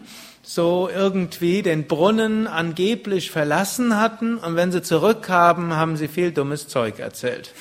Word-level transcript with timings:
so 0.53 0.91
irgendwie 0.93 1.62
den 1.62 1.87
Brunnen 1.87 2.49
angeblich 2.49 3.31
verlassen 3.31 3.97
hatten 3.97 4.37
und 4.37 4.56
wenn 4.56 4.72
sie 4.72 4.83
zurückkamen, 4.83 5.77
haben 5.77 5.97
sie 5.97 6.09
viel 6.09 6.33
dummes 6.33 6.66
Zeug 6.66 6.99
erzählt. 6.99 7.53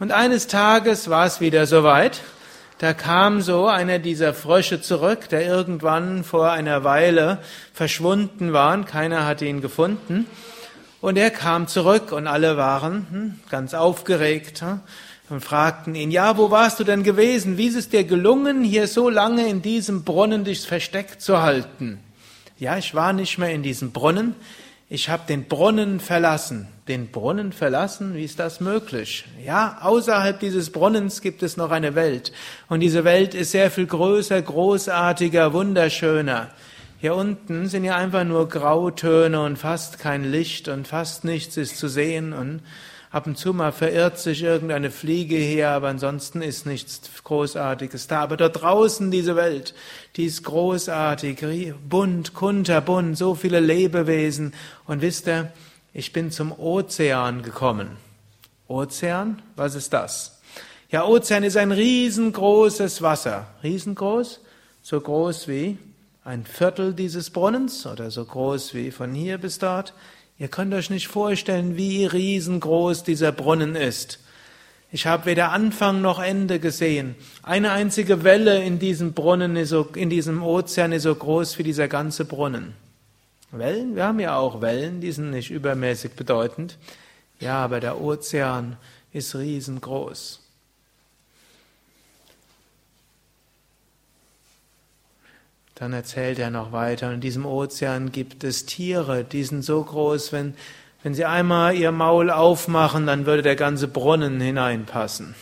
Und 0.00 0.10
eines 0.10 0.48
Tages 0.48 1.08
war 1.08 1.26
es 1.26 1.40
wieder 1.40 1.66
soweit. 1.66 2.20
Da 2.78 2.94
kam 2.94 3.42
so 3.42 3.68
einer 3.68 4.00
dieser 4.00 4.34
Frösche 4.34 4.82
zurück, 4.82 5.28
der 5.28 5.46
irgendwann 5.46 6.24
vor 6.24 6.50
einer 6.50 6.82
Weile 6.82 7.38
verschwunden 7.74 8.52
war 8.52 8.74
und 8.74 8.86
keiner 8.86 9.24
hatte 9.24 9.44
ihn 9.44 9.60
gefunden. 9.60 10.26
Und 11.00 11.16
er 11.16 11.30
kam 11.30 11.68
zurück 11.68 12.10
und 12.10 12.26
alle 12.26 12.56
waren 12.56 13.06
hm, 13.08 13.40
ganz 13.50 13.74
aufgeregt. 13.74 14.62
Hm, 14.62 14.80
und 15.30 15.40
fragten 15.40 15.94
ihn, 15.94 16.10
ja, 16.10 16.36
wo 16.36 16.50
warst 16.50 16.80
du 16.80 16.84
denn 16.84 17.02
gewesen? 17.02 17.56
Wie 17.56 17.66
ist 17.66 17.76
es 17.76 17.88
dir 17.88 18.04
gelungen, 18.04 18.64
hier 18.64 18.88
so 18.88 19.08
lange 19.08 19.48
in 19.48 19.62
diesem 19.62 20.04
Brunnen 20.04 20.44
dich 20.44 20.66
versteckt 20.66 21.22
zu 21.22 21.40
halten? 21.40 22.00
Ja, 22.58 22.76
ich 22.76 22.94
war 22.94 23.12
nicht 23.12 23.38
mehr 23.38 23.52
in 23.52 23.62
diesem 23.62 23.92
Brunnen. 23.92 24.34
Ich 24.88 25.08
habe 25.08 25.22
den 25.28 25.44
Brunnen 25.44 26.00
verlassen. 26.00 26.66
Den 26.88 27.12
Brunnen 27.12 27.52
verlassen? 27.52 28.14
Wie 28.14 28.24
ist 28.24 28.40
das 28.40 28.60
möglich? 28.60 29.24
Ja, 29.44 29.78
außerhalb 29.82 30.40
dieses 30.40 30.70
Brunnens 30.70 31.20
gibt 31.22 31.44
es 31.44 31.56
noch 31.56 31.70
eine 31.70 31.94
Welt. 31.94 32.32
Und 32.68 32.80
diese 32.80 33.04
Welt 33.04 33.34
ist 33.34 33.52
sehr 33.52 33.70
viel 33.70 33.86
größer, 33.86 34.42
großartiger, 34.42 35.52
wunderschöner. 35.52 36.50
Hier 36.98 37.14
unten 37.14 37.68
sind 37.68 37.84
ja 37.84 37.96
einfach 37.96 38.24
nur 38.24 38.48
Grautöne 38.48 39.40
und 39.40 39.56
fast 39.56 40.00
kein 40.00 40.30
Licht 40.30 40.68
und 40.68 40.88
fast 40.88 41.24
nichts 41.24 41.56
ist 41.56 41.78
zu 41.78 41.88
sehen 41.88 42.32
und 42.32 42.60
Ab 43.12 43.26
und 43.26 43.36
zu 43.36 43.52
mal 43.52 43.72
verirrt 43.72 44.20
sich 44.20 44.44
irgendeine 44.44 44.92
Fliege 44.92 45.34
her, 45.34 45.70
aber 45.70 45.88
ansonsten 45.88 46.42
ist 46.42 46.64
nichts 46.64 47.00
Großartiges 47.24 48.06
da. 48.06 48.20
Aber 48.20 48.36
dort 48.36 48.62
draußen 48.62 49.10
diese 49.10 49.34
Welt, 49.34 49.74
die 50.14 50.26
ist 50.26 50.44
großartig, 50.44 51.74
bunt, 51.88 52.34
kunterbunt, 52.34 53.18
so 53.18 53.34
viele 53.34 53.58
Lebewesen. 53.58 54.54
Und 54.86 55.02
wisst 55.02 55.26
ihr, 55.26 55.52
ich 55.92 56.12
bin 56.12 56.30
zum 56.30 56.52
Ozean 56.52 57.42
gekommen. 57.42 57.96
Ozean? 58.68 59.42
Was 59.56 59.74
ist 59.74 59.92
das? 59.92 60.40
Ja, 60.90 61.04
Ozean 61.04 61.42
ist 61.42 61.56
ein 61.56 61.72
riesengroßes 61.72 63.02
Wasser. 63.02 63.48
Riesengroß? 63.64 64.40
So 64.82 65.00
groß 65.00 65.48
wie 65.48 65.78
ein 66.22 66.44
Viertel 66.44 66.94
dieses 66.94 67.30
Brunnens 67.30 67.86
oder 67.86 68.12
so 68.12 68.24
groß 68.24 68.74
wie 68.74 68.92
von 68.92 69.12
hier 69.14 69.38
bis 69.38 69.58
dort. 69.58 69.94
Ihr 70.40 70.48
könnt 70.48 70.72
euch 70.72 70.88
nicht 70.88 71.08
vorstellen, 71.08 71.76
wie 71.76 72.06
riesengroß 72.06 73.04
dieser 73.04 73.30
Brunnen 73.30 73.76
ist. 73.76 74.20
Ich 74.90 75.06
habe 75.06 75.26
weder 75.26 75.52
Anfang 75.52 76.00
noch 76.00 76.18
Ende 76.18 76.58
gesehen. 76.58 77.14
Eine 77.42 77.72
einzige 77.72 78.24
Welle 78.24 78.64
in 78.64 78.78
diesem 78.78 79.12
Brunnen 79.12 79.54
ist 79.56 79.68
so, 79.68 79.86
in 79.94 80.08
diesem 80.08 80.42
Ozean 80.42 80.92
ist 80.92 81.02
so 81.02 81.14
groß 81.14 81.58
wie 81.58 81.62
dieser 81.62 81.88
ganze 81.88 82.24
Brunnen. 82.24 82.72
Wellen? 83.52 83.94
Wir 83.94 84.06
haben 84.06 84.18
ja 84.18 84.38
auch 84.38 84.62
Wellen, 84.62 85.02
die 85.02 85.12
sind 85.12 85.30
nicht 85.30 85.50
übermäßig 85.50 86.12
bedeutend. 86.12 86.78
Ja, 87.38 87.62
aber 87.62 87.80
der 87.80 88.00
Ozean 88.00 88.78
ist 89.12 89.34
riesengroß. 89.36 90.39
Dann 95.80 95.94
erzählt 95.94 96.38
er 96.38 96.50
noch 96.50 96.72
weiter, 96.72 97.10
in 97.10 97.22
diesem 97.22 97.46
Ozean 97.46 98.12
gibt 98.12 98.44
es 98.44 98.66
Tiere, 98.66 99.24
die 99.24 99.42
sind 99.44 99.62
so 99.62 99.82
groß, 99.82 100.30
wenn, 100.30 100.52
wenn 101.02 101.14
sie 101.14 101.24
einmal 101.24 101.74
ihr 101.74 101.90
Maul 101.90 102.30
aufmachen, 102.30 103.06
dann 103.06 103.24
würde 103.24 103.40
der 103.40 103.56
ganze 103.56 103.88
Brunnen 103.88 104.38
hineinpassen. 104.42 105.34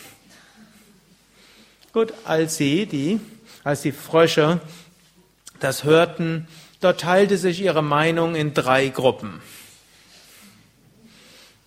Gut, 1.93 2.15
als 2.25 2.57
sie, 2.57 2.87
die, 2.87 3.19
als 3.65 3.83
die 3.83 3.91
Frösche 3.91 4.61
das 5.59 5.83
hörten, 5.83 6.47
dort 6.81 7.01
teilte 7.01 7.37
sich 7.37 7.61
ihre 7.61 7.83
Meinung 7.83 8.37
in 8.37 8.55
drei 8.55 8.91
Gruppen. 8.91 9.43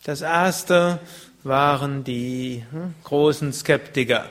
Das 0.05 0.21
erste 0.21 0.99
waren 1.43 2.05
die 2.05 2.63
hm, 2.71 2.95
großen 3.03 3.51
Skeptiker. 3.51 4.29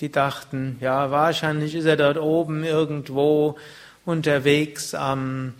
Die 0.00 0.12
dachten, 0.12 0.76
ja, 0.80 1.10
wahrscheinlich 1.10 1.74
ist 1.74 1.86
er 1.86 1.96
dort 1.96 2.18
oben 2.18 2.64
irgendwo 2.64 3.56
unterwegs 4.04 4.94
am 4.94 5.54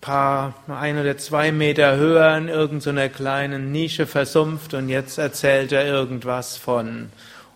paar, 0.00 0.54
ein 0.68 0.98
oder 0.98 1.18
zwei 1.18 1.52
Meter 1.52 1.96
höher 1.96 2.36
in 2.36 2.48
irgendeiner 2.48 3.08
kleinen 3.08 3.72
Nische 3.72 4.06
versumpft 4.06 4.74
und 4.74 4.88
jetzt 4.88 5.18
erzählt 5.18 5.72
er 5.72 5.86
irgendwas 5.86 6.56
von 6.56 7.10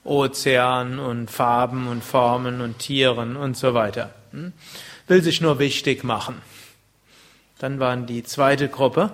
Ozean 0.04 0.98
und 0.98 1.30
Farben 1.30 1.86
und 1.86 2.02
Formen 2.02 2.60
und 2.60 2.78
Tieren 2.78 3.36
und 3.36 3.56
so 3.56 3.74
weiter. 3.74 4.10
Hm? 4.32 4.52
Will 5.06 5.22
sich 5.22 5.40
nur 5.40 5.58
wichtig 5.58 6.04
machen. 6.04 6.42
Dann 7.58 7.78
waren 7.78 8.06
die 8.06 8.24
zweite 8.24 8.68
Gruppe, 8.68 9.12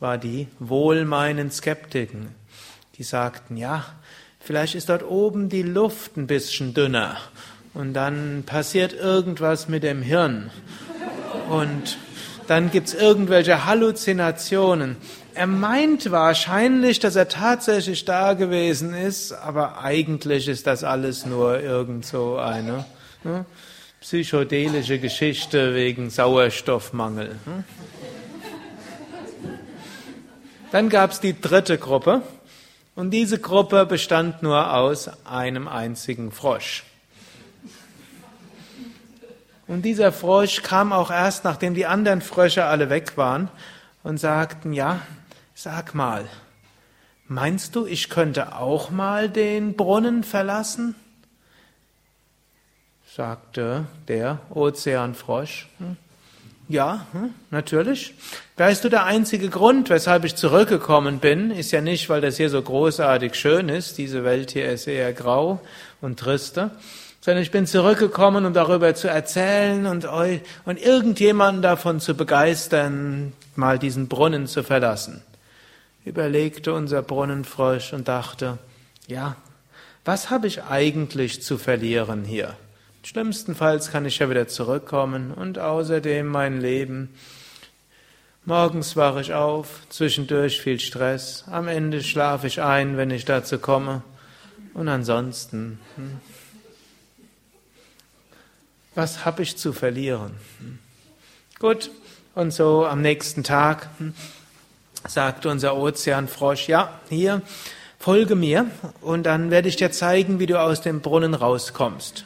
war 0.00 0.18
die 0.18 0.48
wohlmeinenden 0.58 1.50
Skeptiken. 1.50 2.34
Die 2.98 3.02
sagten, 3.02 3.56
ja, 3.56 3.86
Vielleicht 4.46 4.76
ist 4.76 4.90
dort 4.90 5.02
oben 5.02 5.48
die 5.48 5.64
Luft 5.64 6.16
ein 6.16 6.28
bisschen 6.28 6.72
dünner 6.72 7.16
und 7.74 7.94
dann 7.94 8.44
passiert 8.46 8.92
irgendwas 8.92 9.66
mit 9.66 9.82
dem 9.82 10.02
Hirn 10.02 10.52
und 11.50 11.98
dann 12.46 12.70
gibt's 12.70 12.94
irgendwelche 12.94 13.66
Halluzinationen. 13.66 14.98
Er 15.34 15.48
meint 15.48 16.12
wahrscheinlich, 16.12 17.00
dass 17.00 17.16
er 17.16 17.26
tatsächlich 17.26 18.04
da 18.04 18.34
gewesen 18.34 18.94
ist, 18.94 19.32
aber 19.32 19.82
eigentlich 19.82 20.46
ist 20.46 20.68
das 20.68 20.84
alles 20.84 21.26
nur 21.26 21.58
irgend 21.58 22.06
so 22.06 22.36
eine 22.36 22.84
ne, 23.24 23.44
psychedelische 24.00 25.00
Geschichte 25.00 25.74
wegen 25.74 26.08
Sauerstoffmangel. 26.08 27.34
Ne? 27.46 27.64
Dann 30.70 30.88
gab's 30.88 31.18
die 31.18 31.34
dritte 31.40 31.78
Gruppe 31.78 32.22
und 32.96 33.10
diese 33.10 33.38
Gruppe 33.38 33.86
bestand 33.86 34.42
nur 34.42 34.72
aus 34.74 35.10
einem 35.26 35.68
einzigen 35.68 36.32
Frosch. 36.32 36.82
Und 39.68 39.82
dieser 39.82 40.12
Frosch 40.12 40.62
kam 40.62 40.92
auch 40.92 41.10
erst, 41.10 41.44
nachdem 41.44 41.74
die 41.74 41.86
anderen 41.86 42.22
Frösche 42.22 42.64
alle 42.64 42.88
weg 42.88 43.16
waren 43.16 43.48
und 44.02 44.18
sagten, 44.18 44.72
ja, 44.72 45.00
sag 45.54 45.94
mal, 45.94 46.24
meinst 47.26 47.76
du, 47.76 47.84
ich 47.84 48.08
könnte 48.08 48.56
auch 48.56 48.90
mal 48.90 49.28
den 49.28 49.76
Brunnen 49.76 50.24
verlassen? 50.24 50.94
sagte 53.14 53.86
der 54.08 54.40
Ozeanfrosch. 54.50 55.68
Hm. 55.78 55.96
Ja, 56.68 57.06
hm, 57.12 57.32
natürlich. 57.50 58.14
Weißt 58.56 58.82
du, 58.84 58.88
der 58.88 59.04
einzige 59.04 59.48
Grund, 59.48 59.88
weshalb 59.88 60.24
ich 60.24 60.34
zurückgekommen 60.34 61.20
bin, 61.20 61.52
ist 61.52 61.70
ja 61.70 61.80
nicht, 61.80 62.08
weil 62.08 62.20
das 62.20 62.38
hier 62.38 62.50
so 62.50 62.60
großartig 62.60 63.34
schön 63.36 63.68
ist, 63.68 63.98
diese 63.98 64.24
Welt 64.24 64.50
hier 64.50 64.70
ist 64.70 64.88
eher 64.88 65.12
grau 65.12 65.60
und 66.00 66.18
triste, 66.18 66.72
sondern 67.20 67.42
ich 67.42 67.52
bin 67.52 67.66
zurückgekommen, 67.66 68.44
um 68.46 68.52
darüber 68.52 68.94
zu 68.96 69.08
erzählen 69.08 69.86
und 69.86 70.06
euch 70.06 70.40
und 70.64 70.80
irgendjemanden 70.80 71.62
davon 71.62 72.00
zu 72.00 72.14
begeistern, 72.14 73.32
mal 73.54 73.78
diesen 73.78 74.08
Brunnen 74.08 74.48
zu 74.48 74.64
verlassen. 74.64 75.22
Überlegte 76.04 76.72
unser 76.72 77.02
Brunnenfrosch 77.02 77.92
und 77.92 78.08
dachte, 78.08 78.58
ja, 79.06 79.36
was 80.04 80.30
habe 80.30 80.48
ich 80.48 80.64
eigentlich 80.64 81.42
zu 81.42 81.58
verlieren 81.58 82.24
hier? 82.24 82.56
Schlimmstenfalls 83.06 83.92
kann 83.92 84.04
ich 84.04 84.18
ja 84.18 84.28
wieder 84.28 84.48
zurückkommen 84.48 85.30
und 85.30 85.60
außerdem 85.60 86.26
mein 86.26 86.60
Leben. 86.60 87.14
Morgens 88.44 88.96
wache 88.96 89.20
ich 89.20 89.32
auf, 89.32 89.82
zwischendurch 89.90 90.60
viel 90.60 90.80
Stress, 90.80 91.44
am 91.48 91.68
Ende 91.68 92.02
schlafe 92.02 92.48
ich 92.48 92.62
ein, 92.62 92.96
wenn 92.96 93.12
ich 93.12 93.24
dazu 93.24 93.60
komme. 93.60 94.02
Und 94.74 94.88
ansonsten, 94.88 95.78
hm, 95.94 96.20
was 98.96 99.24
habe 99.24 99.44
ich 99.44 99.56
zu 99.56 99.72
verlieren? 99.72 100.32
Gut, 101.60 101.92
und 102.34 102.50
so 102.50 102.86
am 102.86 103.02
nächsten 103.02 103.44
Tag 103.44 103.88
hm, 103.98 104.14
sagte 105.06 105.48
unser 105.48 105.76
Ozeanfrosch, 105.76 106.66
ja, 106.66 106.98
hier, 107.08 107.40
folge 108.00 108.34
mir 108.34 108.68
und 109.00 109.22
dann 109.22 109.52
werde 109.52 109.68
ich 109.68 109.76
dir 109.76 109.92
zeigen, 109.92 110.40
wie 110.40 110.46
du 110.46 110.60
aus 110.60 110.80
dem 110.80 111.02
Brunnen 111.02 111.34
rauskommst. 111.34 112.24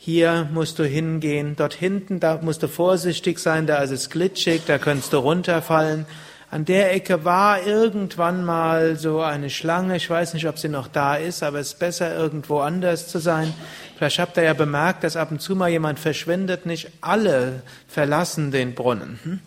Hier 0.00 0.48
musst 0.52 0.78
du 0.78 0.84
hingehen, 0.84 1.56
dort 1.56 1.74
hinten, 1.74 2.20
da 2.20 2.38
musst 2.40 2.62
du 2.62 2.68
vorsichtig 2.68 3.40
sein, 3.40 3.66
da 3.66 3.82
ist 3.82 3.90
es 3.90 4.10
glitschig, 4.10 4.62
da 4.64 4.78
könntest 4.78 5.12
du 5.12 5.18
runterfallen. 5.18 6.06
An 6.50 6.64
der 6.64 6.94
Ecke 6.94 7.24
war 7.24 7.66
irgendwann 7.66 8.44
mal 8.44 8.96
so 8.96 9.20
eine 9.20 9.50
Schlange. 9.50 9.96
Ich 9.96 10.08
weiß 10.08 10.32
nicht, 10.32 10.46
ob 10.46 10.58
sie 10.58 10.68
noch 10.68 10.88
da 10.88 11.16
ist, 11.16 11.42
aber 11.42 11.58
es 11.58 11.72
ist 11.74 11.78
besser, 11.78 12.16
irgendwo 12.16 12.60
anders 12.60 13.08
zu 13.08 13.18
sein. 13.18 13.52
Vielleicht 13.98 14.18
habt 14.20 14.36
ihr 14.38 14.44
ja 14.44 14.54
bemerkt, 14.54 15.04
dass 15.04 15.16
ab 15.16 15.30
und 15.30 15.42
zu 15.42 15.56
mal 15.56 15.68
jemand 15.68 15.98
verschwindet. 15.98 16.64
Nicht 16.64 16.90
alle 17.02 17.62
verlassen 17.86 18.50
den 18.50 18.74
Brunnen. 18.74 19.18
Hm? 19.24 19.40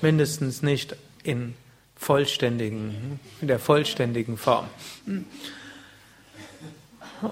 Mindestens 0.00 0.62
nicht 0.62 0.94
in 1.24 1.54
vollständigen, 1.96 3.18
in 3.40 3.48
der 3.48 3.58
vollständigen 3.58 4.36
Form. 4.36 4.66
Hm? 5.06 5.24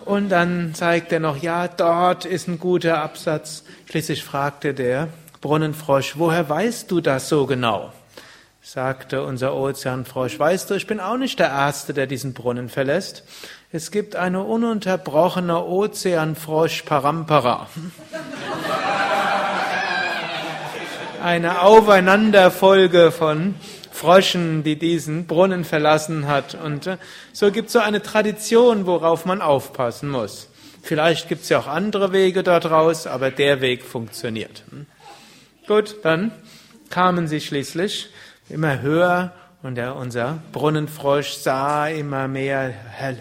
Und 0.05 0.31
dann 0.31 0.75
zeigt 0.75 1.13
er 1.13 1.21
noch, 1.21 1.37
ja, 1.37 1.69
dort 1.69 2.25
ist 2.25 2.49
ein 2.49 2.59
guter 2.59 3.03
Absatz. 3.03 3.65
Schließlich 3.91 4.25
fragte 4.25 4.75
der 4.75 5.09
Brunnenfrosch, 5.41 6.15
woher 6.17 6.49
weißt 6.49 6.91
du 6.91 7.01
das 7.01 7.29
so 7.29 7.47
genau? 7.47 7.93
Sagte 8.63 9.25
unser 9.25 9.57
Ozeanfrosch, 9.57 10.39
weißt 10.39 10.71
du, 10.71 10.75
ich 10.75 10.87
bin 10.87 11.01
auch 11.01 11.17
nicht 11.17 11.41
der 11.41 11.49
Erste, 11.49 11.93
der 11.93 12.07
diesen 12.07 12.33
Brunnen 12.33 12.69
verlässt. 12.69 13.25
Es 13.73 13.91
gibt 13.91 14.15
eine 14.15 14.45
ununterbrochene 14.45 15.65
Ozeanfrosch-Parampara. 15.65 17.67
Eine 21.25 21.63
Aufeinanderfolge 21.63 23.11
von 23.11 23.57
Fröschen, 23.93 24.65
die 24.65 24.77
diesen 24.77 25.27
Brunnen 25.27 25.65
verlassen 25.65 26.27
hat. 26.27 26.55
Und 26.55 26.87
äh, 26.87 26.97
so 27.33 27.53
gibt 27.53 27.69
es 27.69 27.75
so 27.75 27.79
eine 27.79 28.03
Tradition, 28.03 28.87
worauf 28.87 29.27
man 29.27 29.41
aufpassen 29.41 30.11
muss. 30.11 30.49
Vielleicht 30.83 31.29
gibt 31.29 31.43
es 31.43 31.49
ja 31.51 31.61
auch 31.61 31.69
andere 31.69 32.13
Wege 32.13 32.43
dort 32.43 32.67
raus, 32.67 33.07
aber 33.07 33.31
der 33.31 33.61
Weg 33.61 33.85
funktioniert. 33.85 34.65
Hm? 34.71 34.87
Gut, 35.69 35.97
dann 36.03 36.33
kamen 36.91 37.29
sie 37.29 37.41
schließlich 37.41 38.11
immer 38.49 38.81
höher 38.81 39.33
und 39.63 39.77
der, 39.77 39.95
unser 39.95 40.43
Brunnenfrosch 40.51 41.35
sah 41.35 41.87
immer 41.87 42.27
mehr 42.27 42.75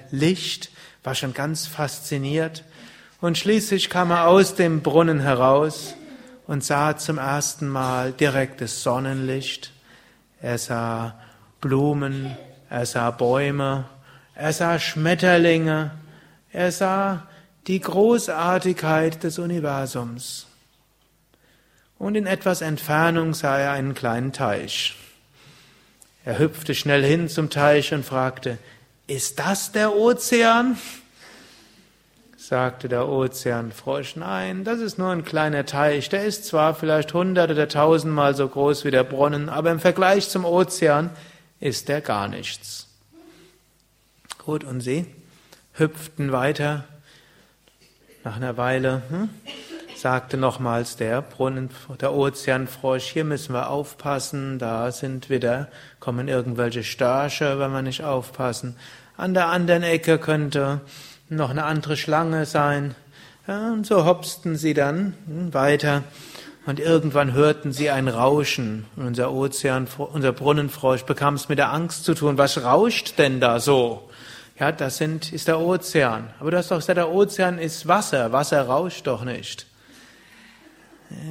Licht, 0.10 0.72
war 1.04 1.14
schon 1.14 1.34
ganz 1.34 1.68
fasziniert. 1.68 2.64
Und 3.20 3.38
schließlich 3.38 3.92
kam 3.92 4.10
er 4.10 4.28
aus 4.28 4.56
dem 4.56 4.82
Brunnen 4.82 5.20
heraus 5.20 5.94
und 6.48 6.64
sah 6.64 6.98
zum 6.98 7.20
ersten 7.20 7.68
Mal 7.68 8.12
direktes 8.12 8.82
Sonnenlicht. 8.82 9.72
Er 10.42 10.58
sah 10.58 11.20
Blumen, 11.60 12.36
er 12.70 12.86
sah 12.86 13.12
Bäume, 13.12 13.86
er 14.34 14.54
sah 14.54 14.80
Schmetterlinge, 14.80 15.92
er 16.52 16.72
sah 16.72 17.28
die 17.68 17.80
Großartigkeit 17.80 19.24
des 19.24 19.38
Universums 19.38 20.48
und 22.02 22.16
in 22.16 22.26
etwas 22.26 22.62
Entfernung 22.62 23.36
sah 23.36 23.60
er 23.60 23.74
einen 23.74 23.94
kleinen 23.94 24.34
Teich. 24.34 24.96
Er 26.26 26.40
hüpfte 26.40 26.74
schnell 26.74 27.04
hin 27.04 27.30
zum 27.30 27.52
Teich 27.52 27.94
und 27.94 28.04
fragte, 28.04 28.58
ist 29.06 29.38
das 29.38 29.72
der 29.72 29.96
Ozean? 29.96 30.78
Sagte 32.52 32.90
der 32.90 33.08
Ozeanfrosch, 33.08 34.18
nein, 34.18 34.66
das 34.66 34.82
ist 34.82 34.98
nur 34.98 35.10
ein 35.10 35.24
kleiner 35.24 35.66
Teich, 35.66 36.10
der 36.10 36.26
ist 36.26 36.44
zwar 36.44 36.76
vielleicht 36.76 37.14
hundert 37.14 37.50
oder 37.50 37.70
tausendmal 37.70 38.36
so 38.36 38.46
groß 38.46 38.84
wie 38.84 38.92
der 38.92 39.06
Brunnen, 39.06 39.48
aber 39.48 39.72
im 39.72 39.80
Vergleich 39.80 40.28
zum 40.28 40.44
Ozean 40.44 41.12
ist 41.62 41.90
er 41.90 42.02
gar 42.02 42.28
nichts. 42.28 42.90
Gut, 44.38 44.66
und 44.66 44.82
sie 44.82 45.06
hüpften 45.76 46.34
weiter. 46.34 46.84
Nach 48.26 48.36
einer 48.36 48.58
Weile 48.58 49.02
hm, 49.08 49.30
sagte 49.96 50.36
nochmals 50.36 50.98
der 50.98 51.22
Brunnen, 51.22 51.70
der 52.02 52.12
Ozeanfrosch, 52.12 53.06
hier 53.06 53.24
müssen 53.24 53.54
wir 53.54 53.70
aufpassen, 53.70 54.60
da 54.60 54.92
sind 54.92 55.30
wieder, 55.30 55.70
kommen 56.02 56.28
irgendwelche 56.28 56.84
Störche, 56.84 57.60
wenn 57.60 57.72
wir 57.72 57.82
nicht 57.82 58.04
aufpassen. 58.04 58.76
An 59.16 59.34
der 59.34 59.48
anderen 59.48 59.84
Ecke 59.84 60.20
könnte 60.20 60.82
noch 61.38 61.50
eine 61.50 61.64
andere 61.64 61.98
Schlange 61.98 62.46
sein. 62.46 62.96
Ja, 63.48 63.72
und 63.72 63.86
so 63.86 64.06
hopsten 64.06 64.56
sie 64.56 64.74
dann 64.74 65.14
hm, 65.26 65.54
weiter. 65.54 66.04
Und 66.66 66.80
irgendwann 66.80 67.34
hörten 67.34 67.72
sie 67.74 67.90
ein 67.90 68.08
Rauschen. 68.08 68.86
Und 68.96 69.08
unser 69.08 69.32
Ozean, 69.32 69.88
unser 69.98 70.32
Brunnenfrosch 70.32 71.04
bekam 71.04 71.34
es 71.34 71.50
mit 71.50 71.58
der 71.58 71.74
Angst 71.74 72.06
zu 72.06 72.14
tun. 72.14 72.38
Was 72.38 72.64
rauscht 72.64 73.18
denn 73.18 73.40
da 73.40 73.60
so? 73.60 74.10
Ja, 74.60 74.72
das 74.72 74.98
sind, 74.98 75.34
ist 75.34 75.48
der 75.48 75.60
Ozean. 75.60 76.30
Aber 76.40 76.52
du 76.52 76.58
hast 76.58 76.70
doch 76.70 76.78
gesagt, 76.78 76.98
der 76.98 77.12
Ozean 77.12 77.58
ist 77.58 77.88
Wasser. 77.88 78.32
Wasser 78.32 78.62
rauscht 78.62 79.08
doch 79.08 79.24
nicht 79.24 79.66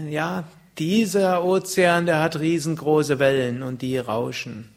ja, 0.08 0.44
dieser 0.78 1.44
Ozean, 1.44 2.06
der 2.06 2.20
hat 2.20 2.38
riesengroße 2.38 3.18
Wellen 3.18 3.62
und 3.62 3.82
die 3.82 3.98
rauschen. 3.98 4.70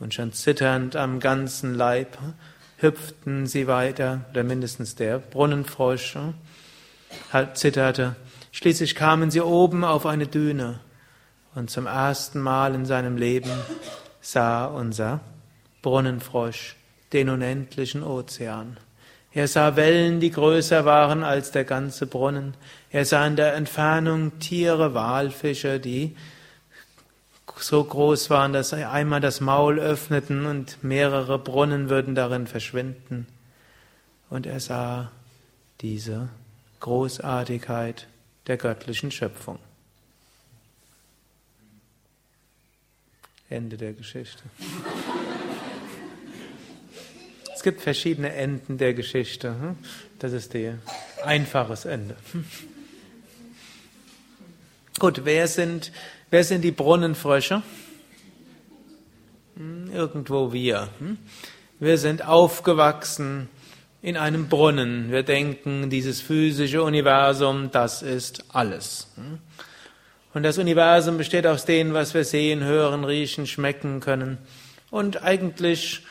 Und 0.00 0.12
schon 0.12 0.32
zitternd 0.32 0.96
am 0.96 1.20
ganzen 1.20 1.74
Leib 1.74 2.18
hüpften 2.78 3.46
sie 3.46 3.66
weiter, 3.66 4.24
oder 4.30 4.44
mindestens 4.44 4.94
der 4.94 5.18
Brunnenfrosch 5.18 6.16
halt 7.32 7.56
zitterte. 7.56 8.16
Schließlich 8.52 8.94
kamen 8.94 9.30
sie 9.30 9.40
oben 9.40 9.84
auf 9.84 10.06
eine 10.06 10.26
Düne 10.26 10.80
und 11.54 11.70
zum 11.70 11.86
ersten 11.86 12.40
Mal 12.40 12.74
in 12.74 12.86
seinem 12.86 13.16
Leben 13.16 13.50
sah 14.20 14.66
unser 14.66 15.20
Brunnenfrosch 15.82 16.76
den 17.12 17.28
unendlichen 17.28 18.02
Ozean. 18.02 18.76
Er 19.32 19.48
sah 19.48 19.74
Wellen, 19.74 20.20
die 20.20 20.30
größer 20.30 20.84
waren 20.84 21.24
als 21.24 21.50
der 21.50 21.64
ganze 21.64 22.06
Brunnen. 22.06 22.54
Er 22.90 23.04
sah 23.04 23.26
in 23.26 23.34
der 23.34 23.54
Entfernung 23.54 24.38
Tiere, 24.38 24.94
Walfische, 24.94 25.80
die 25.80 26.16
so 27.62 27.84
groß 27.84 28.30
waren, 28.30 28.52
dass 28.52 28.70
sie 28.70 28.88
einmal 28.88 29.20
das 29.20 29.40
Maul 29.40 29.78
öffneten 29.78 30.46
und 30.46 30.82
mehrere 30.82 31.38
Brunnen 31.38 31.88
würden 31.88 32.14
darin 32.14 32.46
verschwinden. 32.46 33.26
Und 34.30 34.46
er 34.46 34.60
sah 34.60 35.12
diese 35.80 36.28
Großartigkeit 36.80 38.08
der 38.46 38.56
göttlichen 38.56 39.10
Schöpfung. 39.10 39.58
Ende 43.48 43.76
der 43.76 43.92
Geschichte. 43.92 44.42
Es 47.54 47.62
gibt 47.62 47.80
verschiedene 47.80 48.32
Enden 48.32 48.78
der 48.78 48.94
Geschichte. 48.94 49.50
Hm? 49.50 49.78
Das 50.18 50.32
ist 50.32 50.54
der 50.54 50.78
einfaches 51.22 51.84
Ende. 51.84 52.16
Gut, 55.00 55.22
wer 55.24 55.48
sind, 55.48 55.90
wer 56.30 56.44
sind 56.44 56.62
die 56.62 56.70
Brunnenfrösche? 56.70 57.62
Hm, 59.56 59.90
irgendwo 59.92 60.52
wir. 60.52 60.88
Hm? 61.00 61.18
Wir 61.80 61.98
sind 61.98 62.24
aufgewachsen 62.24 63.48
in 64.02 64.16
einem 64.16 64.48
Brunnen. 64.48 65.10
Wir 65.10 65.24
denken, 65.24 65.90
dieses 65.90 66.20
physische 66.20 66.84
Universum, 66.84 67.70
das 67.72 68.02
ist 68.02 68.44
alles. 68.54 69.08
Und 70.32 70.44
das 70.44 70.58
Universum 70.58 71.18
besteht 71.18 71.46
aus 71.46 71.64
dem, 71.64 71.92
was 71.92 72.14
wir 72.14 72.24
sehen, 72.24 72.62
hören, 72.62 73.04
riechen, 73.04 73.48
schmecken 73.48 73.98
können. 73.98 74.38
Und 74.92 75.22
eigentlich, 75.22 76.02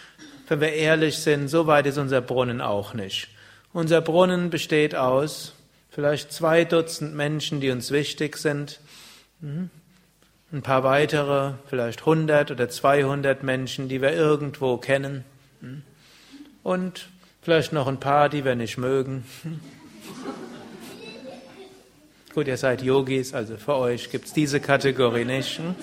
wenn 0.49 0.59
wir 0.59 0.73
ehrlich 0.73 1.19
sind, 1.19 1.47
so 1.47 1.67
weit 1.67 1.85
ist 1.85 1.97
unser 1.97 2.19
Brunnen 2.19 2.59
auch 2.59 2.93
nicht. 2.93 3.29
Unser 3.71 4.01
Brunnen 4.01 4.49
besteht 4.49 4.93
aus 4.93 5.53
vielleicht 5.93 6.33
zwei 6.33 6.65
Dutzend 6.65 7.15
Menschen, 7.15 7.61
die 7.61 7.69
uns 7.69 7.91
wichtig 7.91 8.37
sind. 8.37 8.79
Mhm. 9.39 9.69
Ein 10.51 10.61
paar 10.61 10.83
weitere, 10.83 11.53
vielleicht 11.67 12.01
100 12.01 12.51
oder 12.51 12.69
200 12.69 13.43
Menschen, 13.43 13.87
die 13.89 14.01
wir 14.01 14.11
irgendwo 14.11 14.77
kennen. 14.77 15.23
Mhm. 15.61 15.83
Und 16.63 17.09
vielleicht 17.41 17.73
noch 17.73 17.87
ein 17.87 17.99
paar, 17.99 18.29
die 18.29 18.43
wir 18.43 18.55
nicht 18.55 18.77
mögen. 18.77 19.23
Gut, 22.33 22.47
ihr 22.47 22.57
seid 22.57 22.81
Yogis, 22.81 23.33
also 23.35 23.57
für 23.57 23.75
euch 23.75 24.09
gibt 24.09 24.25
es 24.25 24.33
diese 24.33 24.59
Kategorie 24.59 25.25
nicht. 25.25 25.59
Hm? 25.59 25.75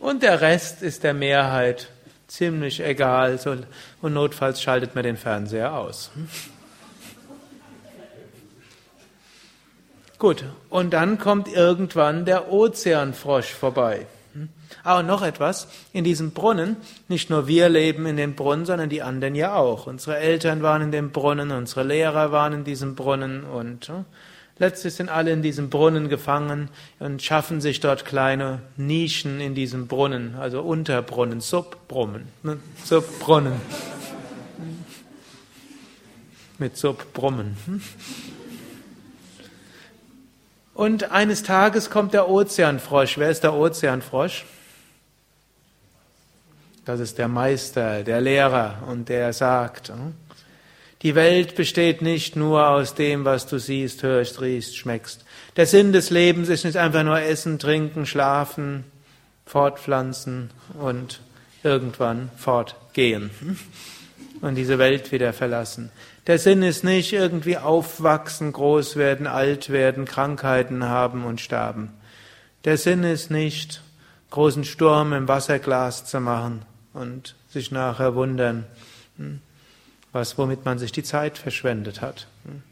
Und 0.00 0.22
der 0.22 0.42
Rest 0.42 0.82
ist 0.82 1.02
der 1.02 1.14
Mehrheit 1.14 1.88
ziemlich 2.32 2.82
egal. 2.82 3.38
So, 3.38 3.56
und 4.00 4.14
notfalls 4.14 4.62
schaltet 4.62 4.94
man 4.94 5.04
den 5.04 5.16
Fernseher 5.16 5.74
aus. 5.74 6.10
Hm? 6.14 6.28
Gut, 10.18 10.44
und 10.70 10.92
dann 10.92 11.18
kommt 11.18 11.48
irgendwann 11.48 12.24
der 12.24 12.52
Ozeanfrosch 12.52 13.52
vorbei. 13.52 14.06
Ah, 14.84 15.00
und 15.00 15.06
noch 15.06 15.22
etwas. 15.22 15.68
In 15.92 16.04
diesem 16.04 16.30
Brunnen, 16.30 16.76
nicht 17.08 17.28
nur 17.28 17.46
wir 17.46 17.68
leben 17.68 18.06
in 18.06 18.16
dem 18.16 18.34
Brunnen, 18.34 18.64
sondern 18.64 18.88
die 18.88 19.02
anderen 19.02 19.34
ja 19.34 19.54
auch. 19.54 19.86
Unsere 19.86 20.16
Eltern 20.16 20.62
waren 20.62 20.82
in 20.82 20.92
dem 20.92 21.10
Brunnen, 21.10 21.50
unsere 21.50 21.82
Lehrer 21.82 22.32
waren 22.32 22.52
in 22.52 22.64
diesem 22.64 22.94
Brunnen 22.94 23.44
und 23.44 23.88
äh, 23.90 24.04
letztlich 24.58 24.94
sind 24.94 25.08
alle 25.08 25.32
in 25.32 25.42
diesem 25.42 25.70
Brunnen 25.70 26.08
gefangen 26.08 26.68
und 26.98 27.22
schaffen 27.22 27.60
sich 27.60 27.80
dort 27.80 28.04
kleine 28.04 28.62
Nischen 28.76 29.40
in 29.40 29.54
diesem 29.54 29.86
Brunnen, 29.86 30.34
also 30.36 30.62
Unterbrunnen, 30.62 31.40
Subbrunnen, 31.40 32.28
ne? 32.42 32.58
Subbrunnen. 32.84 33.60
Mit 36.58 36.76
Subbrummen. 36.76 37.56
Und 40.74 41.10
eines 41.10 41.42
Tages 41.42 41.90
kommt 41.90 42.14
der 42.14 42.28
Ozeanfrosch. 42.28 43.18
Wer 43.18 43.30
ist 43.30 43.42
der 43.42 43.54
Ozeanfrosch? 43.54 44.44
Das 46.84 46.98
ist 46.98 47.18
der 47.18 47.28
Meister, 47.28 48.02
der 48.02 48.20
Lehrer 48.20 48.82
und 48.88 49.08
der 49.08 49.32
sagt, 49.32 49.90
hm, 49.90 50.14
die 51.02 51.14
Welt 51.14 51.56
besteht 51.56 52.00
nicht 52.00 52.36
nur 52.36 52.68
aus 52.68 52.94
dem, 52.94 53.24
was 53.24 53.46
du 53.46 53.58
siehst, 53.58 54.02
hörst, 54.02 54.40
riechst, 54.40 54.76
schmeckst. 54.76 55.24
Der 55.56 55.66
Sinn 55.66 55.92
des 55.92 56.10
Lebens 56.10 56.48
ist 56.48 56.64
nicht 56.64 56.76
einfach 56.76 57.02
nur 57.02 57.20
Essen, 57.20 57.58
Trinken, 57.58 58.06
Schlafen, 58.06 58.84
Fortpflanzen 59.44 60.50
und 60.78 61.20
irgendwann 61.62 62.30
fortgehen 62.36 63.30
und 64.40 64.54
diese 64.54 64.78
Welt 64.78 65.12
wieder 65.12 65.32
verlassen. 65.32 65.90
Der 66.26 66.38
Sinn 66.38 66.62
ist 66.62 66.84
nicht 66.84 67.12
irgendwie 67.12 67.58
aufwachsen, 67.58 68.52
groß 68.52 68.96
werden, 68.96 69.26
alt 69.26 69.70
werden, 69.70 70.04
Krankheiten 70.04 70.84
haben 70.84 71.24
und 71.24 71.40
sterben. 71.40 71.90
Der 72.64 72.76
Sinn 72.76 73.02
ist 73.02 73.30
nicht 73.30 73.82
großen 74.30 74.64
Sturm 74.64 75.12
im 75.12 75.26
Wasserglas 75.26 76.04
zu 76.06 76.20
machen 76.20 76.62
und 76.92 77.34
sich 77.50 77.72
nachher 77.72 78.14
wundern, 78.14 78.64
hm, 79.16 79.40
was, 80.12 80.38
womit 80.38 80.64
man 80.64 80.78
sich 80.78 80.92
die 80.92 81.02
Zeit 81.02 81.38
verschwendet 81.38 82.00
hat. 82.00 82.26
Hm. 82.44 82.62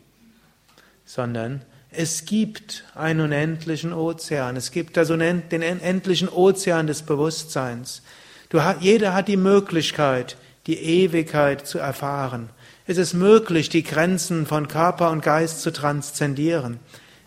Sondern 1.05 1.63
es 1.91 2.25
gibt 2.25 2.85
einen 2.95 3.21
unendlichen 3.21 3.93
Ozean, 3.93 4.57
es 4.57 4.71
gibt 4.71 4.97
das 4.97 5.11
unend, 5.11 5.51
den 5.51 5.63
endlichen 5.63 6.29
Ozean 6.29 6.87
des 6.87 7.03
Bewusstseins. 7.03 8.03
Du, 8.49 8.61
jeder 8.81 9.15
hat 9.15 9.27
die 9.27 9.37
Möglichkeit, 9.37 10.37
die 10.67 10.79
Ewigkeit 10.79 11.67
zu 11.67 11.79
erfahren. 11.79 12.51
Es 12.87 12.97
ist 12.97 13.15
möglich, 13.15 13.69
die 13.69 13.83
Grenzen 13.83 14.47
von 14.47 14.69
Körper 14.69 15.11
und 15.11 15.23
Geist 15.23 15.63
zu 15.63 15.73
transzendieren. 15.73 16.79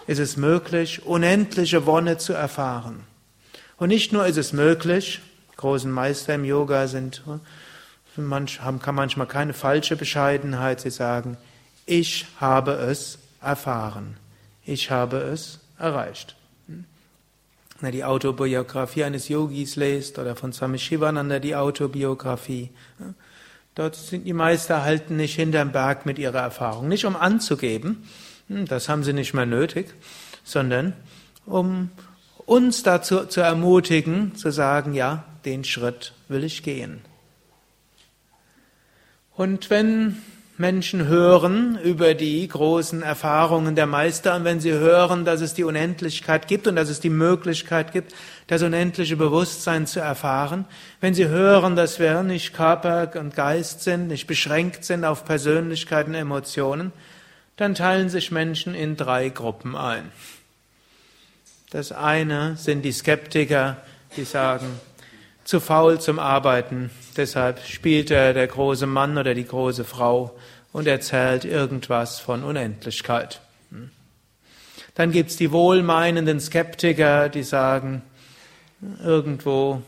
Es 0.08 0.20
ist 0.20 0.38
möglich, 0.38 1.06
unendliche 1.06 1.86
Wonne 1.86 2.18
zu 2.18 2.34
erfahren. 2.34 3.02
Und 3.78 3.90
nicht 3.90 4.14
nur 4.14 4.26
ist 4.26 4.38
es 4.38 4.54
möglich, 4.54 5.22
großen 5.58 5.92
Meister 5.92 6.36
im 6.36 6.46
Yoga 6.46 6.88
sind, 6.88 7.22
manch, 8.18 8.62
haben 8.62 8.80
kann 8.80 8.96
manchmal 8.96 9.28
keine 9.28 9.54
falsche 9.54 9.96
Bescheidenheit. 9.96 10.82
Sie 10.82 10.92
sagen, 10.92 11.38
ich 11.86 12.26
habe 12.40 12.74
es 12.74 13.20
erfahren. 13.42 14.18
Ich 14.66 14.92
habe 14.92 15.18
es 15.18 15.60
erreicht. 15.78 16.36
Wenn 17.82 17.92
die 17.92 18.06
Autobiografie 18.06 19.04
eines 19.04 19.28
Yogis 19.28 19.76
lest 19.76 20.18
oder 20.18 20.36
von 20.36 20.54
Swami 20.54 20.80
Shivananda 20.80 21.40
die 21.40 21.56
Autobiografie, 21.56 22.70
dort 23.76 23.96
sind 23.96 24.26
die 24.26 24.34
Meister 24.34 24.84
halten 24.84 25.18
nicht 25.18 25.36
hinterm 25.36 25.74
Berg 25.74 26.06
mit 26.06 26.18
ihrer 26.18 26.40
Erfahrung. 26.40 26.88
Nicht 26.88 27.04
um 27.06 27.18
anzugeben, 27.18 28.08
hm, 28.48 28.68
das 28.68 28.88
haben 28.88 29.04
sie 29.04 29.12
nicht 29.12 29.34
mehr 29.34 29.46
nötig, 29.46 29.94
sondern 30.46 30.94
um 31.46 31.90
uns 32.46 32.84
dazu 32.84 33.26
zu 33.26 33.42
ermutigen, 33.42 34.36
zu 34.36 34.52
sagen, 34.52 34.94
ja, 34.94 35.26
den 35.44 35.66
Schritt 35.66 36.14
will 36.30 36.44
ich 36.46 36.64
gehen. 36.64 37.02
Und 39.36 39.70
wenn 39.70 40.22
Menschen 40.58 41.08
hören 41.08 41.80
über 41.84 42.14
die 42.14 42.48
großen 42.48 43.02
Erfahrungen 43.02 43.76
der 43.76 43.88
Meister 43.88 44.36
und 44.36 44.44
wenn 44.44 44.60
sie 44.60 44.72
hören, 44.72 45.26
dass 45.26 45.42
es 45.42 45.56
die 45.56 45.64
Unendlichkeit 45.64 46.48
gibt 46.48 46.68
und 46.68 46.76
dass 46.76 46.90
es 46.90 47.00
die 47.00 47.10
Möglichkeit 47.10 47.92
gibt, 47.92 48.14
das 48.46 48.62
unendliche 48.62 49.18
Bewusstsein 49.18 49.88
zu 49.88 50.00
erfahren, 50.00 50.66
wenn 51.02 51.16
sie 51.16 51.28
hören, 51.28 51.76
dass 51.76 52.00
wir 52.00 52.22
nicht 52.22 52.54
Körper 52.54 53.12
und 53.20 53.36
Geist 53.36 53.82
sind, 53.82 54.08
nicht 54.08 54.28
beschränkt 54.28 54.86
sind 54.86 55.06
auf 55.06 55.26
Persönlichkeiten 55.26 56.12
und 56.12 56.20
Emotionen, 56.20 56.92
dann 57.58 57.74
teilen 57.74 58.10
sich 58.10 58.32
Menschen 58.32 58.76
in 58.76 58.96
drei 58.96 59.30
Gruppen 59.30 59.76
ein. 59.76 60.12
Das 61.72 61.92
eine 61.92 62.56
sind 62.58 62.84
die 62.84 62.92
Skeptiker, 62.92 63.78
die 64.16 64.26
sagen, 64.26 64.68
zu 65.44 65.60
faul 65.60 66.00
zum 66.00 66.20
Arbeiten, 66.20 66.90
deshalb 67.18 67.64
spielt 67.66 68.12
er 68.12 68.34
der 68.34 68.48
große 68.48 68.88
Mann 68.88 69.18
oder 69.18 69.34
die 69.34 69.46
große 69.46 69.84
Frau 69.84 70.38
und 70.72 70.88
erzählt 70.88 71.46
irgendwas 71.46 72.20
von 72.20 72.44
Unendlichkeit. 72.44 73.42
Hm. 73.72 73.92
Dann 74.96 75.12
gibt's 75.12 75.36
die 75.38 75.52
wohlmeinenden 75.52 76.40
Skeptiker, 76.40 77.30
die 77.30 77.44
sagen, 77.44 78.02
irgendwo 79.04 79.82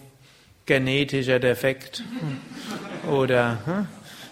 genetischer 0.65 1.39
Defekt 1.39 2.03
oder 3.09 3.57
hm, 3.65 3.87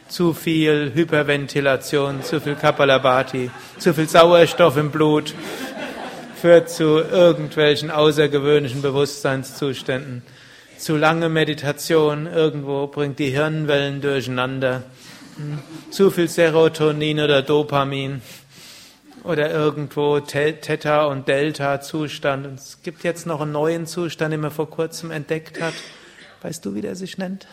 zu 0.07 0.33
viel 0.33 0.91
Hyperventilation, 0.93 2.23
zu 2.23 2.39
viel 2.41 2.55
Kapalabhati, 2.55 3.49
zu 3.79 3.93
viel 3.93 4.07
Sauerstoff 4.07 4.77
im 4.77 4.91
Blut 4.91 5.33
führt 6.43 6.69
zu 6.69 6.99
irgendwelchen 6.99 7.89
außergewöhnlichen 7.89 8.81
Bewusstseinszuständen. 8.81 10.23
Zu 10.77 10.97
lange 10.97 11.29
Meditation 11.29 12.27
irgendwo 12.27 12.87
bringt 12.87 13.19
die 13.19 13.29
Hirnwellen 13.29 14.01
durcheinander. 14.01 14.83
Hm. 15.37 15.59
Zu 15.91 16.11
viel 16.11 16.27
Serotonin 16.27 17.19
oder 17.19 17.41
Dopamin 17.41 18.21
oder 19.23 19.49
irgendwo 19.49 20.19
Theta- 20.19 21.05
und 21.05 21.27
Delta-Zustand. 21.27 22.45
Und 22.45 22.59
es 22.59 22.79
gibt 22.83 23.03
jetzt 23.03 23.25
noch 23.25 23.41
einen 23.41 23.53
neuen 23.53 23.87
Zustand, 23.87 24.33
den 24.33 24.41
man 24.41 24.51
vor 24.51 24.69
kurzem 24.69 25.11
entdeckt 25.11 25.61
hat. 25.61 25.73
Weißt 26.41 26.65
du, 26.65 26.75
wie 26.75 26.81
der 26.81 26.95
sich 26.95 27.17
nennt? 27.17 27.47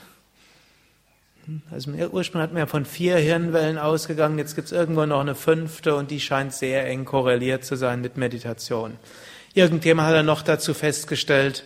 Also 1.71 1.91
ursprünglich 1.91 2.45
hat 2.45 2.53
man 2.53 2.61
ja 2.61 2.67
von 2.67 2.85
vier 2.85 3.17
Hirnwellen 3.17 3.79
ausgegangen, 3.79 4.39
jetzt 4.39 4.55
gibt 4.55 4.67
es 4.67 4.73
irgendwo 4.73 5.05
noch 5.07 5.21
eine 5.21 5.35
fünfte 5.35 5.97
und 5.97 6.11
die 6.11 6.21
scheint 6.21 6.53
sehr 6.53 6.87
eng 6.87 7.05
korreliert 7.05 7.65
zu 7.65 7.77
sein 7.77 8.00
mit 8.03 8.17
Meditation. 8.17 8.99
Irgendjemand 9.55 10.09
hat 10.09 10.15
er 10.15 10.23
noch 10.23 10.43
dazu 10.43 10.75
festgestellt, 10.75 11.65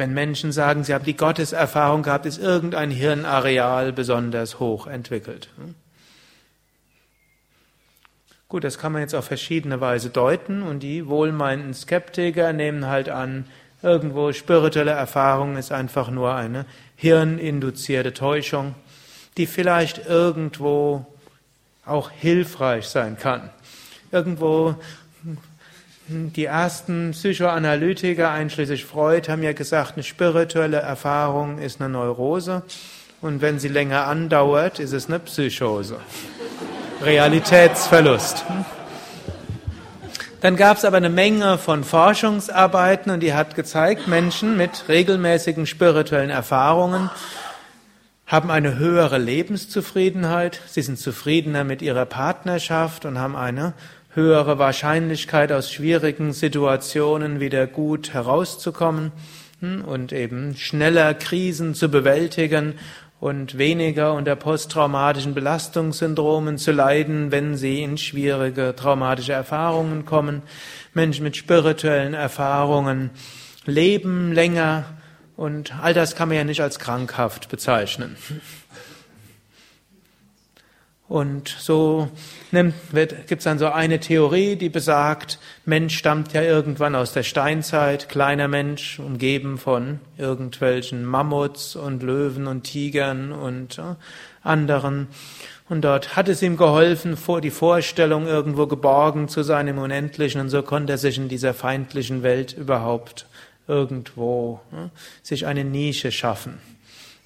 wenn 0.00 0.14
Menschen 0.14 0.50
sagen, 0.50 0.82
sie 0.82 0.94
haben 0.94 1.04
die 1.04 1.16
Gotteserfahrung 1.16 2.02
gehabt, 2.02 2.24
ist 2.24 2.38
irgendein 2.38 2.90
Hirnareal 2.90 3.92
besonders 3.92 4.58
hoch 4.58 4.86
entwickelt. 4.86 5.50
Gut, 8.48 8.64
das 8.64 8.78
kann 8.78 8.92
man 8.92 9.02
jetzt 9.02 9.14
auf 9.14 9.26
verschiedene 9.26 9.82
Weise 9.82 10.08
deuten 10.08 10.62
und 10.62 10.82
die 10.82 11.06
wohlmeinenden 11.06 11.74
Skeptiker 11.74 12.54
nehmen 12.54 12.86
halt 12.86 13.10
an, 13.10 13.44
irgendwo 13.82 14.32
spirituelle 14.32 14.92
Erfahrung 14.92 15.58
ist 15.58 15.70
einfach 15.70 16.10
nur 16.10 16.34
eine 16.34 16.64
hirninduzierte 16.96 18.14
Täuschung, 18.14 18.74
die 19.36 19.46
vielleicht 19.46 20.06
irgendwo 20.06 21.04
auch 21.84 22.10
hilfreich 22.10 22.88
sein 22.88 23.18
kann. 23.18 23.50
Irgendwo 24.12 24.76
die 26.10 26.46
ersten 26.46 27.12
Psychoanalytiker, 27.12 28.30
einschließlich 28.30 28.84
Freud, 28.84 29.30
haben 29.30 29.44
ja 29.44 29.52
gesagt, 29.52 29.92
eine 29.94 30.02
spirituelle 30.02 30.78
Erfahrung 30.78 31.58
ist 31.58 31.80
eine 31.80 31.88
Neurose 31.88 32.62
und 33.20 33.40
wenn 33.40 33.60
sie 33.60 33.68
länger 33.68 34.06
andauert, 34.06 34.80
ist 34.80 34.92
es 34.92 35.06
eine 35.06 35.20
Psychose. 35.20 35.98
Realitätsverlust. 37.02 38.44
Dann 40.40 40.56
gab 40.56 40.78
es 40.78 40.84
aber 40.84 40.96
eine 40.96 41.10
Menge 41.10 41.58
von 41.58 41.84
Forschungsarbeiten 41.84 43.12
und 43.12 43.20
die 43.20 43.34
hat 43.34 43.54
gezeigt, 43.54 44.08
Menschen 44.08 44.56
mit 44.56 44.88
regelmäßigen 44.88 45.66
spirituellen 45.66 46.30
Erfahrungen 46.30 47.08
haben 48.26 48.50
eine 48.50 48.78
höhere 48.78 49.18
Lebenszufriedenheit, 49.18 50.60
sie 50.66 50.82
sind 50.82 50.98
zufriedener 50.98 51.64
mit 51.64 51.82
ihrer 51.82 52.06
Partnerschaft 52.06 53.04
und 53.04 53.18
haben 53.18 53.34
eine 53.34 53.74
höhere 54.10 54.58
Wahrscheinlichkeit, 54.58 55.52
aus 55.52 55.72
schwierigen 55.72 56.32
Situationen 56.32 57.38
wieder 57.40 57.66
gut 57.66 58.12
herauszukommen 58.12 59.12
hm, 59.60 59.84
und 59.84 60.12
eben 60.12 60.56
schneller 60.56 61.14
Krisen 61.14 61.74
zu 61.74 61.88
bewältigen 61.88 62.74
und 63.20 63.58
weniger 63.58 64.14
unter 64.14 64.34
posttraumatischen 64.34 65.34
Belastungssyndromen 65.34 66.58
zu 66.58 66.72
leiden, 66.72 67.30
wenn 67.30 67.56
sie 67.56 67.82
in 67.82 67.98
schwierige 67.98 68.74
traumatische 68.74 69.34
Erfahrungen 69.34 70.06
kommen. 70.06 70.42
Menschen 70.94 71.22
mit 71.22 71.36
spirituellen 71.36 72.14
Erfahrungen 72.14 73.10
leben 73.66 74.32
länger 74.32 74.84
und 75.36 75.74
all 75.80 75.94
das 75.94 76.16
kann 76.16 76.28
man 76.28 76.38
ja 76.38 76.44
nicht 76.44 76.62
als 76.62 76.78
krankhaft 76.78 77.48
bezeichnen. 77.48 78.16
Und 81.10 81.48
so 81.48 82.08
gibt 82.92 83.32
es 83.32 83.42
dann 83.42 83.58
so 83.58 83.66
eine 83.66 83.98
Theorie, 83.98 84.54
die 84.54 84.68
besagt, 84.68 85.40
Mensch 85.64 85.98
stammt 85.98 86.32
ja 86.34 86.42
irgendwann 86.42 86.94
aus 86.94 87.12
der 87.12 87.24
Steinzeit, 87.24 88.08
kleiner 88.08 88.46
Mensch, 88.46 89.00
umgeben 89.00 89.58
von 89.58 89.98
irgendwelchen 90.18 91.04
Mammuts 91.04 91.74
und 91.74 92.04
Löwen 92.04 92.46
und 92.46 92.62
Tigern 92.62 93.32
und 93.32 93.78
äh, 93.78 93.96
anderen. 94.44 95.08
Und 95.68 95.80
dort 95.82 96.14
hat 96.14 96.28
es 96.28 96.42
ihm 96.42 96.56
geholfen, 96.56 97.16
vor 97.16 97.40
die 97.40 97.50
Vorstellung 97.50 98.28
irgendwo 98.28 98.68
geborgen 98.68 99.26
zu 99.26 99.42
sein 99.42 99.66
im 99.66 99.78
Unendlichen. 99.78 100.40
Und 100.40 100.48
so 100.48 100.62
konnte 100.62 100.92
er 100.92 100.98
sich 100.98 101.18
in 101.18 101.28
dieser 101.28 101.54
feindlichen 101.54 102.22
Welt 102.22 102.52
überhaupt 102.52 103.26
irgendwo 103.66 104.60
äh, 104.70 104.90
sich 105.24 105.44
eine 105.44 105.64
Nische 105.64 106.12
schaffen. 106.12 106.58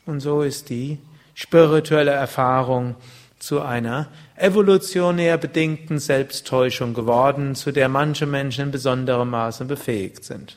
Und 0.07 0.21
so 0.21 0.41
ist 0.41 0.71
die 0.71 0.97
spirituelle 1.35 2.13
Erfahrung 2.13 2.95
zu 3.45 3.61
einer 3.61 4.09
evolutionär 4.37 5.37
bedingten 5.37 5.99
Selbsttäuschung 5.99 6.95
geworden, 6.95 7.55
zu 7.55 7.73
der 7.73 7.91
manche 7.91 8.25
Menschen 8.25 8.65
in 8.65 8.71
besonderem 8.71 9.29
Maße 9.29 9.67
befähigt 9.67 10.25
sind. 10.25 10.57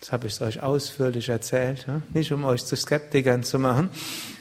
Das 0.00 0.10
habe 0.10 0.26
ich 0.26 0.40
euch 0.40 0.62
ausführlich 0.62 1.28
erzählt, 1.28 1.86
nicht 2.14 2.32
um 2.32 2.46
euch 2.46 2.64
zu 2.64 2.76
Skeptikern 2.76 3.42
zu 3.42 3.58
machen, 3.58 3.90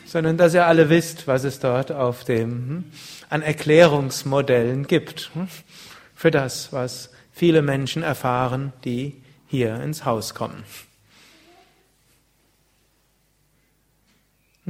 sondern 0.06 0.38
dass 0.38 0.54
ihr 0.54 0.66
alle 0.66 0.90
wisst, 0.90 1.28
was 1.28 1.44
es 1.44 1.60
dort 1.60 1.92
auf 1.92 2.24
dem 2.24 2.50
hm, 2.50 2.84
an 3.30 3.42
Erklärungsmodellen 3.42 4.88
gibt 4.88 5.32
hm, 5.34 5.50
für 6.16 6.32
das, 6.32 6.72
was 6.72 7.10
viele 7.34 7.62
Menschen 7.62 8.02
erfahren, 8.02 8.72
die 8.86 9.22
hier 9.46 9.76
ins 9.82 10.06
Haus 10.06 10.34
kommen. 10.34 10.64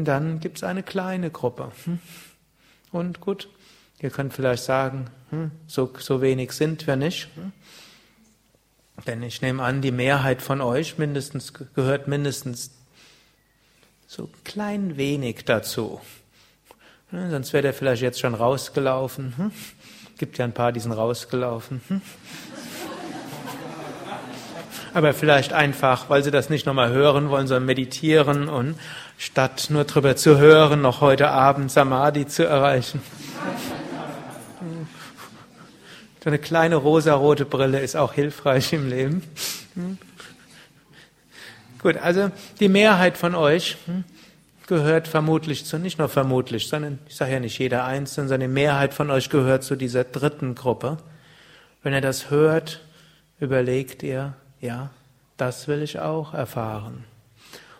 Dann 0.06 0.40
gibt 0.40 0.58
es 0.58 0.64
eine 0.64 0.84
kleine 0.84 1.32
Gruppe. 1.32 1.72
Hm? 1.86 2.00
Und 2.92 3.20
gut, 3.20 3.50
ihr 4.00 4.10
könnt 4.10 4.34
vielleicht 4.34 4.64
sagen, 4.64 5.06
hm, 5.30 5.52
so, 5.68 5.92
so 5.98 6.22
wenig 6.22 6.52
sind 6.52 6.86
wir 6.88 6.96
nicht. 6.96 7.30
Hm? 7.36 7.52
Denn 9.06 9.22
ich 9.24 9.42
nehme 9.42 9.64
an, 9.64 9.82
die 9.82 9.92
Mehrheit 9.92 10.42
von 10.42 10.62
euch 10.62 10.98
mindestens 10.98 11.54
gehört 11.54 12.08
mindestens 12.08 12.72
so 14.08 14.30
klein 14.44 14.98
wenig 14.98 15.46
dazu. 15.46 16.02
Sonst 17.12 17.54
wäre 17.54 17.64
der 17.64 17.74
vielleicht 17.74 18.02
jetzt 18.02 18.20
schon 18.20 18.34
rausgelaufen. 18.34 19.52
Gibt 20.18 20.38
ja 20.38 20.46
ein 20.46 20.54
paar, 20.54 20.72
die 20.72 20.80
sind 20.80 20.92
rausgelaufen. 20.92 21.82
Aber 24.98 25.14
vielleicht 25.14 25.54
einfach, 25.54 26.10
weil 26.10 26.24
sie 26.24 26.32
das 26.32 26.50
nicht 26.50 26.66
nochmal 26.66 26.90
hören 26.90 27.30
wollen, 27.30 27.46
sondern 27.46 27.68
meditieren 27.68 28.50
und 28.50 28.74
statt 29.20 29.68
nur 29.70 29.84
drüber 29.84 30.16
zu 30.16 30.40
hören, 30.40 30.82
noch 30.82 31.02
heute 31.02 31.30
Abend 31.30 31.72
Samadhi 31.72 32.26
zu 32.26 32.48
erreichen. 32.48 33.00
So 36.24 36.32
eine 36.32 36.40
kleine 36.40 36.78
rosarote 36.78 37.46
Brille 37.46 37.80
ist 37.80 37.96
auch 37.96 38.14
hilfreich 38.14 38.74
im 38.74 38.90
Leben. 38.90 39.22
Gut, 41.84 41.98
also 41.98 42.32
die 42.60 42.68
Mehrheit 42.68 43.20
von 43.20 43.36
euch 43.36 43.78
gehört 44.66 45.08
vermutlich 45.08 45.66
zu, 45.66 45.78
nicht 45.78 46.00
nur 46.00 46.10
vermutlich, 46.10 46.70
sondern 46.70 46.98
ich 47.08 47.18
sage 47.18 47.34
ja 47.34 47.40
nicht 47.40 47.60
jeder 47.60 47.86
Einzelne, 47.86 48.30
sondern 48.30 48.50
die 48.50 48.56
Mehrheit 48.56 48.96
von 48.96 49.12
euch 49.12 49.30
gehört 49.30 49.64
zu 49.64 49.76
dieser 49.76 50.06
dritten 50.06 50.56
Gruppe. 50.56 50.98
Wenn 51.84 51.94
ihr 51.94 52.02
das 52.02 52.32
hört, 52.32 52.82
überlegt 53.40 54.02
ihr, 54.02 54.34
ja, 54.62 54.90
das 55.38 55.68
will 55.68 55.82
ich 55.82 56.00
auch 56.00 56.34
erfahren. 56.34 57.04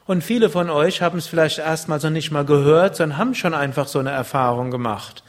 Und 0.06 0.24
viele 0.24 0.50
von 0.50 0.70
euch 0.70 1.02
haben 1.02 1.18
es 1.18 1.28
vielleicht 1.28 1.60
erstmal 1.60 2.00
so 2.00 2.10
nicht 2.10 2.32
mal 2.32 2.46
gehört, 2.46 2.96
sondern 2.96 3.18
haben 3.18 3.36
schon 3.36 3.54
einfach 3.54 3.88
so 3.88 4.00
eine 4.00 4.12
Erfahrung 4.12 4.72
gemacht. 4.72 5.24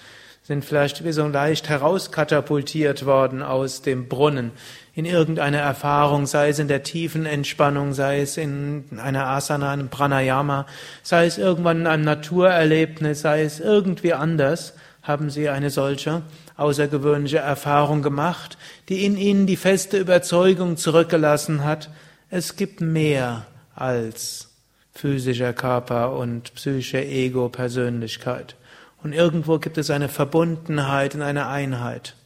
Sind 0.45 0.65
vielleicht 0.65 1.05
wie 1.05 1.13
so 1.13 1.27
leicht 1.27 1.69
herauskatapultiert 1.69 3.05
worden 3.05 3.43
aus 3.43 3.83
dem 3.83 4.09
Brunnen 4.09 4.53
in 4.95 5.05
irgendeiner 5.05 5.59
Erfahrung, 5.59 6.27
sei 6.27 6.49
es 6.49 6.59
in 6.59 6.69
der 6.69 6.83
tiefen 6.83 7.27
Entspannung, 7.27 7.93
sei 7.93 8.21
es 8.21 8.37
in 8.37 8.99
einer 9.03 9.27
Asana, 9.27 9.73
einem 9.73 9.91
Pranayama, 9.91 10.67
sei 11.03 11.27
es 11.27 11.39
irgendwann 11.39 11.81
in 11.81 11.87
einem 11.87 12.05
Naturerlebnis, 12.05 13.21
sei 13.21 13.43
es 13.43 13.61
irgendwie 13.61 14.15
anders, 14.15 14.75
haben 15.03 15.31
sie 15.31 15.49
eine 15.49 15.71
solche 15.71 16.23
außergewöhnliche 16.59 17.39
Erfahrung 17.39 18.03
gemacht, 18.03 18.59
die 18.89 19.05
in 19.07 19.17
ihnen 19.17 19.47
die 19.47 19.57
feste 19.57 19.97
Überzeugung 19.97 20.77
zurückgelassen 20.77 21.65
hat, 21.65 21.89
es 22.31 22.57
gibt 22.57 22.81
mehr 22.81 23.47
als 23.75 24.51
physischer 24.93 25.53
Körper 25.53 26.13
und 26.13 26.53
psychische 26.55 27.03
Ego, 27.03 27.49
Persönlichkeit. 27.49 28.57
Und 29.03 29.13
irgendwo 29.13 29.59
gibt 29.59 29.79
es 29.79 29.91
eine 29.91 30.09
Verbundenheit 30.09 31.15
und 31.15 31.23
eine 31.23 31.47
Einheit. 31.47 32.17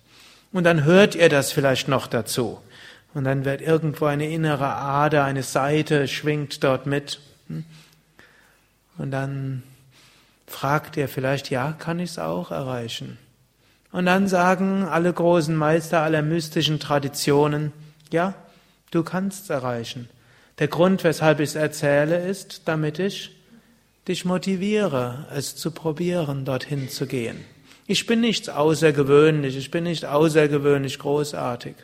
Und 0.51 0.64
dann 0.64 0.85
hört 0.85 1.14
ihr 1.14 1.29
das 1.29 1.53
vielleicht 1.53 1.88
noch 1.88 2.07
dazu. 2.07 2.59
Und 3.12 3.25
dann 3.25 3.45
wird 3.45 3.61
irgendwo 3.61 4.07
eine 4.07 4.29
innere 4.31 4.75
Ader, 4.75 5.25
eine 5.25 5.42
Seite 5.42 6.09
schwingt 6.09 6.64
dort 6.64 6.87
mit. 6.87 7.21
Und 8.97 9.11
dann 9.11 9.62
fragt 10.47 10.97
ihr 10.97 11.09
vielleicht, 11.09 11.51
ja, 11.51 11.73
kann 11.79 12.01
ich 12.01 12.12
es 12.12 12.18
auch 12.18 12.51
erreichen? 12.51 13.18
Und 13.92 14.07
dann 14.07 14.26
sagen 14.26 14.85
alle 14.85 15.12
großen 15.12 15.55
Meister 15.55 16.00
aller 16.00 16.22
mystischen 16.22 16.81
Traditionen, 16.81 17.72
ja, 18.11 18.35
du 18.90 19.02
kannst 19.02 19.44
es 19.44 19.50
erreichen. 19.50 20.09
Der 20.59 20.68
Grund, 20.68 21.05
weshalb 21.05 21.40
ich 21.40 21.50
es 21.50 21.55
erzähle, 21.55 22.26
ist, 22.26 22.62
damit 22.66 22.98
ich 22.98 23.37
dich 24.09 24.24
motiviere, 24.24 25.26
es 25.35 25.57
zu 25.57 25.70
probieren, 25.70 26.44
dorthin 26.44 26.88
zu 26.88 27.07
gehen. 27.07 27.44
Ich 27.87 28.07
bin 28.07 28.20
nichts 28.20 28.48
außergewöhnlich, 28.48 29.57
ich 29.57 29.70
bin 29.70 29.85
nicht 29.85 30.07
außergewöhnlich 30.07 30.98
großartig. 30.98 31.74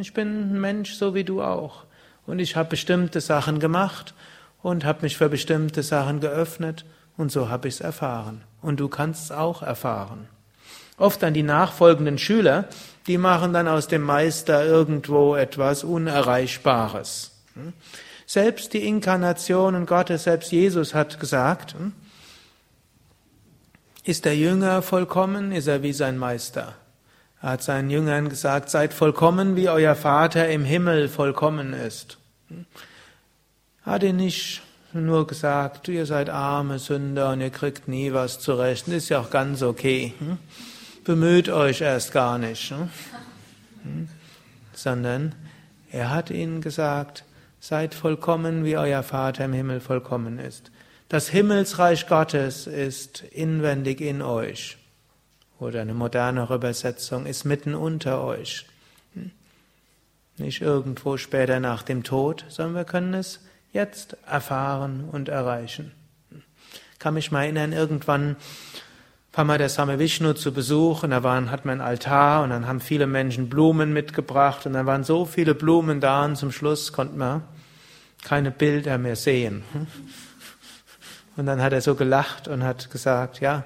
Ich 0.00 0.12
bin 0.12 0.54
ein 0.54 0.60
Mensch, 0.60 0.94
so 0.94 1.14
wie 1.14 1.24
du 1.24 1.42
auch. 1.42 1.84
Und 2.26 2.40
ich 2.40 2.56
habe 2.56 2.70
bestimmte 2.70 3.20
Sachen 3.20 3.60
gemacht 3.60 4.14
und 4.62 4.84
habe 4.84 5.02
mich 5.02 5.16
für 5.16 5.28
bestimmte 5.28 5.84
Sachen 5.84 6.20
geöffnet 6.20 6.84
und 7.16 7.30
so 7.30 7.48
habe 7.48 7.68
ich 7.68 7.74
es 7.74 7.80
erfahren. 7.80 8.42
Und 8.62 8.80
du 8.80 8.88
kannst 8.88 9.24
es 9.24 9.30
auch 9.30 9.62
erfahren. 9.62 10.28
Oft 10.98 11.22
dann 11.22 11.34
die 11.34 11.42
nachfolgenden 11.42 12.18
Schüler, 12.18 12.68
die 13.06 13.18
machen 13.18 13.52
dann 13.52 13.68
aus 13.68 13.88
dem 13.88 14.02
Meister 14.02 14.64
irgendwo 14.64 15.36
etwas 15.36 15.84
Unerreichbares. 15.84 17.32
Selbst 18.26 18.72
die 18.72 18.86
Inkarnationen 18.86 19.86
Gottes, 19.86 20.24
selbst 20.24 20.50
Jesus 20.50 20.94
hat 20.94 21.20
gesagt, 21.20 21.74
hm, 21.74 21.92
ist 24.04 24.24
der 24.24 24.36
Jünger 24.36 24.82
vollkommen, 24.82 25.52
ist 25.52 25.66
er 25.66 25.82
wie 25.82 25.92
sein 25.92 26.16
Meister. 26.16 26.74
Er 27.42 27.50
hat 27.50 27.62
seinen 27.62 27.90
Jüngern 27.90 28.28
gesagt, 28.28 28.70
seid 28.70 28.94
vollkommen, 28.94 29.56
wie 29.56 29.68
euer 29.68 29.94
Vater 29.94 30.48
im 30.48 30.64
Himmel 30.64 31.08
vollkommen 31.08 31.72
ist. 31.72 32.18
Er 33.84 33.92
hat 33.92 34.02
ihnen 34.02 34.18
nicht 34.18 34.62
nur 34.92 35.26
gesagt, 35.26 35.88
ihr 35.88 36.06
seid 36.06 36.30
arme 36.30 36.78
Sünder 36.78 37.32
und 37.32 37.40
ihr 37.40 37.50
kriegt 37.50 37.88
nie 37.88 38.12
was 38.12 38.40
zurecht. 38.40 38.88
Ist 38.88 39.08
ja 39.08 39.20
auch 39.20 39.30
ganz 39.30 39.62
okay. 39.62 40.14
Bemüht 41.06 41.48
euch 41.48 41.82
erst 41.82 42.10
gar 42.10 42.36
nicht. 42.36 42.74
Sondern 44.72 45.36
er 45.92 46.10
hat 46.10 46.30
ihnen 46.30 46.60
gesagt, 46.60 47.22
seid 47.60 47.94
vollkommen, 47.94 48.64
wie 48.64 48.76
euer 48.76 49.04
Vater 49.04 49.44
im 49.44 49.52
Himmel 49.52 49.78
vollkommen 49.78 50.40
ist. 50.40 50.72
Das 51.08 51.28
Himmelsreich 51.28 52.08
Gottes 52.08 52.66
ist 52.66 53.22
inwendig 53.30 54.00
in 54.00 54.20
euch. 54.20 54.78
Oder 55.60 55.82
eine 55.82 55.94
modernere 55.94 56.56
Übersetzung 56.56 57.26
ist 57.26 57.44
mitten 57.44 57.76
unter 57.76 58.24
euch. 58.24 58.66
Nicht 60.38 60.60
irgendwo 60.60 61.18
später 61.18 61.60
nach 61.60 61.84
dem 61.84 62.02
Tod, 62.02 62.44
sondern 62.48 62.74
wir 62.74 62.84
können 62.84 63.14
es 63.14 63.38
jetzt 63.72 64.16
erfahren 64.26 65.08
und 65.12 65.28
erreichen. 65.28 65.92
Ich 66.94 66.98
kann 66.98 67.14
mich 67.14 67.30
mal 67.30 67.44
erinnern, 67.44 67.72
irgendwann 67.72 68.34
war 69.36 69.44
mal 69.44 69.58
der 69.58 69.68
Same 69.68 69.98
Vishnu 69.98 70.32
zu 70.32 70.50
Besuch 70.50 71.02
und 71.02 71.10
da 71.10 71.22
waren, 71.22 71.50
hat 71.50 71.66
man 71.66 71.82
ein 71.82 71.86
Altar 71.86 72.42
und 72.42 72.48
dann 72.48 72.66
haben 72.66 72.80
viele 72.80 73.06
Menschen 73.06 73.50
Blumen 73.50 73.92
mitgebracht 73.92 74.64
und 74.64 74.72
dann 74.72 74.86
waren 74.86 75.04
so 75.04 75.26
viele 75.26 75.54
Blumen 75.54 76.00
da 76.00 76.24
und 76.24 76.36
zum 76.36 76.50
Schluss 76.50 76.90
konnte 76.94 77.18
man 77.18 77.42
keine 78.24 78.50
Bilder 78.50 78.96
mehr 78.96 79.14
sehen. 79.14 79.62
Und 81.36 81.44
dann 81.44 81.60
hat 81.60 81.74
er 81.74 81.82
so 81.82 81.94
gelacht 81.94 82.48
und 82.48 82.64
hat 82.64 82.90
gesagt, 82.90 83.40
ja, 83.40 83.64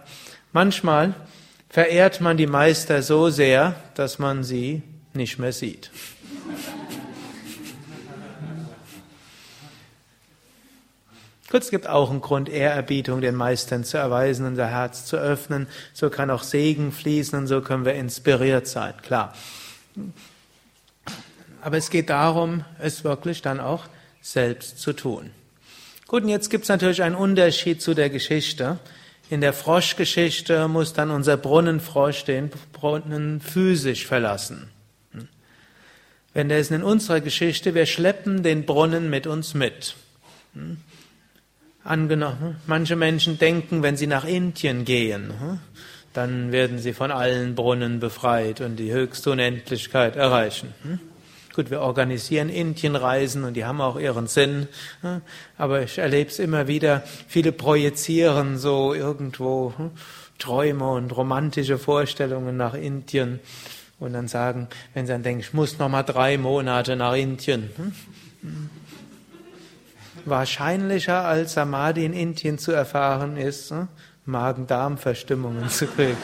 manchmal 0.52 1.14
verehrt 1.68 2.20
man 2.20 2.36
die 2.36 2.48
Meister 2.48 3.00
so 3.00 3.30
sehr, 3.30 3.76
dass 3.94 4.18
man 4.18 4.42
sie 4.42 4.82
nicht 5.14 5.38
mehr 5.38 5.52
sieht. 5.52 5.92
Kurz, 11.50 11.64
es 11.64 11.70
gibt 11.72 11.88
auch 11.88 12.10
einen 12.10 12.20
Grund, 12.20 12.48
Ehrerbietung 12.48 13.20
den 13.20 13.34
Meistern 13.34 13.82
zu 13.82 13.98
erweisen, 13.98 14.46
unser 14.46 14.68
Herz 14.68 15.04
zu 15.04 15.16
öffnen. 15.16 15.66
So 15.92 16.08
kann 16.08 16.30
auch 16.30 16.44
Segen 16.44 16.92
fließen 16.92 17.36
und 17.36 17.48
so 17.48 17.60
können 17.60 17.84
wir 17.84 17.94
inspiriert 17.94 18.68
sein, 18.68 18.94
klar. 19.02 19.34
Aber 21.60 21.76
es 21.76 21.90
geht 21.90 22.08
darum, 22.08 22.64
es 22.78 23.02
wirklich 23.02 23.42
dann 23.42 23.58
auch 23.58 23.86
selbst 24.22 24.78
zu 24.78 24.92
tun. 24.92 25.30
Gut, 26.06 26.22
und 26.22 26.28
jetzt 26.28 26.50
gibt 26.50 26.64
es 26.64 26.68
natürlich 26.68 27.02
einen 27.02 27.16
Unterschied 27.16 27.82
zu 27.82 27.94
der 27.94 28.10
Geschichte. 28.10 28.78
In 29.28 29.40
der 29.40 29.52
Froschgeschichte 29.52 30.68
muss 30.68 30.92
dann 30.92 31.10
unser 31.10 31.36
Brunnenfrosch 31.36 32.24
den 32.24 32.52
Brunnen 32.72 33.40
physisch 33.40 34.06
verlassen. 34.06 34.70
Wenn 36.32 36.48
der 36.48 36.60
ist 36.60 36.70
in 36.70 36.84
unserer 36.84 37.20
Geschichte, 37.20 37.74
wir 37.74 37.86
schleppen 37.86 38.44
den 38.44 38.66
Brunnen 38.66 39.10
mit 39.10 39.26
uns 39.26 39.54
mit. 39.54 39.96
Angenommen, 41.82 42.56
manche 42.66 42.94
Menschen 42.94 43.38
denken, 43.38 43.82
wenn 43.82 43.96
sie 43.96 44.06
nach 44.06 44.24
Indien 44.24 44.84
gehen, 44.84 45.32
dann 46.12 46.52
werden 46.52 46.78
sie 46.78 46.92
von 46.92 47.10
allen 47.10 47.54
Brunnen 47.54 48.00
befreit 48.00 48.60
und 48.60 48.76
die 48.76 48.92
höchste 48.92 49.30
Unendlichkeit 49.30 50.16
erreichen. 50.16 50.74
Gut, 51.54 51.70
wir 51.70 51.80
organisieren 51.80 52.48
Indienreisen 52.48 53.44
und 53.44 53.54
die 53.54 53.64
haben 53.64 53.80
auch 53.80 53.98
ihren 53.98 54.26
Sinn, 54.26 54.68
aber 55.56 55.82
ich 55.82 55.98
erlebe 55.98 56.30
es 56.30 56.38
immer 56.38 56.68
wieder, 56.68 57.02
viele 57.26 57.50
projizieren 57.50 58.58
so 58.58 58.94
irgendwo 58.94 59.72
Träume 60.38 60.90
und 60.90 61.16
romantische 61.16 61.78
Vorstellungen 61.78 62.56
nach 62.56 62.74
Indien 62.74 63.40
und 63.98 64.12
dann 64.12 64.28
sagen, 64.28 64.68
wenn 64.94 65.06
sie 65.06 65.12
dann 65.12 65.22
denken, 65.22 65.40
ich 65.40 65.52
muss 65.52 65.78
noch 65.78 65.88
mal 65.88 66.02
drei 66.02 66.38
Monate 66.38 66.94
nach 66.94 67.14
Indien. 67.14 67.70
Wahrscheinlicher 70.24 71.24
als 71.24 71.54
Samadhi 71.54 72.04
in 72.04 72.12
Indien 72.12 72.58
zu 72.58 72.72
erfahren 72.72 73.36
ist, 73.36 73.72
Magen-Darm-Verstimmungen 74.24 75.68
zu 75.68 75.86
kriegen. 75.86 76.16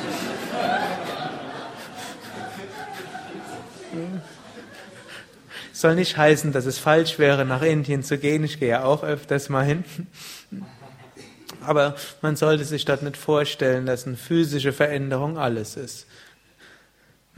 Soll 5.72 5.94
nicht 5.94 6.16
heißen, 6.16 6.52
dass 6.52 6.64
es 6.66 6.78
falsch 6.78 7.18
wäre, 7.18 7.44
nach 7.44 7.62
Indien 7.62 8.02
zu 8.02 8.18
gehen. 8.18 8.44
Ich 8.44 8.58
gehe 8.58 8.70
ja 8.70 8.84
auch 8.84 9.04
öfters 9.04 9.48
mal 9.48 9.64
hin. 9.64 9.84
Aber 11.60 11.96
man 12.22 12.36
sollte 12.36 12.64
sich 12.64 12.84
dort 12.84 13.02
nicht 13.02 13.16
vorstellen, 13.16 13.86
dass 13.86 14.06
eine 14.06 14.16
physische 14.16 14.72
Veränderung 14.72 15.36
alles 15.36 15.76
ist. 15.76 16.06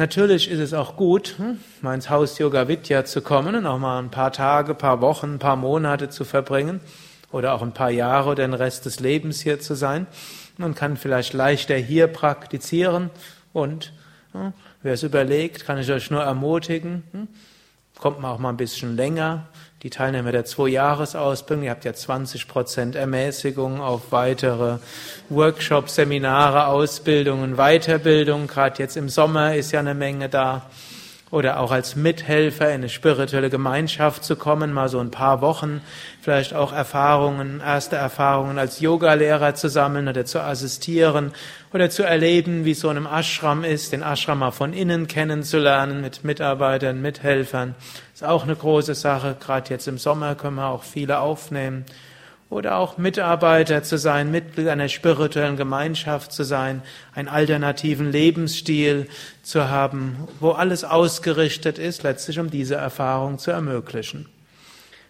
Natürlich 0.00 0.48
ist 0.48 0.60
es 0.60 0.74
auch 0.74 0.94
gut, 0.94 1.34
hm, 1.38 1.58
mal 1.82 1.92
ins 1.92 2.08
Haus 2.08 2.38
Yoga 2.38 2.68
Vidya 2.68 3.04
zu 3.04 3.20
kommen 3.20 3.56
und 3.56 3.66
auch 3.66 3.80
mal 3.80 3.98
ein 3.98 4.12
paar 4.12 4.30
Tage, 4.30 4.76
paar 4.76 5.00
Wochen, 5.00 5.34
ein 5.34 5.38
paar 5.40 5.56
Monate 5.56 6.08
zu 6.08 6.24
verbringen 6.24 6.80
oder 7.32 7.52
auch 7.52 7.62
ein 7.62 7.74
paar 7.74 7.90
Jahre 7.90 8.30
oder 8.30 8.46
den 8.46 8.54
Rest 8.54 8.86
des 8.86 9.00
Lebens 9.00 9.40
hier 9.40 9.58
zu 9.58 9.74
sein. 9.74 10.06
Man 10.56 10.76
kann 10.76 10.96
vielleicht 10.96 11.32
leichter 11.32 11.74
hier 11.74 12.06
praktizieren 12.06 13.10
und 13.52 13.92
hm, 14.30 14.52
wer 14.84 14.92
es 14.92 15.02
überlegt, 15.02 15.66
kann 15.66 15.78
ich 15.78 15.90
euch 15.90 16.12
nur 16.12 16.22
ermutigen, 16.22 17.02
hm, 17.10 17.26
kommt 17.98 18.20
man 18.20 18.30
auch 18.30 18.38
mal 18.38 18.50
ein 18.50 18.56
bisschen 18.56 18.94
länger. 18.94 19.48
Die 19.84 19.90
Teilnehmer 19.90 20.32
der 20.32 20.44
Zwei-Jahres-Ausbildung, 20.44 21.64
ihr 21.64 21.70
habt 21.70 21.84
ja 21.84 21.94
20 21.94 22.48
Prozent 22.48 22.96
Ermäßigung 22.96 23.80
auf 23.80 24.10
weitere 24.10 24.78
Workshops, 25.28 25.94
Seminare, 25.94 26.66
Ausbildungen, 26.66 27.54
Weiterbildung. 27.54 28.48
Gerade 28.48 28.82
jetzt 28.82 28.96
im 28.96 29.08
Sommer 29.08 29.54
ist 29.54 29.70
ja 29.70 29.78
eine 29.78 29.94
Menge 29.94 30.28
da 30.28 30.68
oder 31.30 31.60
auch 31.60 31.70
als 31.70 31.96
Mithelfer 31.96 32.68
in 32.68 32.76
eine 32.76 32.88
spirituelle 32.88 33.50
Gemeinschaft 33.50 34.24
zu 34.24 34.36
kommen, 34.36 34.72
mal 34.72 34.88
so 34.88 34.98
ein 34.98 35.10
paar 35.10 35.40
Wochen, 35.40 35.80
vielleicht 36.22 36.54
auch 36.54 36.72
Erfahrungen, 36.72 37.60
erste 37.60 37.96
Erfahrungen 37.96 38.58
als 38.58 38.80
Yogalehrer 38.80 39.54
zu 39.54 39.68
sammeln 39.68 40.08
oder 40.08 40.24
zu 40.24 40.40
assistieren 40.40 41.32
oder 41.72 41.90
zu 41.90 42.02
erleben, 42.02 42.64
wie 42.64 42.74
so 42.74 42.88
einem 42.88 43.06
Ashram 43.06 43.64
ist, 43.64 43.92
den 43.92 44.02
Ashram 44.02 44.38
mal 44.38 44.50
von 44.50 44.72
innen 44.72 45.06
kennenzulernen 45.06 46.00
mit 46.00 46.24
Mitarbeitern, 46.24 47.02
Mithelfern. 47.02 47.74
Ist 48.14 48.24
auch 48.24 48.44
eine 48.44 48.56
große 48.56 48.94
Sache. 48.94 49.36
Gerade 49.38 49.70
jetzt 49.70 49.86
im 49.86 49.98
Sommer 49.98 50.34
können 50.34 50.56
wir 50.56 50.68
auch 50.68 50.82
viele 50.82 51.20
aufnehmen 51.20 51.84
oder 52.50 52.76
auch 52.76 52.96
Mitarbeiter 52.96 53.82
zu 53.82 53.98
sein, 53.98 54.30
Mitglied 54.30 54.68
einer 54.68 54.88
spirituellen 54.88 55.56
Gemeinschaft 55.56 56.32
zu 56.32 56.44
sein, 56.44 56.82
einen 57.14 57.28
alternativen 57.28 58.10
Lebensstil 58.10 59.08
zu 59.42 59.68
haben, 59.68 60.28
wo 60.40 60.52
alles 60.52 60.82
ausgerichtet 60.84 61.78
ist, 61.78 62.02
letztlich 62.02 62.38
um 62.38 62.50
diese 62.50 62.76
Erfahrung 62.76 63.38
zu 63.38 63.50
ermöglichen. 63.50 64.28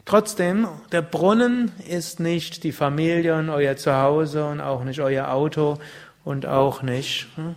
Trotzdem, 0.05 0.67
der 0.91 1.03
Brunnen 1.03 1.71
ist 1.87 2.19
nicht 2.19 2.65
die 2.65 2.73
Familie 2.73 3.37
und 3.37 3.51
euer 3.51 3.77
Zuhause 3.77 4.47
und 4.47 4.61
auch 4.61 4.83
nicht 4.83 5.01
euer 5.01 5.31
Auto 5.31 5.79
und 6.25 6.47
auch 6.47 6.83
nicht 6.83 7.29
hm, 7.37 7.55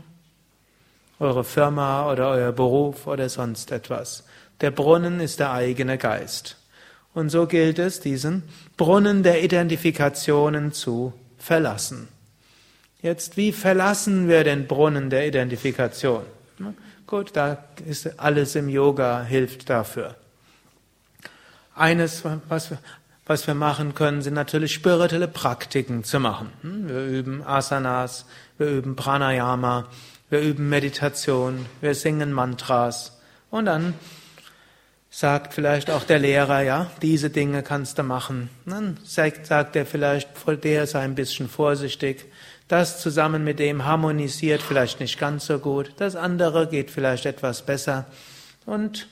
eure 1.20 1.44
Firma 1.44 2.12
oder 2.12 2.30
euer 2.30 2.52
Beruf 2.52 3.08
oder 3.08 3.30
sonst 3.30 3.72
etwas. 3.72 4.26
Der 4.60 4.70
Brunnen 4.70 5.22
ist 5.22 5.40
der 5.40 5.54
eigene 5.54 5.98
Geist. 5.98 6.61
Und 7.14 7.30
so 7.30 7.46
gilt 7.46 7.78
es, 7.80 8.00
diesen 8.00 8.44
Brunnen 8.78 9.24
der 9.24 9.44
Identifikationen 9.44 10.72
zu 10.72 11.14
verlassen. 11.38 12.08
Jetzt, 13.02 13.36
wie 13.36 13.52
verlassen 13.52 14.28
wir 14.28 14.44
den 14.44 14.68
Brunnen 14.68 15.10
der 15.10 15.28
Identifikation? 15.28 16.24
Gut, 17.08 17.32
da 17.34 17.66
ist 17.86 18.20
alles 18.20 18.56
im 18.56 18.70
Yoga 18.70 19.24
hilft 19.24 19.70
dafür. 19.70 20.16
Eines, 21.76 22.24
was 22.48 22.70
wir, 22.70 22.78
was 23.26 23.48
wir 23.48 23.56
machen 23.56 23.96
können, 23.96 24.22
sind 24.22 24.36
natürlich 24.36 24.74
spirituelle 24.74 25.28
Praktiken 25.28 26.04
zu 26.04 26.20
machen. 26.20 26.52
Hm, 26.62 26.90
wir 26.90 27.06
üben 27.06 27.44
Asanas, 27.44 28.26
wir 28.58 28.68
üben 28.68 28.96
Pranayama, 28.96 29.88
wir 30.30 30.42
üben 30.42 30.70
Meditation, 30.70 31.66
wir 31.82 31.96
singen 31.96 32.32
Mantras 32.32 33.20
und 33.50 33.66
dann 33.66 33.94
sagt 35.14 35.54
vielleicht 35.54 35.92
auch 35.92 36.06
der 36.06 36.20
Lehrer, 36.20 36.62
ja, 36.62 36.90
diese 37.02 37.30
Dinge 37.30 37.64
kannst 37.64 38.00
du 38.00 38.04
machen. 38.04 38.50
Dann 38.66 38.98
sagt, 39.04 39.52
er 39.52 39.86
vielleicht, 39.86 40.30
der 40.64 40.88
sei 40.88 41.02
ein 41.02 41.16
bisschen 41.16 41.50
vorsichtig. 41.50 42.26
Das 42.70 43.02
zusammen 43.02 43.44
mit 43.44 43.60
dem 43.60 43.84
harmonisiert 43.84 44.62
vielleicht 44.62 45.02
nicht 45.02 45.20
ganz 45.20 45.46
so 45.46 45.60
gut. 45.60 45.92
Das 45.98 46.16
andere 46.16 46.68
geht 46.68 46.90
vielleicht 46.90 47.26
etwas 47.26 47.64
besser. 47.64 48.06
Und 48.66 49.10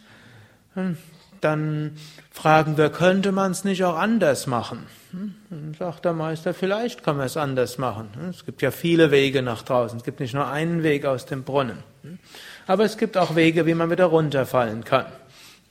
hm, 0.74 0.98
dann 1.42 1.98
fragen 2.32 2.78
wir, 2.78 2.90
könnte 2.90 3.34
man 3.34 3.52
es 3.52 3.66
nicht 3.66 3.84
auch 3.84 3.98
anders 3.98 4.48
machen? 4.48 4.88
Hm, 5.12 5.36
dann 5.50 5.76
sagt 5.78 6.06
der 6.06 6.14
Meister, 6.14 6.54
vielleicht 6.54 7.04
kann 7.04 7.18
man 7.18 7.26
es 7.26 7.36
anders 7.36 7.78
machen. 7.78 8.08
Hm, 8.14 8.30
es 8.30 8.46
gibt 8.46 8.62
ja 8.62 8.72
viele 8.72 9.12
Wege 9.12 9.42
nach 9.42 9.64
draußen. 9.64 9.98
Es 9.98 10.06
gibt 10.06 10.22
nicht 10.22 10.34
nur 10.34 10.48
einen 10.48 10.82
Weg 10.82 11.04
aus 11.04 11.26
dem 11.26 11.44
Brunnen. 11.44 11.84
Aber 12.68 12.86
es 12.86 12.98
gibt 12.98 13.18
auch 13.18 13.36
Wege, 13.36 13.66
wie 13.66 13.74
man 13.74 13.92
wieder 13.92 14.06
runterfallen 14.06 14.86
kann 14.86 15.08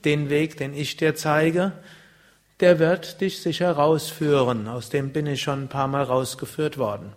den 0.05 0.29
Weg, 0.29 0.57
den 0.57 0.73
ich 0.73 0.97
dir 0.97 1.15
zeige, 1.15 1.73
der 2.59 2.79
wird 2.79 3.21
dich 3.21 3.41
sicher 3.41 3.71
rausführen. 3.71 4.67
Aus 4.67 4.89
dem 4.89 5.11
bin 5.11 5.27
ich 5.27 5.41
schon 5.41 5.63
ein 5.63 5.69
paar 5.69 5.87
Mal 5.87 6.03
rausgeführt 6.03 6.77
worden. 6.77 7.13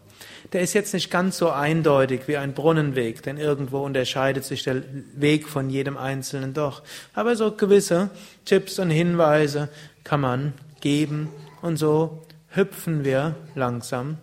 Der 0.52 0.60
ist 0.60 0.74
jetzt 0.74 0.92
nicht 0.92 1.10
ganz 1.10 1.38
so 1.38 1.50
eindeutig 1.50 2.22
wie 2.26 2.36
ein 2.36 2.52
Brunnenweg, 2.52 3.22
denn 3.22 3.38
irgendwo 3.38 3.80
unterscheidet 3.80 4.44
sich 4.44 4.62
der 4.62 4.82
Weg 5.14 5.48
von 5.48 5.70
jedem 5.70 5.96
Einzelnen 5.96 6.52
doch. 6.52 6.82
Aber 7.14 7.36
so 7.36 7.52
gewisse 7.52 8.10
Tipps 8.44 8.78
und 8.78 8.90
Hinweise 8.90 9.68
kann 10.04 10.20
man 10.20 10.52
geben 10.80 11.28
und 11.62 11.76
so 11.76 12.22
hüpfen 12.50 13.04
wir 13.04 13.34
langsam 13.54 14.18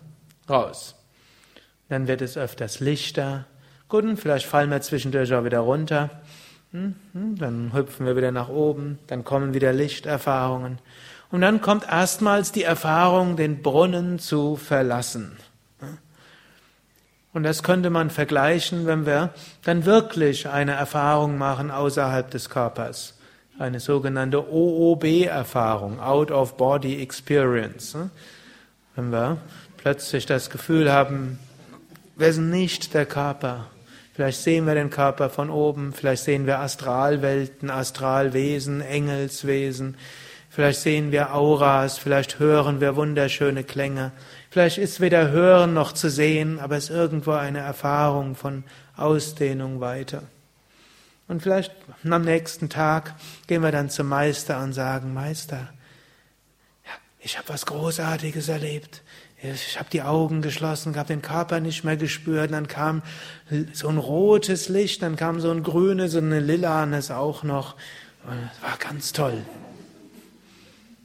raus. 0.48 0.94
Dann 1.88 2.06
wird 2.06 2.22
es 2.22 2.36
öfters 2.36 2.80
lichter. 2.80 3.46
Gut, 3.88 4.04
und 4.04 4.16
vielleicht 4.16 4.46
fallen 4.46 4.70
wir 4.70 4.80
zwischendurch 4.80 5.34
auch 5.34 5.44
wieder 5.44 5.60
runter. 5.60 6.22
Hm, 6.72 6.94
hm, 7.12 7.36
dann 7.36 7.72
hüpfen 7.72 8.06
wir 8.06 8.16
wieder 8.16 8.30
nach 8.30 8.48
oben, 8.48 8.98
dann 9.08 9.24
kommen 9.24 9.54
wieder 9.54 9.72
Lichterfahrungen. 9.72 10.78
Und 11.30 11.40
dann 11.40 11.60
kommt 11.60 11.86
erstmals 11.88 12.52
die 12.52 12.62
Erfahrung, 12.62 13.36
den 13.36 13.62
Brunnen 13.62 14.18
zu 14.18 14.56
verlassen. 14.56 15.36
Und 17.32 17.44
das 17.44 17.62
könnte 17.62 17.90
man 17.90 18.10
vergleichen, 18.10 18.86
wenn 18.86 19.06
wir 19.06 19.32
dann 19.62 19.84
wirklich 19.84 20.48
eine 20.48 20.72
Erfahrung 20.72 21.38
machen 21.38 21.70
außerhalb 21.70 22.28
des 22.30 22.50
Körpers. 22.50 23.14
Eine 23.58 23.78
sogenannte 23.78 24.52
OOB-Erfahrung, 24.52 26.00
Out 26.00 26.32
of 26.32 26.56
Body 26.56 27.00
Experience. 27.00 27.96
Wenn 28.96 29.12
wir 29.12 29.38
plötzlich 29.76 30.26
das 30.26 30.50
Gefühl 30.50 30.90
haben, 30.92 31.38
wir 32.16 32.32
sind 32.32 32.50
nicht 32.50 32.94
der 32.94 33.06
Körper. 33.06 33.66
Vielleicht 34.20 34.42
sehen 34.42 34.66
wir 34.66 34.74
den 34.74 34.90
Körper 34.90 35.30
von 35.30 35.48
oben, 35.48 35.94
vielleicht 35.94 36.24
sehen 36.24 36.46
wir 36.46 36.58
Astralwelten, 36.58 37.70
Astralwesen, 37.70 38.82
Engelswesen, 38.82 39.96
vielleicht 40.50 40.80
sehen 40.80 41.10
wir 41.10 41.34
Auras, 41.34 41.96
vielleicht 41.96 42.38
hören 42.38 42.82
wir 42.82 42.96
wunderschöne 42.96 43.64
Klänge. 43.64 44.12
Vielleicht 44.50 44.76
ist 44.76 45.00
weder 45.00 45.30
Hören 45.30 45.72
noch 45.72 45.92
zu 45.92 46.10
sehen, 46.10 46.58
aber 46.58 46.76
es 46.76 46.90
ist 46.90 46.90
irgendwo 46.90 47.30
eine 47.30 47.60
Erfahrung 47.60 48.34
von 48.34 48.64
Ausdehnung 48.94 49.80
weiter. 49.80 50.24
Und 51.26 51.42
vielleicht 51.42 51.72
am 52.04 52.20
nächsten 52.20 52.68
Tag 52.68 53.14
gehen 53.46 53.62
wir 53.62 53.72
dann 53.72 53.88
zum 53.88 54.06
Meister 54.08 54.62
und 54.62 54.74
sagen, 54.74 55.14
Meister, 55.14 55.72
ich 57.20 57.38
habe 57.38 57.48
was 57.48 57.64
Großartiges 57.64 58.50
erlebt. 58.50 59.00
Ich 59.42 59.78
habe 59.78 59.88
die 59.90 60.02
Augen 60.02 60.42
geschlossen, 60.42 60.96
habe 60.96 61.08
den 61.08 61.22
Körper 61.22 61.60
nicht 61.60 61.82
mehr 61.82 61.96
gespürt. 61.96 62.52
Dann 62.52 62.68
kam 62.68 63.02
so 63.72 63.88
ein 63.88 63.96
rotes 63.96 64.68
Licht, 64.68 65.02
dann 65.02 65.16
kam 65.16 65.40
so 65.40 65.50
ein 65.50 65.62
grünes 65.62 66.14
und 66.14 66.30
ein 66.32 66.46
lilanes 66.46 67.10
auch 67.10 67.42
noch. 67.42 67.74
Und 68.24 68.36
es 68.52 68.62
war 68.62 68.76
ganz 68.78 69.12
toll. 69.12 69.42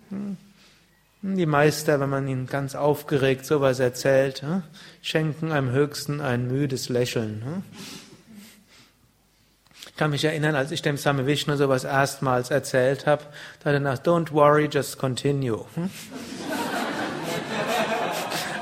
Hm. 0.10 0.38
Die 1.22 1.46
Meister, 1.46 2.00
wenn 2.00 2.10
man 2.10 2.28
ihnen 2.28 2.46
ganz 2.46 2.76
aufgeregt 2.76 3.46
sowas 3.46 3.80
erzählt, 3.80 4.42
hm, 4.42 4.64
schenken 5.02 5.52
einem 5.52 5.72
höchsten 5.72 6.22
ein 6.22 6.48
müdes 6.48 6.90
Lächeln. 6.90 7.42
Hm. 7.44 7.64
Ich 9.88 9.96
kann 9.96 10.12
mich 10.12 10.26
erinnern, 10.26 10.56
als 10.56 10.72
ich 10.72 10.82
dem 10.82 10.98
Same 10.98 11.26
Vishnu 11.26 11.56
sowas 11.56 11.86
erstmals 11.86 12.52
erzählt 12.52 13.08
habe, 13.08 13.24
da 13.64 13.70
hat 13.70 13.76
er 13.76 13.80
gesagt, 13.80 14.08
don't 14.08 14.34
worry, 14.34 14.68
just 14.70 14.98
continue. 14.98 15.66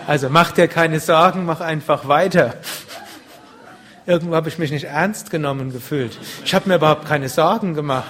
Hm. 0.04 0.10
Also 0.10 0.30
mach 0.30 0.52
dir 0.52 0.68
keine 0.68 1.00
Sorgen, 1.00 1.46
mach 1.46 1.62
einfach 1.62 2.08
weiter. 2.08 2.56
Irgendwo 4.06 4.36
habe 4.36 4.50
ich 4.50 4.58
mich 4.58 4.72
nicht 4.72 4.86
ernst 4.86 5.32
genommen 5.32 5.72
gefühlt. 5.72 6.18
Ich 6.44 6.54
habe 6.54 6.68
mir 6.68 6.76
überhaupt 6.76 7.06
keine 7.06 7.30
Sorgen 7.30 7.74
gemacht. 7.74 8.10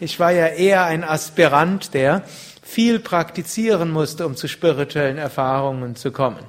Ich 0.00 0.18
war 0.18 0.32
ja 0.32 0.46
eher 0.46 0.84
ein 0.84 1.04
Aspirant, 1.04 1.94
der 1.94 2.22
viel 2.62 2.98
praktizieren 2.98 3.90
musste, 3.90 4.26
um 4.26 4.34
zu 4.34 4.48
spirituellen 4.48 5.18
Erfahrungen 5.18 5.94
zu 5.94 6.10
kommen. 6.10 6.40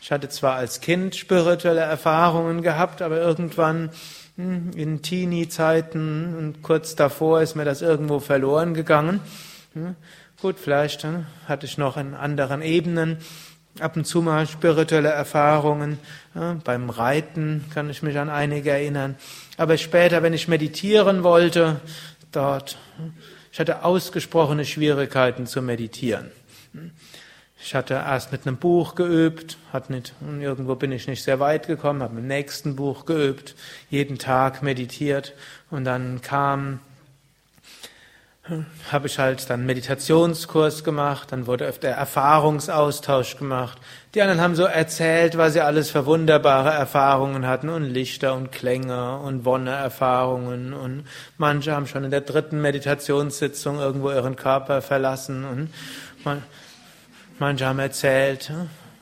Ich 0.00 0.12
hatte 0.12 0.28
zwar 0.28 0.54
als 0.56 0.80
Kind 0.80 1.16
spirituelle 1.16 1.80
Erfahrungen 1.80 2.62
gehabt, 2.62 3.02
aber 3.02 3.18
irgendwann 3.18 3.90
hm, 4.36 4.70
in 4.76 5.02
Teenie-Zeiten 5.02 6.36
und 6.36 6.62
kurz 6.62 6.94
davor 6.94 7.40
ist 7.40 7.56
mir 7.56 7.64
das 7.64 7.82
irgendwo 7.82 8.20
verloren 8.20 8.74
gegangen. 8.74 9.20
Gut, 10.44 10.60
vielleicht 10.60 11.04
hm, 11.04 11.24
hatte 11.48 11.64
ich 11.64 11.78
noch 11.78 11.96
in 11.96 12.12
anderen 12.12 12.60
Ebenen 12.60 13.16
ab 13.80 13.96
und 13.96 14.04
zu 14.04 14.20
mal 14.20 14.46
spirituelle 14.46 15.08
Erfahrungen. 15.08 15.98
beim 16.64 16.90
Reiten 16.90 17.64
kann 17.72 17.88
ich 17.88 18.02
mich 18.02 18.18
an 18.18 18.28
einige 18.28 18.72
erinnern. 18.72 19.16
Aber 19.56 19.78
später, 19.78 20.22
wenn 20.22 20.34
ich 20.34 20.46
meditieren 20.46 21.22
wollte, 21.22 21.80
dort. 22.30 22.76
Ich 23.52 23.58
hatte 23.58 23.84
ausgesprochene 23.84 24.66
Schwierigkeiten 24.66 25.46
zu 25.46 25.62
meditieren. 25.62 26.30
Ich 27.58 27.74
hatte 27.74 27.94
erst 27.94 28.30
mit 28.30 28.46
einem 28.46 28.58
Buch 28.58 28.96
geübt, 28.96 29.56
hat 29.72 29.88
nicht, 29.88 30.12
irgendwo 30.40 30.74
bin 30.74 30.92
ich 30.92 31.06
nicht 31.08 31.22
sehr 31.22 31.40
weit 31.40 31.68
gekommen, 31.68 32.02
habe 32.02 32.16
mit 32.16 32.24
dem 32.24 32.28
nächsten 32.28 32.76
Buch 32.76 33.06
geübt, 33.06 33.54
jeden 33.88 34.18
Tag 34.18 34.62
meditiert 34.62 35.32
und 35.70 35.84
dann 35.84 36.20
kam 36.20 36.80
habe 38.92 39.06
ich 39.06 39.18
halt 39.18 39.48
dann 39.48 39.64
Meditationskurs 39.64 40.84
gemacht, 40.84 41.32
dann 41.32 41.46
wurde 41.46 41.64
öfter 41.64 41.88
Erfahrungsaustausch 41.88 43.38
gemacht. 43.38 43.78
Die 44.14 44.20
anderen 44.20 44.42
haben 44.42 44.54
so 44.54 44.64
erzählt, 44.64 45.38
was 45.38 45.54
sie 45.54 45.62
alles 45.62 45.90
für 45.90 46.04
wunderbare 46.04 46.70
Erfahrungen 46.70 47.46
hatten 47.46 47.70
und 47.70 47.84
Lichter 47.84 48.34
und 48.34 48.52
Klänge 48.52 49.18
und 49.18 49.46
Wonne-Erfahrungen 49.46 50.74
und 50.74 51.04
manche 51.38 51.72
haben 51.72 51.86
schon 51.86 52.04
in 52.04 52.10
der 52.10 52.20
dritten 52.20 52.60
Meditationssitzung 52.60 53.78
irgendwo 53.78 54.10
ihren 54.10 54.36
Körper 54.36 54.82
verlassen 54.82 55.44
und 55.46 55.70
man, 56.22 56.42
manche 57.38 57.64
haben 57.64 57.78
erzählt 57.78 58.52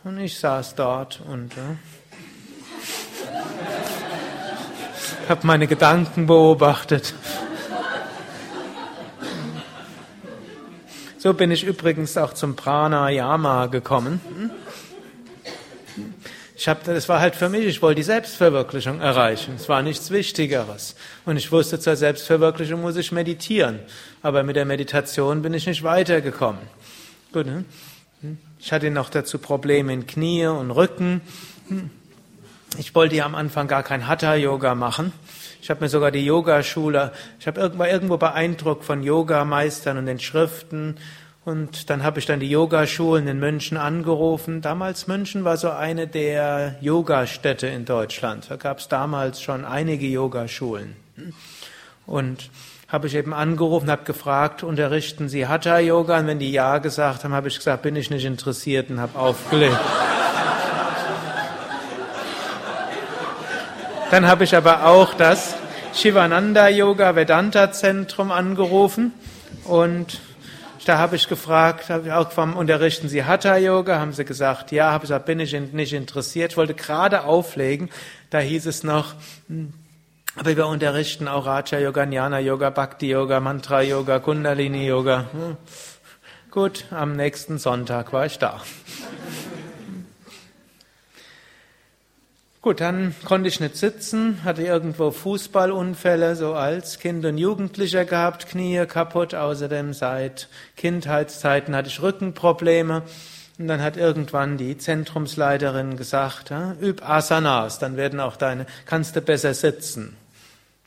und 0.04 0.18
ich 0.18 0.38
saß 0.38 0.76
dort 0.76 1.20
und 1.28 1.52
habe 5.28 5.46
meine 5.46 5.66
Gedanken 5.66 6.26
beobachtet. 6.28 7.12
So 11.22 11.34
bin 11.34 11.52
ich 11.52 11.62
übrigens 11.62 12.16
auch 12.16 12.32
zum 12.32 12.56
Pranayama 12.56 13.66
gekommen. 13.66 14.20
Ich 16.56 16.66
hab, 16.66 16.82
das 16.82 17.08
war 17.08 17.20
halt 17.20 17.36
für 17.36 17.48
mich, 17.48 17.64
ich 17.64 17.80
wollte 17.80 18.00
die 18.00 18.02
Selbstverwirklichung 18.02 19.00
erreichen. 19.00 19.54
Es 19.54 19.68
war 19.68 19.84
nichts 19.84 20.10
Wichtigeres. 20.10 20.96
Und 21.24 21.36
ich 21.36 21.52
wusste, 21.52 21.78
zur 21.78 21.94
Selbstverwirklichung 21.94 22.80
muss 22.80 22.96
ich 22.96 23.12
meditieren. 23.12 23.78
Aber 24.20 24.42
mit 24.42 24.56
der 24.56 24.64
Meditation 24.64 25.42
bin 25.42 25.54
ich 25.54 25.64
nicht 25.64 25.84
weitergekommen. 25.84 26.62
Gut, 27.32 27.46
ne? 27.46 27.64
Ich 28.58 28.72
hatte 28.72 28.90
noch 28.90 29.08
dazu 29.08 29.38
Probleme 29.38 29.92
in 29.92 30.08
Knie 30.08 30.46
und 30.46 30.72
Rücken. 30.72 31.20
Ich 32.78 32.96
wollte 32.96 33.14
ja 33.14 33.26
am 33.26 33.36
Anfang 33.36 33.68
gar 33.68 33.84
kein 33.84 34.08
Hatha-Yoga 34.08 34.74
machen. 34.74 35.12
Ich 35.62 35.70
habe 35.70 35.80
mir 35.80 35.88
sogar 35.88 36.10
die 36.10 36.26
Yogaschule, 36.26 37.12
ich 37.38 37.46
habe 37.46 37.60
irgendwo, 37.60 37.84
irgendwo 37.84 38.16
beeindruckt 38.16 38.84
von 38.84 39.04
Yogameistern 39.04 39.96
und 39.96 40.06
den 40.06 40.18
Schriften. 40.18 40.96
Und 41.44 41.88
dann 41.88 42.02
habe 42.02 42.18
ich 42.18 42.26
dann 42.26 42.40
die 42.40 42.50
Yogaschulen 42.50 43.28
in 43.28 43.38
München 43.38 43.76
angerufen. 43.76 44.60
Damals 44.60 45.06
München 45.06 45.44
war 45.44 45.56
so 45.56 45.70
eine 45.70 46.08
der 46.08 46.74
Yogastädte 46.80 47.68
in 47.68 47.84
Deutschland. 47.84 48.50
Da 48.50 48.56
gab 48.56 48.78
es 48.78 48.88
damals 48.88 49.40
schon 49.40 49.64
einige 49.64 50.08
Yogaschulen. 50.08 50.96
Und 52.06 52.50
habe 52.88 53.06
ich 53.06 53.14
eben 53.14 53.32
angerufen, 53.32 53.88
habe 53.88 54.02
gefragt, 54.02 54.64
unterrichten 54.64 55.28
Sie 55.28 55.46
Hatha 55.46 55.78
Yoga? 55.78 56.18
Und 56.18 56.26
wenn 56.26 56.40
die 56.40 56.50
ja 56.50 56.78
gesagt 56.78 57.22
haben, 57.22 57.34
habe 57.34 57.46
ich 57.46 57.56
gesagt, 57.56 57.82
bin 57.82 57.94
ich 57.94 58.10
nicht 58.10 58.24
interessiert 58.24 58.90
und 58.90 58.98
habe 58.98 59.16
aufgelegt. 59.16 59.78
Dann 64.12 64.26
habe 64.26 64.44
ich 64.44 64.54
aber 64.54 64.84
auch 64.84 65.14
das 65.14 65.54
Shivananda 65.94 66.68
Yoga 66.68 67.16
Vedanta 67.16 67.72
Zentrum 67.72 68.30
angerufen 68.30 69.14
und 69.64 70.20
da 70.84 70.98
habe 70.98 71.16
ich 71.16 71.28
gefragt, 71.28 71.88
habe 71.88 72.08
ich 72.08 72.12
auch 72.12 72.28
gefragt, 72.28 72.54
unterrichten 72.54 73.08
Sie 73.08 73.24
Hatha 73.24 73.56
Yoga? 73.56 73.98
Haben 73.98 74.12
sie 74.12 74.26
gesagt, 74.26 74.70
ja. 74.70 74.88
Habe 74.92 74.96
ich 74.96 75.08
gesagt, 75.08 75.24
bin 75.24 75.40
ich 75.40 75.58
nicht 75.58 75.94
interessiert. 75.94 76.50
Ich 76.50 76.56
wollte 76.58 76.74
gerade 76.74 77.24
auflegen. 77.24 77.88
Da 78.28 78.40
hieß 78.40 78.66
es 78.66 78.84
noch, 78.84 79.14
hm, 79.48 79.72
aber 80.36 80.58
wir 80.58 80.66
unterrichten 80.66 81.26
auch 81.26 81.46
Raja 81.46 81.78
Yoga, 81.78 82.04
Jnana 82.04 82.38
Yoga, 82.38 82.68
Bhakti 82.68 83.08
Yoga, 83.08 83.40
Mantra 83.40 83.80
Yoga, 83.80 84.18
Kundalini 84.18 84.86
Yoga. 84.86 85.24
Hm. 85.32 85.56
Gut, 86.50 86.84
am 86.90 87.16
nächsten 87.16 87.56
Sonntag 87.56 88.12
war 88.12 88.26
ich 88.26 88.38
da. 88.38 88.60
Gut, 92.62 92.80
dann 92.80 93.12
konnte 93.24 93.48
ich 93.48 93.58
nicht 93.58 93.76
sitzen, 93.76 94.44
hatte 94.44 94.62
irgendwo 94.62 95.10
Fußballunfälle 95.10 96.36
so 96.36 96.54
als 96.54 97.00
Kind 97.00 97.24
und 97.24 97.36
Jugendlicher 97.36 98.04
gehabt, 98.04 98.46
Knie 98.46 98.86
kaputt, 98.86 99.34
außerdem 99.34 99.92
seit 99.92 100.48
Kindheitszeiten 100.76 101.74
hatte 101.74 101.88
ich 101.88 102.00
Rückenprobleme. 102.00 103.02
Und 103.58 103.66
dann 103.66 103.82
hat 103.82 103.96
irgendwann 103.96 104.58
die 104.58 104.78
Zentrumsleiterin 104.78 105.96
gesagt, 105.96 106.52
üb 106.80 107.02
Asanas, 107.02 107.80
dann 107.80 107.96
werden 107.96 108.20
auch 108.20 108.36
deine, 108.36 108.66
kannst 108.86 109.16
du 109.16 109.22
besser 109.22 109.54
sitzen. 109.54 110.16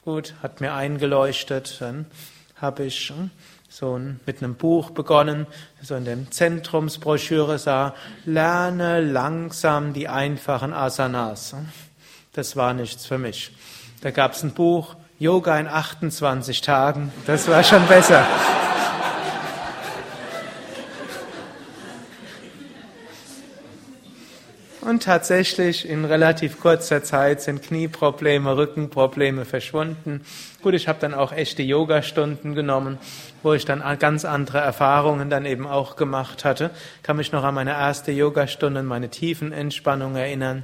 Gut, 0.06 0.34
hat 0.42 0.62
mir 0.62 0.74
eingeleuchtet, 0.74 1.82
dann 1.82 2.06
habe 2.56 2.86
ich 2.86 3.10
hm, 3.10 3.32
so 3.76 4.00
mit 4.26 4.42
einem 4.42 4.56
Buch 4.56 4.92
begonnen, 4.92 5.48
so 5.82 5.96
in 5.96 6.06
der 6.06 6.32
Zentrumsbroschüre 6.32 7.60
sah, 7.60 7.94
lerne 8.24 9.02
langsam 9.02 9.92
die 9.92 10.08
einfachen 10.08 10.72
Asanas. 10.72 11.54
Das 12.32 12.56
war 12.56 12.74
nichts 12.74 13.06
für 13.06 13.18
mich. 13.18 13.52
Da 14.00 14.12
gab 14.12 14.32
es 14.32 14.44
ein 14.44 14.54
Buch, 14.54 14.96
Yoga 15.20 15.60
in 15.60 15.68
28 15.68 16.62
Tagen, 16.62 17.12
das 17.28 17.50
war 17.50 17.64
schon 17.66 17.86
besser. 17.88 18.26
Und 24.86 25.02
tatsächlich 25.02 25.90
in 25.90 26.06
relativ 26.06 26.60
kurzer 26.60 27.04
Zeit 27.04 27.42
sind 27.42 27.64
Knieprobleme, 27.64 28.56
Rückenprobleme 28.56 29.44
verschwunden. 29.44 30.22
Gut, 30.62 30.76
ich 30.76 30.88
habe 30.88 31.00
dann 31.02 31.16
auch 31.16 31.32
echte 31.32 31.64
Yoga-Stunden 31.64 32.54
genommen, 32.54 33.00
wo 33.42 33.54
ich 33.54 33.66
dann 33.66 33.82
ganz 33.98 34.26
andere 34.26 34.60
Erfahrungen 34.60 35.32
dann 35.32 35.48
eben 35.48 35.66
auch 35.66 35.96
gemacht 35.96 36.46
hatte. 36.46 36.70
Kann 37.02 37.18
mich 37.18 37.32
noch 37.32 37.44
an 37.44 37.56
meine 37.56 37.72
erste 37.72 38.12
Yogastunde 38.12 38.82
und 38.82 38.86
meine 38.86 39.10
tiefen 39.10 39.52
Entspannung 39.52 40.16
erinnern. 40.18 40.62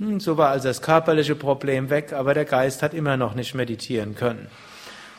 Hm, 0.00 0.20
so 0.20 0.36
war 0.36 0.50
also 0.50 0.68
das 0.68 0.82
körperliche 0.82 1.34
Problem 1.34 1.88
weg, 1.88 2.12
aber 2.12 2.34
der 2.34 2.44
Geist 2.44 2.82
hat 2.82 2.92
immer 2.92 3.16
noch 3.16 3.34
nicht 3.34 3.54
meditieren 3.54 4.14
können. 4.16 4.48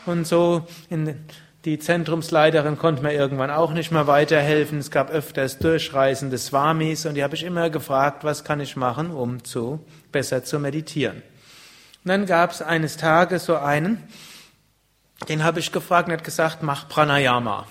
Und 0.06 0.28
so 0.28 0.68
in 0.92 1.26
die 1.68 1.80
Zentrumsleiterin 1.80 2.78
konnte 2.78 3.04
mir 3.04 3.12
irgendwann 3.12 3.52
auch 3.52 3.74
nicht 3.74 3.92
mehr 3.92 4.08
weiterhelfen. 4.08 4.78
Es 4.78 4.90
gab 4.90 5.10
öfters 5.10 5.58
durchreisende 5.58 6.38
Swamis 6.38 7.06
und 7.06 7.16
die 7.16 7.24
habe 7.26 7.36
ich 7.36 7.44
immer 7.44 7.70
gefragt, 7.70 8.24
was 8.24 8.46
kann 8.46 8.62
ich 8.62 8.78
machen, 8.78 9.12
um 9.12 9.44
zu 9.44 9.86
besser 10.14 10.46
zu 10.46 10.60
meditieren. 10.60 11.18
Und 12.06 12.10
dann 12.10 12.26
gab 12.26 12.52
es 12.52 12.62
eines 12.62 12.96
Tages 12.96 13.44
so 13.44 13.58
einen, 13.58 14.02
den 15.28 15.44
habe 15.44 15.60
ich 15.60 15.74
gefragt 15.74 16.08
und 16.08 16.14
hat 16.14 16.24
gesagt, 16.24 16.64
mach 16.64 16.88
Pranayama. 16.88 17.68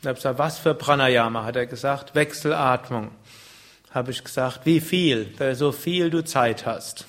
Ich 0.00 0.08
habe 0.08 0.16
gesagt, 0.16 0.40
was 0.40 0.58
für 0.58 0.74
Pranayama? 0.74 1.44
Hat 1.44 1.54
er 1.54 1.66
gesagt, 1.66 2.16
Wechselatmung. 2.16 3.12
Habe 3.92 4.10
ich 4.10 4.24
gesagt, 4.24 4.62
wie 4.64 4.80
viel? 4.80 5.32
So 5.54 5.70
viel 5.70 6.10
du 6.10 6.24
Zeit 6.24 6.66
hast. 6.66 7.06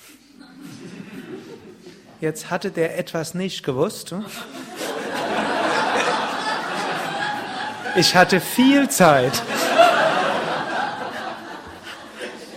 Jetzt 2.20 2.48
hatte 2.48 2.70
der 2.70 2.96
etwas 2.96 3.34
nicht 3.34 3.64
gewusst. 3.64 4.14
Ich 7.94 8.16
hatte 8.16 8.40
viel 8.40 8.88
Zeit. 8.88 9.42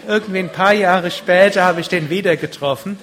Irgendwie 0.08 0.40
ein 0.40 0.52
paar 0.52 0.72
Jahre 0.74 1.12
später 1.12 1.66
habe 1.66 1.82
ich 1.82 1.90
den 1.90 2.10
wieder 2.10 2.38
getroffen 2.38 2.98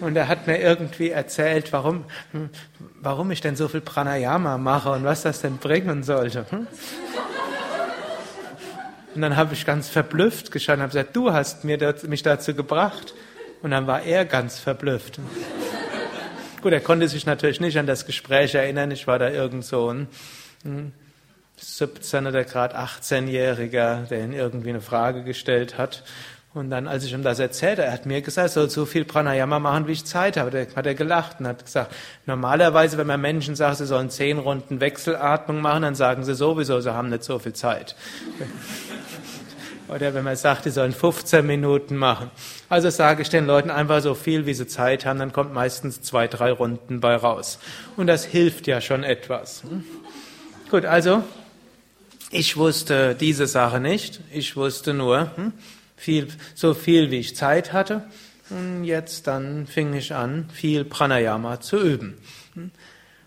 und 0.00 0.14
er 0.16 0.28
hat 0.28 0.46
mir 0.46 0.60
irgendwie 0.60 1.10
erzählt, 1.10 1.72
warum, 1.72 2.04
warum 3.00 3.30
ich 3.32 3.40
denn 3.40 3.56
so 3.56 3.66
viel 3.68 3.80
Pranayama 3.80 4.58
mache 4.58 4.90
und 4.90 5.02
was 5.02 5.22
das 5.22 5.40
denn 5.40 5.56
bringen 5.56 6.04
sollte. 6.04 6.46
Und 9.14 9.22
dann 9.22 9.34
habe 9.36 9.54
ich 9.54 9.66
ganz 9.66 9.88
verblüfft 9.88 10.52
geschaut 10.52 10.76
und 10.76 10.82
habe 10.82 10.92
gesagt, 10.92 11.16
du 11.16 11.32
hast 11.32 11.64
mir 11.64 11.78
das, 11.78 12.04
mich 12.04 12.22
dazu 12.22 12.54
gebracht. 12.54 13.14
Und 13.62 13.72
dann 13.72 13.86
war 13.86 14.02
er 14.02 14.24
ganz 14.24 14.58
verblüfft. 14.58 15.18
Gut, 16.62 16.72
er 16.72 16.80
konnte 16.80 17.08
sich 17.08 17.26
natürlich 17.26 17.60
nicht 17.60 17.78
an 17.78 17.86
das 17.86 18.06
Gespräch 18.06 18.54
erinnern. 18.54 18.90
Ich 18.92 19.06
war 19.06 19.18
da 19.18 19.28
irgend 19.28 19.64
so 19.64 19.92
ein 19.92 20.08
17 21.60 22.26
oder 22.26 22.44
gerade 22.44 22.76
18-Jähriger, 22.76 24.06
der 24.06 24.24
ihn 24.24 24.32
irgendwie 24.32 24.70
eine 24.70 24.80
Frage 24.80 25.22
gestellt 25.22 25.78
hat. 25.78 26.02
Und 26.52 26.70
dann, 26.70 26.88
als 26.88 27.04
ich 27.04 27.12
ihm 27.12 27.22
das 27.22 27.38
erzählte, 27.38 27.84
er 27.84 27.92
hat 27.92 28.06
mir 28.06 28.22
gesagt, 28.22 28.48
ich 28.48 28.54
soll 28.54 28.68
so 28.68 28.84
viel 28.84 29.04
Pranayama 29.04 29.60
machen, 29.60 29.86
wie 29.86 29.92
ich 29.92 30.04
Zeit 30.04 30.36
habe. 30.36 30.50
Da 30.50 30.74
hat 30.74 30.86
er 30.86 30.94
gelacht 30.96 31.38
und 31.38 31.46
hat 31.46 31.64
gesagt, 31.64 31.94
normalerweise, 32.26 32.98
wenn 32.98 33.06
man 33.06 33.20
Menschen 33.20 33.54
sagt, 33.54 33.76
sie 33.76 33.86
sollen 33.86 34.10
zehn 34.10 34.38
Runden 34.38 34.80
Wechselatmung 34.80 35.60
machen, 35.60 35.82
dann 35.82 35.94
sagen 35.94 36.24
sie 36.24 36.34
sowieso, 36.34 36.80
sie 36.80 36.92
haben 36.92 37.08
nicht 37.08 37.22
so 37.22 37.38
viel 37.38 37.52
Zeit. 37.52 37.94
Oder 39.86 40.12
wenn 40.14 40.24
man 40.24 40.34
sagt, 40.34 40.64
sie 40.64 40.70
sollen 40.70 40.92
15 40.92 41.46
Minuten 41.46 41.96
machen. 41.96 42.30
Also 42.68 42.90
sage 42.90 43.22
ich 43.22 43.28
den 43.28 43.46
Leuten 43.46 43.70
einfach 43.70 44.00
so 44.00 44.14
viel, 44.14 44.46
wie 44.46 44.54
sie 44.54 44.66
Zeit 44.66 45.06
haben, 45.06 45.20
dann 45.20 45.32
kommt 45.32 45.52
meistens 45.52 46.02
zwei, 46.02 46.26
drei 46.26 46.50
Runden 46.50 47.00
bei 47.00 47.14
raus. 47.14 47.60
Und 47.96 48.08
das 48.08 48.24
hilft 48.24 48.66
ja 48.66 48.80
schon 48.80 49.04
etwas. 49.04 49.62
Gut, 50.70 50.84
also 50.84 51.22
ich 52.30 52.56
wusste 52.56 53.14
diese 53.14 53.46
Sache 53.46 53.80
nicht. 53.80 54.20
Ich 54.32 54.56
wusste 54.56 54.94
nur 54.94 55.36
hm, 55.36 55.52
viel, 55.96 56.28
so 56.54 56.74
viel, 56.74 57.10
wie 57.10 57.18
ich 57.18 57.36
Zeit 57.36 57.72
hatte. 57.72 58.04
Und 58.50 58.84
jetzt 58.84 59.26
dann 59.26 59.66
fing 59.66 59.94
ich 59.94 60.14
an, 60.14 60.48
viel 60.52 60.84
Pranayama 60.84 61.60
zu 61.60 61.80
üben. 61.80 62.18
Hm. 62.54 62.70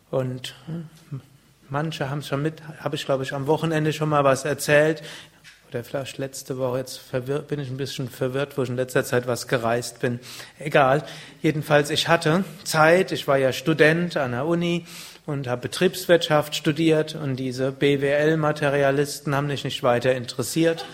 Und 0.10 0.56
hm, 0.66 1.22
manche 1.70 2.10
haben 2.10 2.20
es 2.20 2.28
schon 2.28 2.42
mit, 2.42 2.62
habe 2.80 2.96
ich 2.96 3.06
glaube 3.06 3.24
ich 3.24 3.34
am 3.34 3.48
Wochenende 3.48 3.94
schon 3.94 4.10
mal 4.10 4.24
was 4.24 4.46
erzählt. 4.46 5.04
Oder 5.70 5.84
vielleicht 5.84 6.20
letzte 6.20 6.58
Woche, 6.58 6.78
jetzt 6.78 7.00
verwirrt, 7.00 7.48
bin 7.48 7.60
ich 7.60 7.70
ein 7.70 7.78
bisschen 7.78 8.08
verwirrt, 8.08 8.58
wo 8.58 8.64
ich 8.64 8.70
in 8.70 8.76
letzter 8.76 9.04
Zeit 9.04 9.28
was 9.28 9.48
gereist 9.48 10.00
bin. 10.00 10.20
Egal. 10.60 11.04
Jedenfalls, 11.42 11.90
ich 11.90 12.08
hatte 12.08 12.46
Zeit, 12.64 13.12
ich 13.12 13.28
war 13.28 13.38
ja 13.38 13.52
Student 13.52 14.16
an 14.16 14.32
der 14.32 14.46
Uni 14.46 14.86
und 15.26 15.48
habe 15.48 15.62
Betriebswirtschaft 15.62 16.56
studiert 16.56 17.16
und 17.16 17.38
diese 17.38 17.72
BWL-Materialisten 17.72 19.34
haben 19.36 19.48
mich 19.48 19.64
nicht 19.64 19.84
weiter 19.84 20.14
interessiert. 20.14 20.86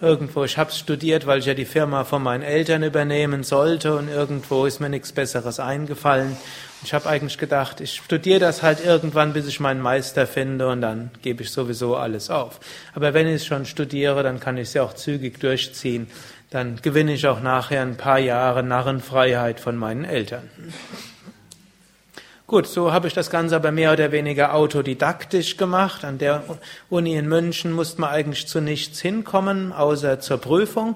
Irgendwo, 0.00 0.44
ich 0.44 0.58
habe 0.58 0.72
studiert, 0.72 1.26
weil 1.26 1.38
ich 1.38 1.46
ja 1.46 1.54
die 1.54 1.64
Firma 1.64 2.04
von 2.04 2.22
meinen 2.22 2.42
Eltern 2.42 2.82
übernehmen 2.82 3.42
sollte 3.42 3.96
und 3.96 4.08
irgendwo 4.08 4.66
ist 4.66 4.78
mir 4.78 4.90
nichts 4.90 5.12
Besseres 5.12 5.58
eingefallen. 5.58 6.36
Ich 6.84 6.92
habe 6.92 7.08
eigentlich 7.08 7.38
gedacht, 7.38 7.80
ich 7.80 7.94
studiere 7.96 8.38
das 8.38 8.62
halt 8.62 8.84
irgendwann, 8.84 9.32
bis 9.32 9.46
ich 9.46 9.58
meinen 9.58 9.80
Meister 9.80 10.26
finde 10.26 10.68
und 10.68 10.82
dann 10.82 11.10
gebe 11.22 11.42
ich 11.42 11.50
sowieso 11.50 11.96
alles 11.96 12.28
auf. 12.28 12.60
Aber 12.94 13.14
wenn 13.14 13.26
ich 13.26 13.36
es 13.36 13.46
schon 13.46 13.64
studiere, 13.64 14.22
dann 14.22 14.38
kann 14.38 14.58
ich 14.58 14.68
es 14.68 14.74
ja 14.74 14.82
auch 14.82 14.92
zügig 14.92 15.40
durchziehen. 15.40 16.08
Dann 16.50 16.76
gewinne 16.82 17.14
ich 17.14 17.26
auch 17.26 17.40
nachher 17.40 17.80
ein 17.80 17.96
paar 17.96 18.18
Jahre 18.18 18.62
Narrenfreiheit 18.62 19.60
von 19.60 19.76
meinen 19.76 20.04
Eltern. 20.04 20.48
Gut, 22.48 22.68
so 22.68 22.92
habe 22.92 23.08
ich 23.08 23.12
das 23.12 23.30
Ganze 23.30 23.56
aber 23.56 23.72
mehr 23.72 23.92
oder 23.92 24.12
weniger 24.12 24.54
autodidaktisch 24.54 25.56
gemacht. 25.56 26.04
An 26.04 26.18
der 26.18 26.44
Uni 26.88 27.16
in 27.16 27.28
München 27.28 27.72
musste 27.72 28.00
man 28.00 28.10
eigentlich 28.10 28.46
zu 28.46 28.60
nichts 28.60 29.00
hinkommen, 29.00 29.72
außer 29.72 30.20
zur 30.20 30.38
Prüfung. 30.38 30.94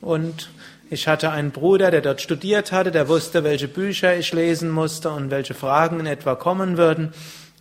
Und 0.00 0.50
ich 0.90 1.06
hatte 1.06 1.30
einen 1.30 1.52
Bruder, 1.52 1.92
der 1.92 2.00
dort 2.00 2.20
studiert 2.20 2.72
hatte, 2.72 2.90
der 2.90 3.06
wusste, 3.06 3.44
welche 3.44 3.68
Bücher 3.68 4.16
ich 4.16 4.32
lesen 4.32 4.70
musste 4.70 5.10
und 5.10 5.30
welche 5.30 5.54
Fragen 5.54 6.00
in 6.00 6.06
etwa 6.06 6.34
kommen 6.34 6.76
würden. 6.76 7.12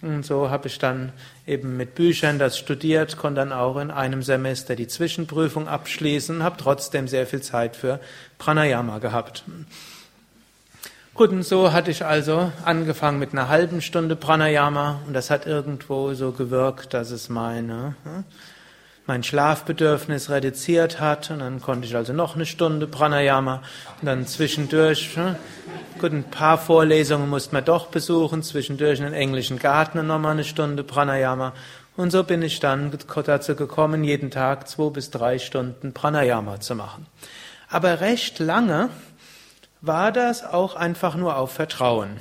Und 0.02 0.26
so 0.26 0.50
habe 0.50 0.68
ich 0.68 0.80
dann 0.80 1.12
eben 1.46 1.78
mit 1.78 1.94
Büchern 1.94 2.40
das 2.40 2.58
studiert, 2.58 3.18
konnte 3.18 3.42
dann 3.42 3.52
auch 3.52 3.78
in 3.78 3.92
einem 3.92 4.24
Semester 4.24 4.76
die 4.76 4.88
Zwischenprüfung 4.88 5.68
abschließen 5.68 6.38
und 6.38 6.44
habe 6.44 6.58
trotzdem 6.58 7.08
sehr 7.08 7.28
viel 7.28 7.42
Zeit 7.42 7.76
für 7.76 8.00
Pranayama 8.40 8.98
gehabt. 8.98 9.44
Gut, 11.18 11.32
und 11.32 11.42
so 11.42 11.74
hatte 11.74 11.90
ich 11.90 12.06
also 12.06 12.52
angefangen 12.64 13.18
mit 13.18 13.34
einer 13.34 13.50
halben 13.50 13.82
Stunde 13.82 14.16
Pranayama 14.16 15.00
und 15.08 15.16
das 15.16 15.32
hat 15.32 15.48
irgendwo 15.48 16.14
so 16.14 16.32
gewirkt, 16.32 16.94
dass 16.94 17.10
es 17.10 17.28
meine, 17.28 17.96
hm, 18.04 18.24
mein 19.08 19.24
Schlafbedürfnis 19.24 20.30
reduziert 20.30 21.00
hat 21.00 21.32
und 21.32 21.40
dann 21.40 21.60
konnte 21.60 21.88
ich 21.88 21.96
also 21.96 22.14
noch 22.14 22.36
eine 22.36 22.46
Stunde 22.46 22.86
Pranayama 22.86 23.64
und 24.00 24.06
dann 24.06 24.28
zwischendurch, 24.28 25.16
hm, 25.16 25.36
gut, 25.98 26.12
ein 26.12 26.24
paar 26.24 26.60
Vorlesungen 26.60 27.28
musste 27.28 27.56
man 27.56 27.66
doch 27.66 27.88
besuchen, 27.88 28.44
zwischendurch 28.44 29.00
in 29.00 29.06
den 29.06 29.16
englischen 29.16 29.58
Garten 29.58 29.98
und 29.98 30.06
nochmal 30.06 30.34
eine 30.34 30.44
Stunde 30.44 30.84
Pranayama 30.84 31.54
und 31.96 32.12
so 32.12 32.24
bin 32.26 32.44
ich 32.44 32.60
dann 32.60 32.92
dazu 33.26 33.56
gekommen, 33.56 34.04
jeden 34.04 34.30
Tag 34.30 34.68
zwei 34.68 34.92
bis 34.92 35.10
drei 35.10 35.40
Stunden 35.40 35.94
Pranayama 35.94 36.60
zu 36.60 36.76
machen. 36.76 37.08
Aber 37.70 38.02
recht 38.02 38.38
lange 38.38 38.90
war 39.88 40.12
das 40.12 40.44
auch 40.44 40.76
einfach 40.76 41.16
nur 41.16 41.38
auf 41.38 41.52
Vertrauen. 41.52 42.18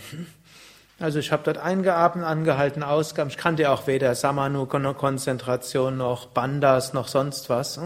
Also 0.98 1.18
ich 1.18 1.30
habe 1.30 1.42
dort 1.44 1.58
eingeatmet, 1.58 2.24
angehalten, 2.24 2.82
ausgeatmet. 2.82 3.34
Ich 3.34 3.38
kannte 3.38 3.70
auch 3.70 3.86
weder 3.86 4.14
Samanu-Konzentration 4.14 5.98
noch 5.98 6.26
Bandas 6.28 6.94
noch 6.94 7.08
sonst 7.08 7.50
was. 7.50 7.78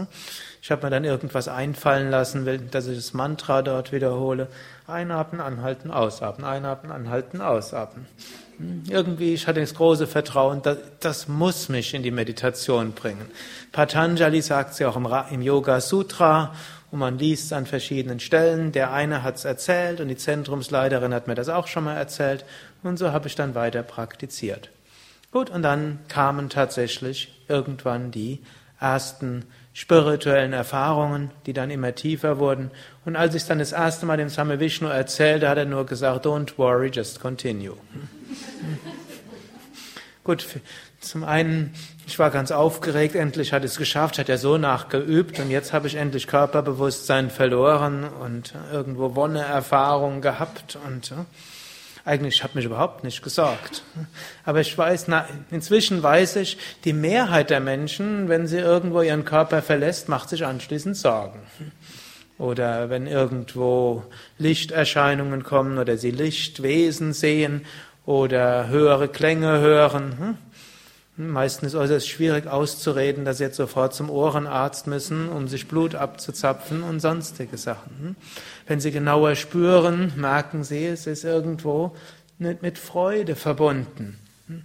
Ich 0.61 0.71
habe 0.71 0.85
mir 0.85 0.91
dann 0.91 1.03
irgendwas 1.03 1.49
einfallen 1.49 2.09
lassen, 2.09 2.69
dass 2.71 2.87
ich 2.87 2.95
das 2.95 3.13
Mantra 3.13 3.63
dort 3.63 3.91
wiederhole. 3.91 4.47
Einatmen, 4.87 5.41
anhalten, 5.41 5.91
ausatmen, 5.91 6.47
einatmen, 6.47 6.91
anhalten, 6.93 7.41
ausatmen. 7.41 8.05
Irgendwie, 8.87 9.33
ich 9.33 9.47
hatte 9.47 9.59
das 9.59 9.73
große 9.73 10.07
Vertrauen, 10.07 10.61
das, 10.61 10.77
das 10.99 11.27
muss 11.27 11.67
mich 11.67 11.93
in 11.93 12.03
die 12.03 12.11
Meditation 12.11 12.93
bringen. 12.93 13.25
Patanjali 13.71 14.41
sagt 14.41 14.75
sie 14.75 14.85
auch 14.85 14.95
im, 14.95 15.09
im 15.31 15.41
Yoga 15.41 15.81
Sutra 15.81 16.53
und 16.91 16.99
man 16.99 17.17
liest 17.17 17.45
es 17.45 17.53
an 17.53 17.65
verschiedenen 17.65 18.19
Stellen. 18.19 18.71
Der 18.71 18.91
eine 18.91 19.23
hat 19.23 19.35
es 19.35 19.45
erzählt 19.45 20.01
und 20.01 20.09
die 20.09 20.17
Zentrumsleiterin 20.17 21.13
hat 21.13 21.27
mir 21.27 21.35
das 21.35 21.49
auch 21.49 21.67
schon 21.67 21.85
mal 21.85 21.95
erzählt 21.95 22.45
und 22.83 22.97
so 22.97 23.11
habe 23.11 23.27
ich 23.27 23.35
dann 23.35 23.55
weiter 23.55 23.83
praktiziert. 23.83 24.69
Gut, 25.31 25.49
und 25.49 25.61
dann 25.61 25.99
kamen 26.09 26.49
tatsächlich 26.49 27.41
irgendwann 27.47 28.11
die 28.11 28.41
ersten 28.79 29.45
spirituellen 29.73 30.51
Erfahrungen, 30.51 31.31
die 31.45 31.53
dann 31.53 31.71
immer 31.71 31.95
tiefer 31.95 32.39
wurden. 32.39 32.71
Und 33.05 33.15
als 33.15 33.35
ich 33.35 33.43
es 33.43 33.47
dann 33.47 33.59
das 33.59 33.71
erste 33.71 34.05
Mal 34.05 34.17
dem 34.17 34.27
Same 34.27 34.59
Vishnu 34.59 34.87
erzählte, 34.89 35.47
hat 35.47 35.57
er 35.57 35.65
nur 35.65 35.85
gesagt, 35.85 36.25
don't 36.25 36.57
worry, 36.57 36.89
just 36.91 37.21
continue. 37.21 37.77
Gut, 40.23 40.45
zum 41.01 41.23
einen, 41.23 41.73
ich 42.07 42.17
war 42.19 42.29
ganz 42.29 42.51
aufgeregt, 42.51 43.15
endlich 43.15 43.53
hat 43.53 43.63
es 43.63 43.77
geschafft, 43.77 44.19
hat 44.19 44.29
ja 44.29 44.37
so 44.37 44.57
nachgeübt 44.57 45.39
und 45.39 45.49
jetzt 45.49 45.73
habe 45.73 45.87
ich 45.87 45.95
endlich 45.95 46.27
Körperbewusstsein 46.27 47.29
verloren 47.29 48.03
und 48.03 48.53
irgendwo 48.71 49.15
Wonne-Erfahrung 49.15 50.21
gehabt 50.21 50.77
und 50.85 51.13
eigentlich 52.05 52.43
habe 52.43 52.53
mich 52.55 52.65
überhaupt 52.65 53.03
nicht 53.03 53.21
gesorgt. 53.21 53.83
Aber 54.45 54.59
ich 54.61 54.75
weiß, 54.75 55.07
na, 55.07 55.27
inzwischen 55.51 56.01
weiß 56.01 56.37
ich, 56.37 56.57
die 56.83 56.93
Mehrheit 56.93 57.49
der 57.49 57.59
Menschen, 57.59 58.27
wenn 58.29 58.47
sie 58.47 58.57
irgendwo 58.57 59.01
ihren 59.01 59.25
Körper 59.25 59.61
verlässt, 59.61 60.09
macht 60.09 60.29
sich 60.29 60.45
anschließend 60.45 60.97
Sorgen. 60.97 61.39
Oder 62.37 62.89
wenn 62.89 63.05
irgendwo 63.05 64.03
Lichterscheinungen 64.39 65.43
kommen 65.43 65.77
oder 65.77 65.97
sie 65.97 66.09
Lichtwesen 66.09 67.13
sehen 67.13 67.65
oder 68.05 68.67
höhere 68.67 69.07
Klänge 69.07 69.59
hören. 69.59 70.39
Hm? 71.21 71.29
Meistens 71.29 71.73
ist 71.73 71.89
es 71.89 72.07
schwierig 72.07 72.47
auszureden, 72.47 73.25
dass 73.25 73.37
sie 73.37 73.43
jetzt 73.43 73.57
sofort 73.57 73.93
zum 73.93 74.09
Ohrenarzt 74.09 74.87
müssen, 74.87 75.29
um 75.29 75.47
sich 75.47 75.67
Blut 75.67 75.95
abzuzapfen 75.95 76.83
und 76.83 76.99
sonstige 76.99 77.57
Sachen. 77.57 77.91
Hm? 77.99 78.15
Wenn 78.67 78.79
sie 78.79 78.91
genauer 78.91 79.35
spüren, 79.35 80.13
merken 80.15 80.63
sie, 80.63 80.85
es 80.85 81.07
ist 81.07 81.23
irgendwo 81.23 81.95
mit 82.39 82.79
Freude 82.79 83.35
verbunden. 83.35 84.17
Hm? 84.47 84.63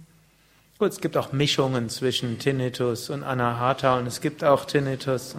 Gut, 0.79 0.91
es 0.91 0.99
gibt 0.99 1.15
auch 1.15 1.31
Mischungen 1.31 1.89
zwischen 1.89 2.39
Tinnitus 2.39 3.11
und 3.11 3.23
Anahata 3.23 3.99
und 3.99 4.07
es 4.07 4.19
gibt 4.19 4.43
auch 4.43 4.65
Tinnitus. 4.65 5.35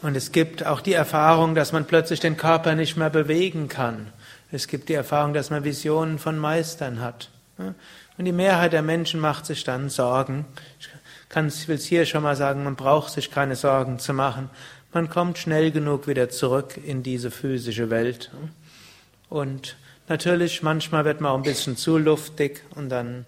Und 0.00 0.16
es 0.16 0.32
gibt 0.32 0.66
auch 0.66 0.80
die 0.80 0.92
Erfahrung, 0.92 1.54
dass 1.54 1.72
man 1.72 1.86
plötzlich 1.86 2.20
den 2.20 2.36
Körper 2.36 2.74
nicht 2.74 2.96
mehr 2.96 3.08
bewegen 3.10 3.68
kann. 3.68 4.12
Es 4.54 4.68
gibt 4.68 4.88
die 4.88 4.94
Erfahrung, 4.94 5.34
dass 5.34 5.50
man 5.50 5.64
Visionen 5.64 6.20
von 6.20 6.38
Meistern 6.38 7.00
hat. 7.00 7.28
Und 7.58 8.24
die 8.24 8.32
Mehrheit 8.32 8.72
der 8.72 8.82
Menschen 8.82 9.18
macht 9.18 9.46
sich 9.46 9.64
dann 9.64 9.90
Sorgen. 9.90 10.44
Ich, 10.78 11.68
will 11.68 11.74
es 11.74 11.84
hier 11.84 12.06
schon 12.06 12.22
mal 12.22 12.36
sagen, 12.36 12.62
man 12.62 12.76
braucht 12.76 13.12
sich 13.12 13.32
keine 13.32 13.56
Sorgen 13.56 13.98
zu 13.98 14.14
machen. 14.14 14.50
Man 14.92 15.10
kommt 15.10 15.38
schnell 15.38 15.72
genug 15.72 16.06
wieder 16.06 16.28
zurück 16.28 16.76
in 16.76 17.02
diese 17.02 17.32
physische 17.32 17.90
Welt. 17.90 18.30
Und 19.28 19.76
natürlich, 20.08 20.62
manchmal 20.62 21.04
wird 21.04 21.20
man 21.20 21.32
auch 21.32 21.36
ein 21.36 21.42
bisschen 21.42 21.76
zu 21.76 21.98
luftig 21.98 22.62
und 22.76 22.90
dann 22.90 23.26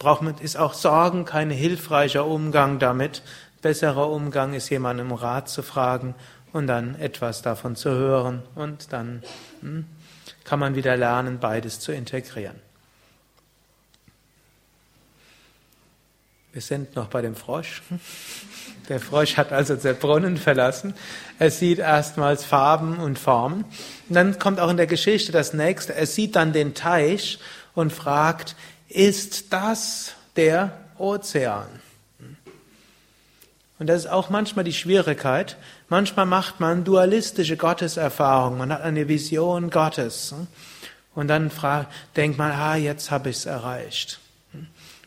braucht 0.00 0.22
man, 0.22 0.36
ist 0.38 0.56
auch 0.56 0.74
Sorgen 0.74 1.24
kein 1.24 1.50
hilfreicher 1.50 2.26
Umgang 2.26 2.80
damit, 2.80 3.22
besserer 3.62 4.10
Umgang 4.10 4.54
ist, 4.54 4.70
jemanden 4.70 5.12
um 5.12 5.12
Rat 5.12 5.48
zu 5.48 5.62
fragen 5.62 6.16
und 6.52 6.66
dann 6.66 6.96
etwas 6.96 7.42
davon 7.42 7.76
zu 7.76 7.90
hören 7.90 8.42
und 8.56 8.92
dann 8.92 9.22
hm, 9.60 9.86
kann 10.44 10.58
man 10.58 10.74
wieder 10.74 10.96
lernen, 10.96 11.40
beides 11.40 11.80
zu 11.80 11.92
integrieren. 11.92 12.60
Wir 16.52 16.62
sind 16.62 16.94
noch 16.94 17.08
bei 17.08 17.20
dem 17.20 17.34
Frosch. 17.34 17.82
Der 18.88 19.00
Frosch 19.00 19.36
hat 19.36 19.52
also 19.52 19.74
den 19.74 19.96
Brunnen 19.96 20.36
verlassen. 20.36 20.94
Er 21.40 21.50
sieht 21.50 21.80
erstmals 21.80 22.44
Farben 22.44 22.98
und 22.98 23.18
Formen. 23.18 23.64
Und 24.08 24.14
dann 24.14 24.38
kommt 24.38 24.60
auch 24.60 24.70
in 24.70 24.76
der 24.76 24.86
Geschichte 24.86 25.32
das 25.32 25.52
nächste. 25.52 25.94
Er 25.94 26.06
sieht 26.06 26.36
dann 26.36 26.52
den 26.52 26.74
Teich 26.74 27.40
und 27.74 27.92
fragt, 27.92 28.54
ist 28.88 29.52
das 29.52 30.12
der 30.36 30.78
Ozean? 30.96 31.83
Und 33.84 33.88
das 33.88 34.06
ist 34.06 34.10
auch 34.10 34.30
manchmal 34.30 34.64
die 34.64 34.72
Schwierigkeit. 34.72 35.58
Manchmal 35.90 36.24
macht 36.24 36.58
man 36.58 36.84
dualistische 36.84 37.58
Gotteserfahrungen. 37.58 38.58
Man 38.58 38.72
hat 38.72 38.80
eine 38.80 39.08
Vision 39.08 39.68
Gottes. 39.68 40.34
Und 41.14 41.28
dann 41.28 41.50
fragt, 41.50 41.92
denkt 42.16 42.38
man, 42.38 42.50
ah, 42.50 42.76
jetzt 42.76 43.10
habe 43.10 43.28
ich 43.28 43.36
es 43.36 43.44
erreicht. 43.44 44.20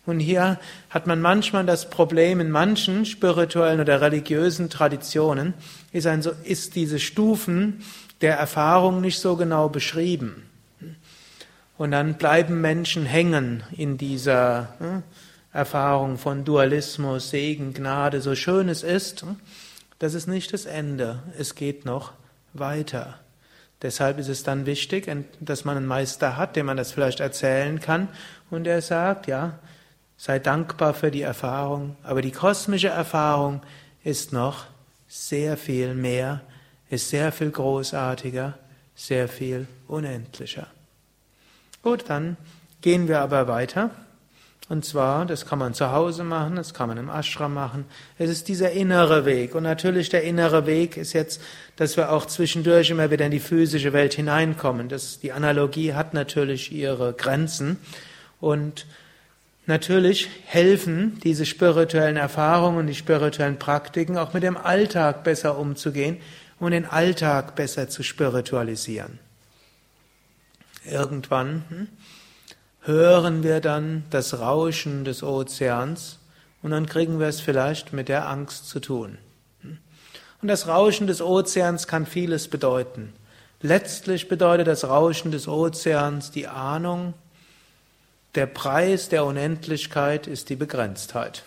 Und 0.05 0.19
hier 0.19 0.59
hat 0.91 1.07
man 1.07 1.21
manchmal 1.21 1.65
das 1.65 1.89
Problem, 1.89 2.39
in 2.39 2.51
manchen 2.51 3.07
spirituellen 3.07 3.79
oder 3.79 3.99
religiösen 3.99 4.69
Traditionen 4.69 5.55
ist, 5.91 6.05
ein, 6.05 6.23
ist 6.43 6.75
diese 6.75 6.99
Stufen 6.99 7.83
der 8.21 8.37
Erfahrung 8.37 9.01
nicht 9.01 9.19
so 9.19 9.37
genau 9.37 9.69
beschrieben. 9.69 10.47
Und 11.79 11.89
dann 11.89 12.13
bleiben 12.13 12.61
Menschen 12.61 13.07
hängen 13.07 13.63
in 13.75 13.97
dieser 13.97 15.01
Erfahrung 15.57 16.19
von 16.19 16.45
Dualismus, 16.45 17.31
Segen, 17.31 17.73
Gnade, 17.73 18.21
so 18.21 18.35
schön 18.35 18.69
es 18.69 18.83
ist, 18.83 19.25
das 19.97 20.13
ist 20.13 20.27
nicht 20.27 20.53
das 20.53 20.67
Ende. 20.67 21.23
Es 21.35 21.55
geht 21.55 21.83
noch 21.83 22.13
weiter. 22.53 23.15
Deshalb 23.81 24.19
ist 24.19 24.27
es 24.27 24.43
dann 24.43 24.67
wichtig, 24.67 25.11
dass 25.39 25.65
man 25.65 25.75
einen 25.75 25.87
Meister 25.87 26.37
hat, 26.37 26.55
dem 26.55 26.67
man 26.67 26.77
das 26.77 26.91
vielleicht 26.91 27.21
erzählen 27.21 27.79
kann 27.79 28.07
und 28.51 28.65
der 28.65 28.83
sagt, 28.83 29.25
ja, 29.25 29.57
sei 30.15 30.37
dankbar 30.37 30.93
für 30.93 31.09
die 31.09 31.23
Erfahrung, 31.23 31.95
aber 32.03 32.21
die 32.21 32.31
kosmische 32.31 32.89
Erfahrung 32.89 33.61
ist 34.03 34.33
noch 34.33 34.65
sehr 35.07 35.57
viel 35.57 35.95
mehr, 35.95 36.41
ist 36.91 37.09
sehr 37.09 37.31
viel 37.31 37.49
großartiger, 37.49 38.59
sehr 38.93 39.27
viel 39.27 39.65
unendlicher. 39.87 40.67
Gut, 41.81 42.05
dann 42.09 42.37
gehen 42.81 43.07
wir 43.07 43.21
aber 43.21 43.47
weiter. 43.47 43.89
Und 44.69 44.83
zwar, 44.83 45.25
das 45.25 45.45
kann 45.45 45.59
man 45.59 45.73
zu 45.73 45.91
Hause 45.93 46.25
machen, 46.25 46.57
das 46.57 46.73
kann 46.73 46.89
man 46.89 46.97
im 46.97 47.09
Ashram 47.09 47.53
machen. 47.53 47.85
Es 48.17 48.29
ist 48.29 48.49
dieser 48.49 48.71
innere 48.71 49.25
Weg. 49.25 49.55
Und 49.55 49.63
natürlich 49.63 50.09
der 50.09 50.23
innere 50.23 50.65
Weg 50.65 50.97
ist 50.97 51.13
jetzt, 51.13 51.41
dass 51.77 51.95
wir 51.95 52.11
auch 52.11 52.25
zwischendurch 52.25 52.89
immer 52.89 53.09
wieder 53.09 53.25
in 53.25 53.31
die 53.31 53.39
physische 53.39 53.93
Welt 53.93 54.13
hineinkommen. 54.13 54.89
Das, 54.89 55.19
die 55.19 55.31
Analogie 55.31 55.93
hat 55.93 56.13
natürlich 56.13 56.73
ihre 56.73 57.13
Grenzen. 57.13 57.77
Und 58.41 58.87
natürlich 59.67 60.27
helfen 60.45 61.17
diese 61.23 61.45
spirituellen 61.45 62.17
Erfahrungen 62.17 62.79
und 62.79 62.87
die 62.87 62.95
spirituellen 62.95 63.59
Praktiken 63.59 64.17
auch 64.17 64.33
mit 64.33 64.43
dem 64.43 64.57
Alltag 64.57 65.23
besser 65.23 65.57
umzugehen 65.57 66.17
und 66.59 66.71
den 66.71 66.85
Alltag 66.85 67.55
besser 67.55 67.87
zu 67.87 68.03
spiritualisieren. 68.03 69.19
Irgendwann, 70.83 71.63
hm? 71.69 71.87
Hören 72.87 73.43
wir 73.43 73.59
dann 73.59 74.05
das 74.09 74.39
Rauschen 74.39 75.03
des 75.03 75.21
Ozeans 75.21 76.19
und 76.61 76.71
dann 76.71 76.85
kriegen 76.85 77.19
wir 77.19 77.27
es 77.27 77.41
vielleicht 77.41 77.91
mit 77.91 78.07
der 78.07 78.29
Angst 78.29 78.69
zu 78.69 78.79
tun. 78.79 79.17
Und 80.41 80.47
das 80.47 80.67
Rauschen 80.67 81.05
des 81.05 81.21
Ozeans 81.21 81.87
kann 81.87 82.05
vieles 82.05 82.47
bedeuten. 82.47 83.13
Letztlich 83.61 84.29
bedeutet 84.29 84.67
das 84.67 84.85
Rauschen 84.85 85.31
des 85.31 85.47
Ozeans 85.47 86.31
die 86.31 86.47
Ahnung, 86.47 87.13
der 88.35 88.45
Preis 88.45 89.09
der 89.09 89.25
Unendlichkeit 89.25 90.27
ist 90.27 90.49
die 90.49 90.55
Begrenztheit. 90.55 91.43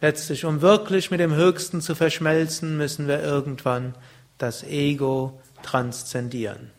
Letztlich, 0.00 0.44
um 0.44 0.60
wirklich 0.60 1.10
mit 1.10 1.20
dem 1.20 1.34
Höchsten 1.34 1.80
zu 1.80 1.94
verschmelzen, 1.94 2.76
müssen 2.76 3.08
wir 3.08 3.22
irgendwann 3.22 3.94
das 4.38 4.62
Ego 4.62 5.40
transzendieren. 5.62 6.70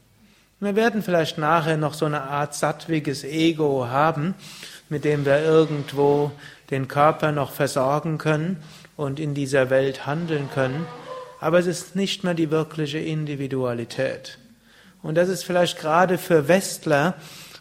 Wir 0.61 0.75
werden 0.75 1.03
vielleicht 1.03 1.37
nachher 1.37 1.75
noch 1.75 1.93
so 1.93 2.05
eine 2.05 2.21
Art 2.21 2.55
sattwiges 2.55 3.23
Ego 3.23 3.87
haben, 3.87 4.35
mit 4.89 5.03
dem 5.03 5.25
wir 5.25 5.43
irgendwo 5.43 6.31
den 6.71 6.87
Körper 6.87 7.31
noch 7.31 7.51
versorgen 7.51 8.17
können 8.17 8.63
und 8.95 9.19
in 9.19 9.33
dieser 9.33 9.69
Welt 9.69 10.05
handeln 10.05 10.49
können. 10.53 10.85
Aber 11.41 11.59
es 11.59 11.67
ist 11.67 11.95
nicht 11.95 12.23
mehr 12.23 12.33
die 12.33 12.51
wirkliche 12.51 12.99
Individualität. 12.99 14.37
Und 15.03 15.15
das 15.15 15.29
ist 15.29 15.43
vielleicht 15.43 15.77
gerade 15.77 16.17
für 16.17 16.47
Westler 16.47 17.15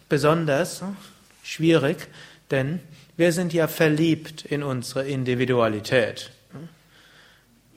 besonders 0.07 0.81
schwierig, 1.43 2.07
denn 2.49 2.79
wir 3.17 3.33
sind 3.33 3.53
ja 3.53 3.67
verliebt 3.67 4.45
in 4.45 4.63
unsere 4.63 5.05
Individualität. 5.05 6.31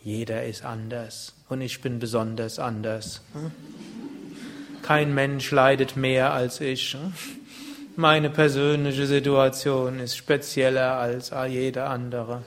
Jeder 0.04 0.44
ist 0.44 0.64
anders 0.64 1.34
und 1.48 1.60
ich 1.60 1.80
bin 1.80 1.98
besonders 1.98 2.58
anders. 2.58 3.20
Kein 4.82 5.14
Mensch 5.14 5.50
leidet 5.50 5.96
mehr 5.96 6.32
als 6.32 6.60
ich. 6.60 6.96
Meine 7.96 8.30
persönliche 8.30 9.06
Situation 9.06 10.00
ist 10.00 10.16
spezieller 10.16 10.94
als 10.94 11.32
jeder 11.48 11.90
andere. 11.90 12.42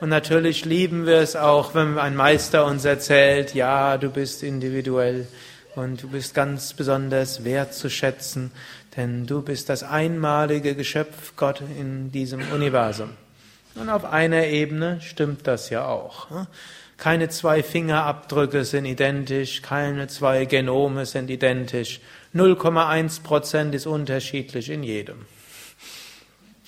Und 0.00 0.08
natürlich 0.08 0.64
lieben 0.64 1.06
wir 1.06 1.18
es 1.18 1.36
auch, 1.36 1.74
wenn 1.74 1.98
ein 1.98 2.16
Meister 2.16 2.64
uns 2.64 2.84
erzählt, 2.84 3.54
ja, 3.54 3.98
du 3.98 4.08
bist 4.08 4.42
individuell 4.42 5.26
und 5.74 6.02
du 6.02 6.08
bist 6.08 6.34
ganz 6.34 6.72
besonders 6.72 7.44
wertzuschätzen, 7.44 8.50
denn 8.96 9.26
du 9.26 9.42
bist 9.42 9.68
das 9.68 9.82
einmalige 9.82 10.74
Geschöpf 10.74 11.34
Gott 11.36 11.62
in 11.78 12.10
diesem 12.10 12.40
Universum. 12.52 13.10
Und 13.74 13.88
auf 13.88 14.04
einer 14.04 14.46
Ebene 14.46 15.00
stimmt 15.00 15.46
das 15.46 15.70
ja 15.70 15.86
auch. 15.86 16.28
Keine 17.00 17.28
zwei 17.30 17.62
Fingerabdrücke 17.62 18.66
sind 18.66 18.84
identisch, 18.84 19.62
keine 19.62 20.08
zwei 20.08 20.44
Genome 20.44 21.06
sind 21.06 21.30
identisch. 21.30 22.02
0,1 22.34 23.22
Prozent 23.22 23.74
ist 23.74 23.86
unterschiedlich 23.86 24.68
in 24.68 24.82
jedem. 24.82 25.24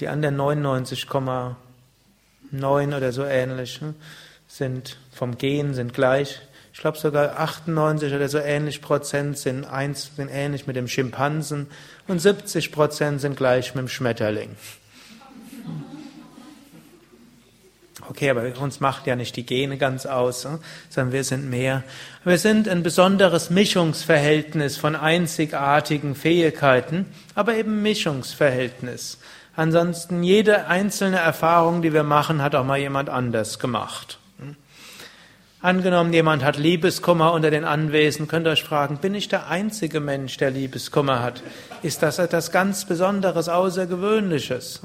Die 0.01 0.09
anderen 0.09 0.41
99,9 0.41 2.97
oder 2.97 3.13
so 3.13 3.27
ähnlich 3.27 3.83
hm, 3.83 3.95
sind 4.49 4.97
vom 5.13 5.37
Gen 5.37 5.75
sind 5.75 5.93
gleich. 5.93 6.41
Ich 6.73 6.81
glaube 6.81 6.97
sogar 6.97 7.39
98 7.39 8.15
oder 8.15 8.31
so 8.31 8.39
ähnlich 8.39 8.81
Prozent 8.81 9.37
sind, 9.37 9.67
eins, 9.67 10.17
sind 10.17 10.31
ähnlich 10.31 10.67
mit 10.67 10.77
dem 10.77 10.89
Schimpansen 10.89 11.67
und 12.09 12.21
70 12.21 12.73
Prozent 12.73 13.21
sind 13.21 13.37
gleich 13.37 13.75
mit 13.75 13.83
dem 13.83 13.89
Schmetterling. 13.89 14.57
Okay, 18.09 18.31
aber 18.31 18.43
uns 18.61 18.81
macht 18.81 19.07
ja 19.07 19.15
nicht 19.15 19.37
die 19.37 19.47
Gene 19.47 19.79
ganz 19.79 20.07
aus, 20.07 20.45
ne? 20.45 20.59
sondern 20.89 21.13
wir 21.13 21.25
sind 21.25 21.49
mehr. 21.49 21.85
Wir 22.25 22.39
sind 22.39 22.69
ein 22.69 22.83
besonderes 22.83 23.49
Mischungsverhältnis 23.49 24.77
von 24.77 24.97
einzigartigen 24.97 26.15
Fähigkeiten, 26.15 27.07
aber 27.35 27.55
eben 27.55 27.83
Mischungsverhältnis. 27.83 29.19
Ansonsten 29.55 30.23
jede 30.23 30.67
einzelne 30.67 31.19
Erfahrung, 31.19 31.83
die 31.83 31.93
wir 31.93 32.03
machen, 32.03 32.43
hat 32.43 32.55
auch 32.55 32.65
mal 32.65 32.79
jemand 32.79 33.09
anders 33.09 33.59
gemacht. 33.59 34.19
Angenommen, 35.61 36.13
jemand 36.13 36.43
hat 36.43 36.57
Liebeskummer 36.57 37.33
unter 37.33 37.53
den 37.53 37.65
Anwesenden, 37.65 38.27
könnt 38.27 38.49
ihr 38.49 38.51
euch 38.51 38.65
fragen, 38.65 38.97
bin 38.97 39.15
ich 39.15 39.29
der 39.29 39.47
einzige 39.47 40.01
Mensch, 40.01 40.37
der 40.37 40.51
Liebeskummer 40.51 41.23
hat? 41.23 41.41
Ist 41.83 42.03
das 42.03 42.19
etwas 42.19 42.51
ganz 42.51 42.85
Besonderes, 42.85 43.49
Außergewöhnliches? 43.49 44.81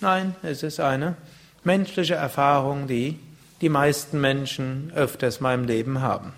Nein, 0.00 0.34
es 0.42 0.62
ist 0.62 0.80
eine 0.80 1.16
menschliche 1.64 2.14
Erfahrung, 2.14 2.86
die 2.86 3.18
die 3.60 3.68
meisten 3.68 4.20
Menschen 4.20 4.92
öfters 4.94 5.40
mal 5.40 5.54
im 5.54 5.64
Leben 5.64 6.00
haben. 6.00 6.32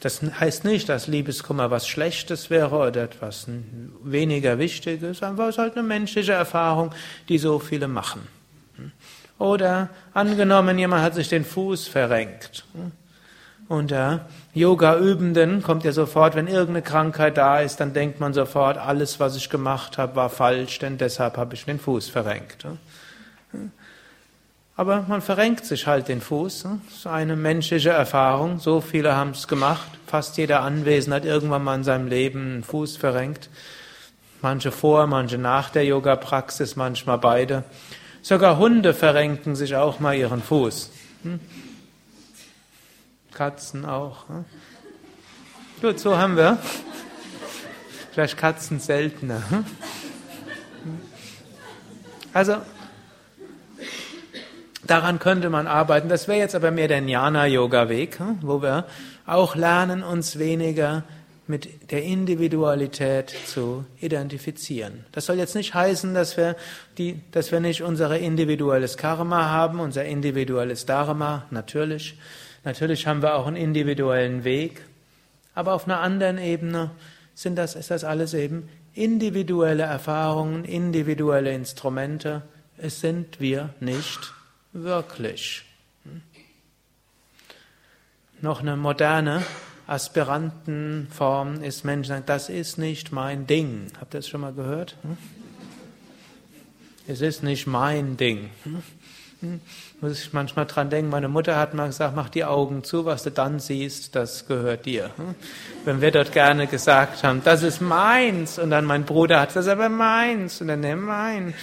Das 0.00 0.20
heißt 0.22 0.64
nicht, 0.64 0.88
dass 0.88 1.06
Liebeskummer 1.06 1.70
was 1.70 1.88
Schlechtes 1.88 2.50
wäre 2.50 2.76
oder 2.76 3.04
etwas 3.04 3.46
weniger 4.02 4.58
Wichtiges, 4.58 5.22
aber 5.22 5.48
es 5.48 5.54
ist 5.54 5.58
halt 5.58 5.76
eine 5.76 5.86
menschliche 5.86 6.32
Erfahrung, 6.32 6.92
die 7.28 7.38
so 7.38 7.58
viele 7.58 7.88
machen. 7.88 8.26
Oder 9.38 9.90
angenommen, 10.12 10.78
jemand 10.78 11.02
hat 11.02 11.14
sich 11.14 11.28
den 11.28 11.44
Fuß 11.44 11.88
verrenkt. 11.88 12.64
Unter 13.72 14.26
Yoga-Übenden 14.52 15.62
kommt 15.62 15.84
ja 15.84 15.92
sofort, 15.92 16.34
wenn 16.34 16.46
irgendeine 16.46 16.82
Krankheit 16.82 17.38
da 17.38 17.60
ist, 17.60 17.80
dann 17.80 17.94
denkt 17.94 18.20
man 18.20 18.34
sofort, 18.34 18.76
alles, 18.76 19.18
was 19.18 19.34
ich 19.34 19.48
gemacht 19.48 19.96
habe, 19.96 20.14
war 20.14 20.28
falsch, 20.28 20.78
denn 20.80 20.98
deshalb 20.98 21.38
habe 21.38 21.54
ich 21.54 21.64
den 21.64 21.80
Fuß 21.80 22.10
verrenkt. 22.10 22.66
Aber 24.76 25.06
man 25.08 25.22
verrenkt 25.22 25.64
sich 25.64 25.86
halt 25.86 26.08
den 26.08 26.20
Fuß. 26.20 26.64
Das 26.64 26.98
ist 26.98 27.06
eine 27.06 27.34
menschliche 27.34 27.88
Erfahrung. 27.88 28.58
So 28.58 28.82
viele 28.82 29.16
haben 29.16 29.30
es 29.30 29.48
gemacht. 29.48 29.88
Fast 30.06 30.36
jeder 30.36 30.60
Anwesende 30.60 31.16
hat 31.16 31.24
irgendwann 31.24 31.64
mal 31.64 31.76
in 31.76 31.84
seinem 31.84 32.08
Leben 32.08 32.40
einen 32.40 32.64
Fuß 32.64 32.98
verrenkt. 32.98 33.48
Manche 34.42 34.70
vor, 34.70 35.06
manche 35.06 35.38
nach 35.38 35.70
der 35.70 35.86
Yoga-Praxis, 35.86 36.76
manchmal 36.76 37.16
beide. 37.16 37.64
Sogar 38.20 38.58
Hunde 38.58 38.92
verrenken 38.92 39.56
sich 39.56 39.76
auch 39.76 39.98
mal 39.98 40.14
ihren 40.14 40.42
Fuß. 40.42 40.90
Katzen 43.34 43.84
auch. 43.84 44.28
Hm? 44.28 44.44
Gut, 45.80 45.98
so 45.98 46.16
haben 46.16 46.36
wir. 46.36 46.58
Vielleicht 48.12 48.36
Katzen 48.36 48.78
seltener. 48.78 49.42
Hm? 49.50 49.64
Also, 52.34 52.56
daran 54.84 55.18
könnte 55.18 55.50
man 55.50 55.66
arbeiten. 55.66 56.08
Das 56.08 56.28
wäre 56.28 56.38
jetzt 56.38 56.54
aber 56.54 56.70
mehr 56.70 56.88
der 56.88 57.00
Jnana-Yoga-Weg, 57.00 58.18
hm? 58.18 58.38
wo 58.42 58.62
wir 58.62 58.86
auch 59.26 59.54
lernen, 59.54 60.02
uns 60.02 60.38
weniger 60.38 61.04
mit 61.46 61.90
der 61.90 62.02
Individualität 62.02 63.34
zu 63.46 63.84
identifizieren. 64.00 65.04
Das 65.12 65.26
soll 65.26 65.36
jetzt 65.36 65.54
nicht 65.54 65.74
heißen, 65.74 66.14
dass 66.14 66.36
wir, 66.36 66.56
die, 66.98 67.20
dass 67.32 67.50
wir 67.50 67.60
nicht 67.60 67.82
unser 67.82 68.16
individuelles 68.18 68.96
Karma 68.96 69.50
haben, 69.50 69.80
unser 69.80 70.04
individuelles 70.04 70.86
Dharma, 70.86 71.46
natürlich. 71.50 72.16
Natürlich 72.64 73.06
haben 73.06 73.22
wir 73.22 73.34
auch 73.34 73.46
einen 73.46 73.56
individuellen 73.56 74.44
Weg, 74.44 74.82
aber 75.54 75.74
auf 75.74 75.86
einer 75.86 76.00
anderen 76.00 76.38
Ebene 76.38 76.90
sind 77.34 77.56
das, 77.56 77.74
ist 77.74 77.90
das 77.90 78.04
alles 78.04 78.34
eben 78.34 78.68
individuelle 78.94 79.82
Erfahrungen, 79.84 80.64
individuelle 80.64 81.52
Instrumente. 81.52 82.42
Es 82.76 83.00
sind 83.00 83.40
wir 83.40 83.74
nicht 83.80 84.32
wirklich. 84.72 85.64
Hm? 86.04 86.22
Noch 88.40 88.60
eine 88.60 88.76
moderne 88.76 89.42
Aspirantenform 89.86 91.62
ist 91.62 91.84
Menschen 91.84 92.08
sagen, 92.08 92.24
das 92.26 92.48
ist 92.48 92.78
nicht 92.78 93.12
mein 93.12 93.46
Ding. 93.46 93.86
Habt 94.00 94.14
ihr 94.14 94.18
das 94.18 94.28
schon 94.28 94.40
mal 94.40 94.52
gehört? 94.52 94.96
Hm? 95.02 95.16
Es 97.08 97.20
ist 97.20 97.42
nicht 97.42 97.66
mein 97.66 98.16
Ding. 98.16 98.50
Hm? 99.40 99.60
Muss 100.02 100.20
ich 100.20 100.32
manchmal 100.32 100.66
dran 100.66 100.90
denken, 100.90 101.12
meine 101.12 101.28
Mutter 101.28 101.56
hat 101.56 101.74
mal 101.74 101.86
gesagt, 101.86 102.16
mach 102.16 102.28
die 102.28 102.44
Augen 102.44 102.82
zu, 102.82 103.04
was 103.04 103.22
du 103.22 103.30
dann 103.30 103.60
siehst, 103.60 104.16
das 104.16 104.48
gehört 104.48 104.84
dir. 104.84 105.10
Hm? 105.16 105.36
Wenn 105.84 106.00
wir 106.00 106.10
dort 106.10 106.32
gerne 106.32 106.66
gesagt 106.66 107.22
haben, 107.22 107.40
das 107.44 107.62
ist 107.62 107.80
meins, 107.80 108.58
und 108.58 108.70
dann 108.70 108.84
mein 108.84 109.04
Bruder 109.04 109.38
hat 109.38 109.54
das 109.54 109.68
aber 109.68 109.88
meins, 109.88 110.60
und 110.60 110.66
dann 110.66 110.80
nimm 110.80 111.04
mein. 111.04 111.46
Und 111.46 111.54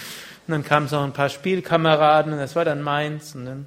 dann 0.46 0.64
kamen 0.64 0.88
so 0.88 0.98
ein 1.00 1.12
paar 1.12 1.28
Spielkameraden, 1.28 2.32
und 2.32 2.38
das 2.38 2.56
war 2.56 2.64
dann 2.64 2.80
meins, 2.80 3.34
und 3.34 3.44
dann, 3.44 3.66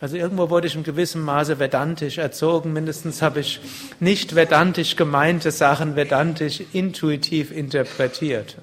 also 0.00 0.16
irgendwo 0.16 0.48
wurde 0.48 0.66
ich 0.66 0.74
in 0.74 0.82
gewissem 0.82 1.20
Maße 1.20 1.58
vedantisch 1.58 2.16
erzogen, 2.16 2.72
mindestens 2.72 3.20
habe 3.20 3.40
ich 3.40 3.60
nicht 4.00 4.34
vedantisch 4.34 4.96
gemeinte 4.96 5.50
Sachen 5.50 5.94
vedantisch 5.94 6.62
intuitiv 6.72 7.52
interpretiert. 7.52 8.56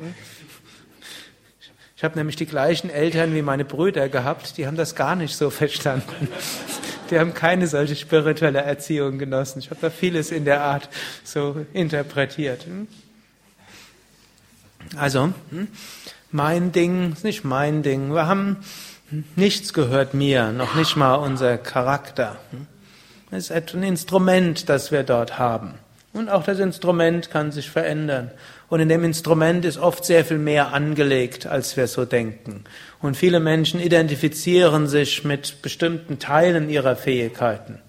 Ich 2.03 2.05
habe 2.05 2.19
nämlich 2.19 2.35
die 2.35 2.45
gleichen 2.45 2.89
Eltern 2.89 3.33
wie 3.33 3.41
meine 3.41 3.63
Brüder 3.63 4.09
gehabt, 4.09 4.57
die 4.57 4.67
haben 4.67 4.75
das 4.75 4.93
gar 4.93 5.15
nicht 5.15 5.37
so 5.37 5.49
verstanden. 5.49 6.27
Die 7.09 7.17
haben 7.17 7.33
keine 7.33 7.65
solche 7.67 7.95
spirituelle 7.95 8.59
Erziehung 8.59 9.17
genossen. 9.17 9.59
Ich 9.59 9.69
habe 9.69 9.79
da 9.79 9.89
vieles 9.89 10.29
in 10.29 10.43
der 10.43 10.63
Art 10.63 10.89
so 11.23 11.65
interpretiert. 11.71 12.67
Also, 14.97 15.31
hm, 15.49 15.69
mein 16.29 16.73
Ding 16.73 17.13
ist 17.13 17.23
nicht 17.23 17.45
mein 17.45 17.83
Ding. 17.83 18.13
Wir 18.13 18.27
haben 18.27 18.57
Nichts 19.37 19.71
gehört 19.71 20.13
mir, 20.13 20.51
noch 20.51 20.75
nicht 20.75 20.97
mal 20.97 21.15
unser 21.15 21.57
Charakter. 21.57 22.35
Es 23.31 23.49
ist 23.49 23.73
ein 23.73 23.83
Instrument, 23.83 24.67
das 24.67 24.91
wir 24.91 25.03
dort 25.03 25.39
haben. 25.39 25.75
Und 26.14 26.30
auch 26.30 26.43
das 26.43 26.59
Instrument 26.59 27.32
kann 27.32 27.51
sich 27.51 27.72
verändern. 27.72 28.30
Und 28.70 28.80
in 28.80 28.88
dem 28.88 29.03
Instrument 29.03 29.66
ist 29.66 29.80
oft 29.80 30.05
sehr 30.05 30.24
viel 30.24 30.38
mehr 30.38 30.72
angelegt, 30.72 31.47
als 31.47 31.76
wir 31.76 31.88
so 31.88 32.05
denken. 32.05 32.66
Und 33.01 33.18
viele 33.18 33.39
Menschen 33.39 33.80
identifizieren 33.80 34.88
sich 34.88 35.24
mit 35.24 35.64
bestimmten 35.64 36.20
Teilen 36.20 36.70
ihrer 36.70 36.95
Fähigkeiten. 36.95 37.80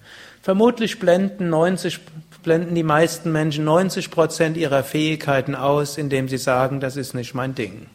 Vermutlich 0.41 0.99
blenden 0.99 1.49
90, 1.49 1.99
blenden 2.43 2.73
die 2.73 2.83
meisten 2.83 3.31
Menschen 3.31 3.63
90 3.63 4.09
Prozent 4.09 4.57
ihrer 4.57 4.83
Fähigkeiten 4.83 5.53
aus, 5.53 5.97
indem 5.99 6.27
sie 6.27 6.37
sagen, 6.37 6.79
das 6.79 6.97
ist 6.97 7.13
nicht 7.13 7.35
mein 7.35 7.53
Ding. 7.53 7.87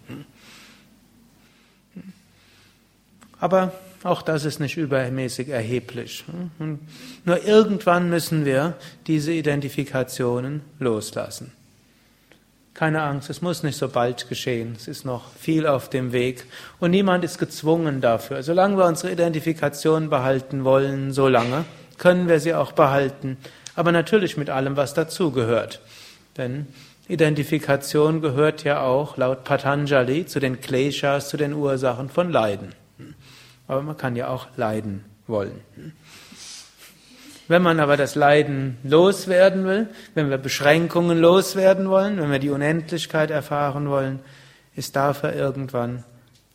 Aber 3.41 3.72
auch 4.03 4.22
das 4.22 4.44
ist 4.44 4.61
nicht 4.61 4.76
übermäßig 4.76 5.48
erheblich. 5.48 6.24
Nur 7.24 7.44
irgendwann 7.44 8.09
müssen 8.09 8.44
wir 8.44 8.74
diese 9.07 9.32
Identifikationen 9.32 10.62
loslassen. 10.78 11.53
Keine 12.72 13.03
Angst, 13.03 13.28
es 13.28 13.42
muss 13.42 13.62
nicht 13.62 13.76
so 13.76 13.88
bald 13.88 14.30
geschehen. 14.30 14.74
Es 14.74 14.88
ist 14.88 15.05
noch 15.05 15.30
viel 15.38 15.66
auf 15.66 15.90
dem 15.90 16.12
Weg 16.12 16.46
und 16.78 16.92
niemand 16.92 17.24
ist 17.24 17.38
gezwungen 17.38 18.01
dafür. 18.01 18.42
Solange 18.42 18.78
wir 18.78 18.86
unsere 18.86 19.12
Identifikation 19.12 20.09
behalten 20.09 20.64
wollen, 20.64 21.12
solange 21.12 21.66
können 21.98 22.26
wir 22.26 22.40
sie 22.40 22.55
auch 22.55 22.72
behalten. 22.72 23.36
Aber 23.76 23.92
natürlich 23.92 24.38
mit 24.38 24.48
allem, 24.48 24.76
was 24.76 24.94
dazugehört. 24.94 25.80
Denn 26.38 26.68
Identifikation 27.07 28.22
gehört 28.22 28.64
ja 28.64 28.80
auch 28.80 29.18
laut 29.18 29.44
Patanjali 29.44 30.24
zu 30.24 30.40
den 30.40 30.61
Kleshas, 30.61 31.28
zu 31.28 31.36
den 31.36 31.53
Ursachen 31.53 32.09
von 32.09 32.30
Leiden. 32.30 32.80
Aber 33.70 33.82
man 33.82 33.96
kann 33.96 34.16
ja 34.16 34.26
auch 34.26 34.48
leiden 34.56 35.04
wollen. 35.28 35.60
Wenn 37.46 37.62
man 37.62 37.78
aber 37.78 37.96
das 37.96 38.16
Leiden 38.16 38.78
loswerden 38.82 39.64
will, 39.64 39.86
wenn 40.14 40.28
wir 40.28 40.38
Beschränkungen 40.38 41.20
loswerden 41.20 41.88
wollen, 41.88 42.18
wenn 42.18 42.32
wir 42.32 42.40
die 42.40 42.50
Unendlichkeit 42.50 43.30
erfahren 43.30 43.88
wollen, 43.88 44.18
ist 44.74 44.96
dafür 44.96 45.34
irgendwann 45.34 46.02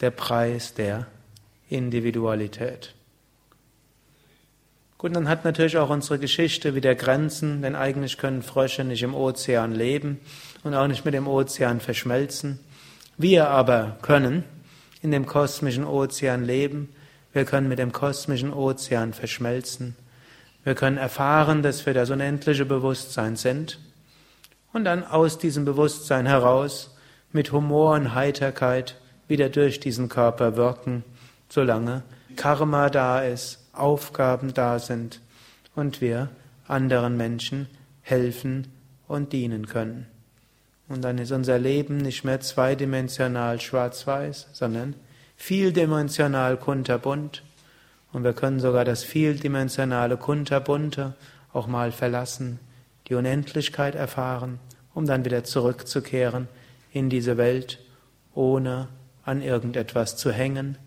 der 0.01 0.11
Preis 0.11 0.73
der 0.73 1.07
Individualität. 1.69 2.93
Gut, 4.97 5.15
dann 5.15 5.29
hat 5.29 5.45
natürlich 5.45 5.77
auch 5.77 5.91
unsere 5.91 6.19
Geschichte 6.19 6.75
wieder 6.75 6.95
Grenzen, 6.95 7.61
denn 7.61 7.77
eigentlich 7.77 8.17
können 8.17 8.41
Frösche 8.41 8.83
nicht 8.83 9.03
im 9.03 9.15
Ozean 9.15 9.71
leben 9.71 10.19
und 10.65 10.73
auch 10.73 10.87
nicht 10.87 11.05
mit 11.05 11.13
dem 11.13 11.29
Ozean 11.29 11.79
verschmelzen. 11.79 12.59
Wir 13.17 13.47
aber 13.47 13.95
können 14.01 14.43
in 15.01 15.11
dem 15.11 15.25
kosmischen 15.25 15.85
Ozean 15.85 16.43
leben 16.43 16.89
wir 17.35 17.43
können 17.43 17.67
mit 17.67 17.79
dem 17.79 17.91
kosmischen 17.91 18.53
Ozean 18.53 19.11
verschmelzen. 19.11 19.97
Wir 20.63 20.73
können 20.73 20.95
erfahren, 20.95 21.63
dass 21.63 21.85
wir 21.85 21.93
das 21.93 22.09
unendliche 22.09 22.63
Bewusstsein 22.63 23.35
sind. 23.35 23.77
Und 24.71 24.85
dann 24.85 25.03
aus 25.03 25.37
diesem 25.37 25.65
Bewusstsein 25.65 26.27
heraus 26.27 26.95
mit 27.33 27.51
Humor 27.51 27.95
und 27.95 28.15
Heiterkeit 28.15 28.95
wieder 29.27 29.49
durch 29.49 29.81
diesen 29.81 30.07
Körper 30.07 30.55
wirken, 30.55 31.03
solange 31.49 32.03
Karma 32.37 32.89
da 32.89 33.21
ist 33.21 33.59
Aufgaben 33.73 34.53
da 34.53 34.79
sind 34.79 35.19
und 35.75 35.99
wir 35.99 36.29
anderen 36.69 37.17
Menschen 37.17 37.67
helfen 38.01 38.67
und 39.09 39.33
dienen 39.33 39.67
können. 39.67 40.05
Und 40.87 41.03
dann 41.03 41.17
ist 41.17 41.33
unser 41.33 41.59
Leben 41.59 41.97
nicht 41.97 42.23
mehr 42.23 42.39
zweidimensional 42.39 43.59
schwarz-weiß, 43.59 44.47
sondern 44.53 44.95
vieldimensional 45.37 46.57
kunterbunt. 46.57 47.43
Und 48.11 48.23
wir 48.23 48.33
können 48.33 48.59
sogar 48.59 48.85
das 48.85 49.03
vieldimensionale 49.03 50.17
kunterbunte 50.17 51.13
auch 51.53 51.67
mal 51.67 51.91
verlassen, 51.91 52.59
die 53.07 53.15
Unendlichkeit 53.15 53.95
erfahren, 53.95 54.59
um 54.93 55.05
dann 55.05 55.25
wieder 55.25 55.43
zurückzukehren 55.43 56.47
in 56.91 57.09
diese 57.09 57.37
Welt, 57.37 57.79
ohne 58.33 58.87
an 59.23 59.41
irgendetwas 59.41 60.17
zu 60.17 60.31
hängen 60.31 60.77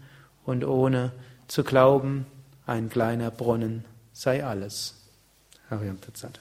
und 0.45 0.65
ohne 0.65 1.13
zu 1.49 1.65
glauben, 1.65 2.27
ein 2.67 2.89
kleiner 2.89 3.31
Brunnen 3.31 3.85
sei 4.13 4.45
alles. 4.45 4.95
Hariam 5.71 6.01
Tatsat. 6.01 6.41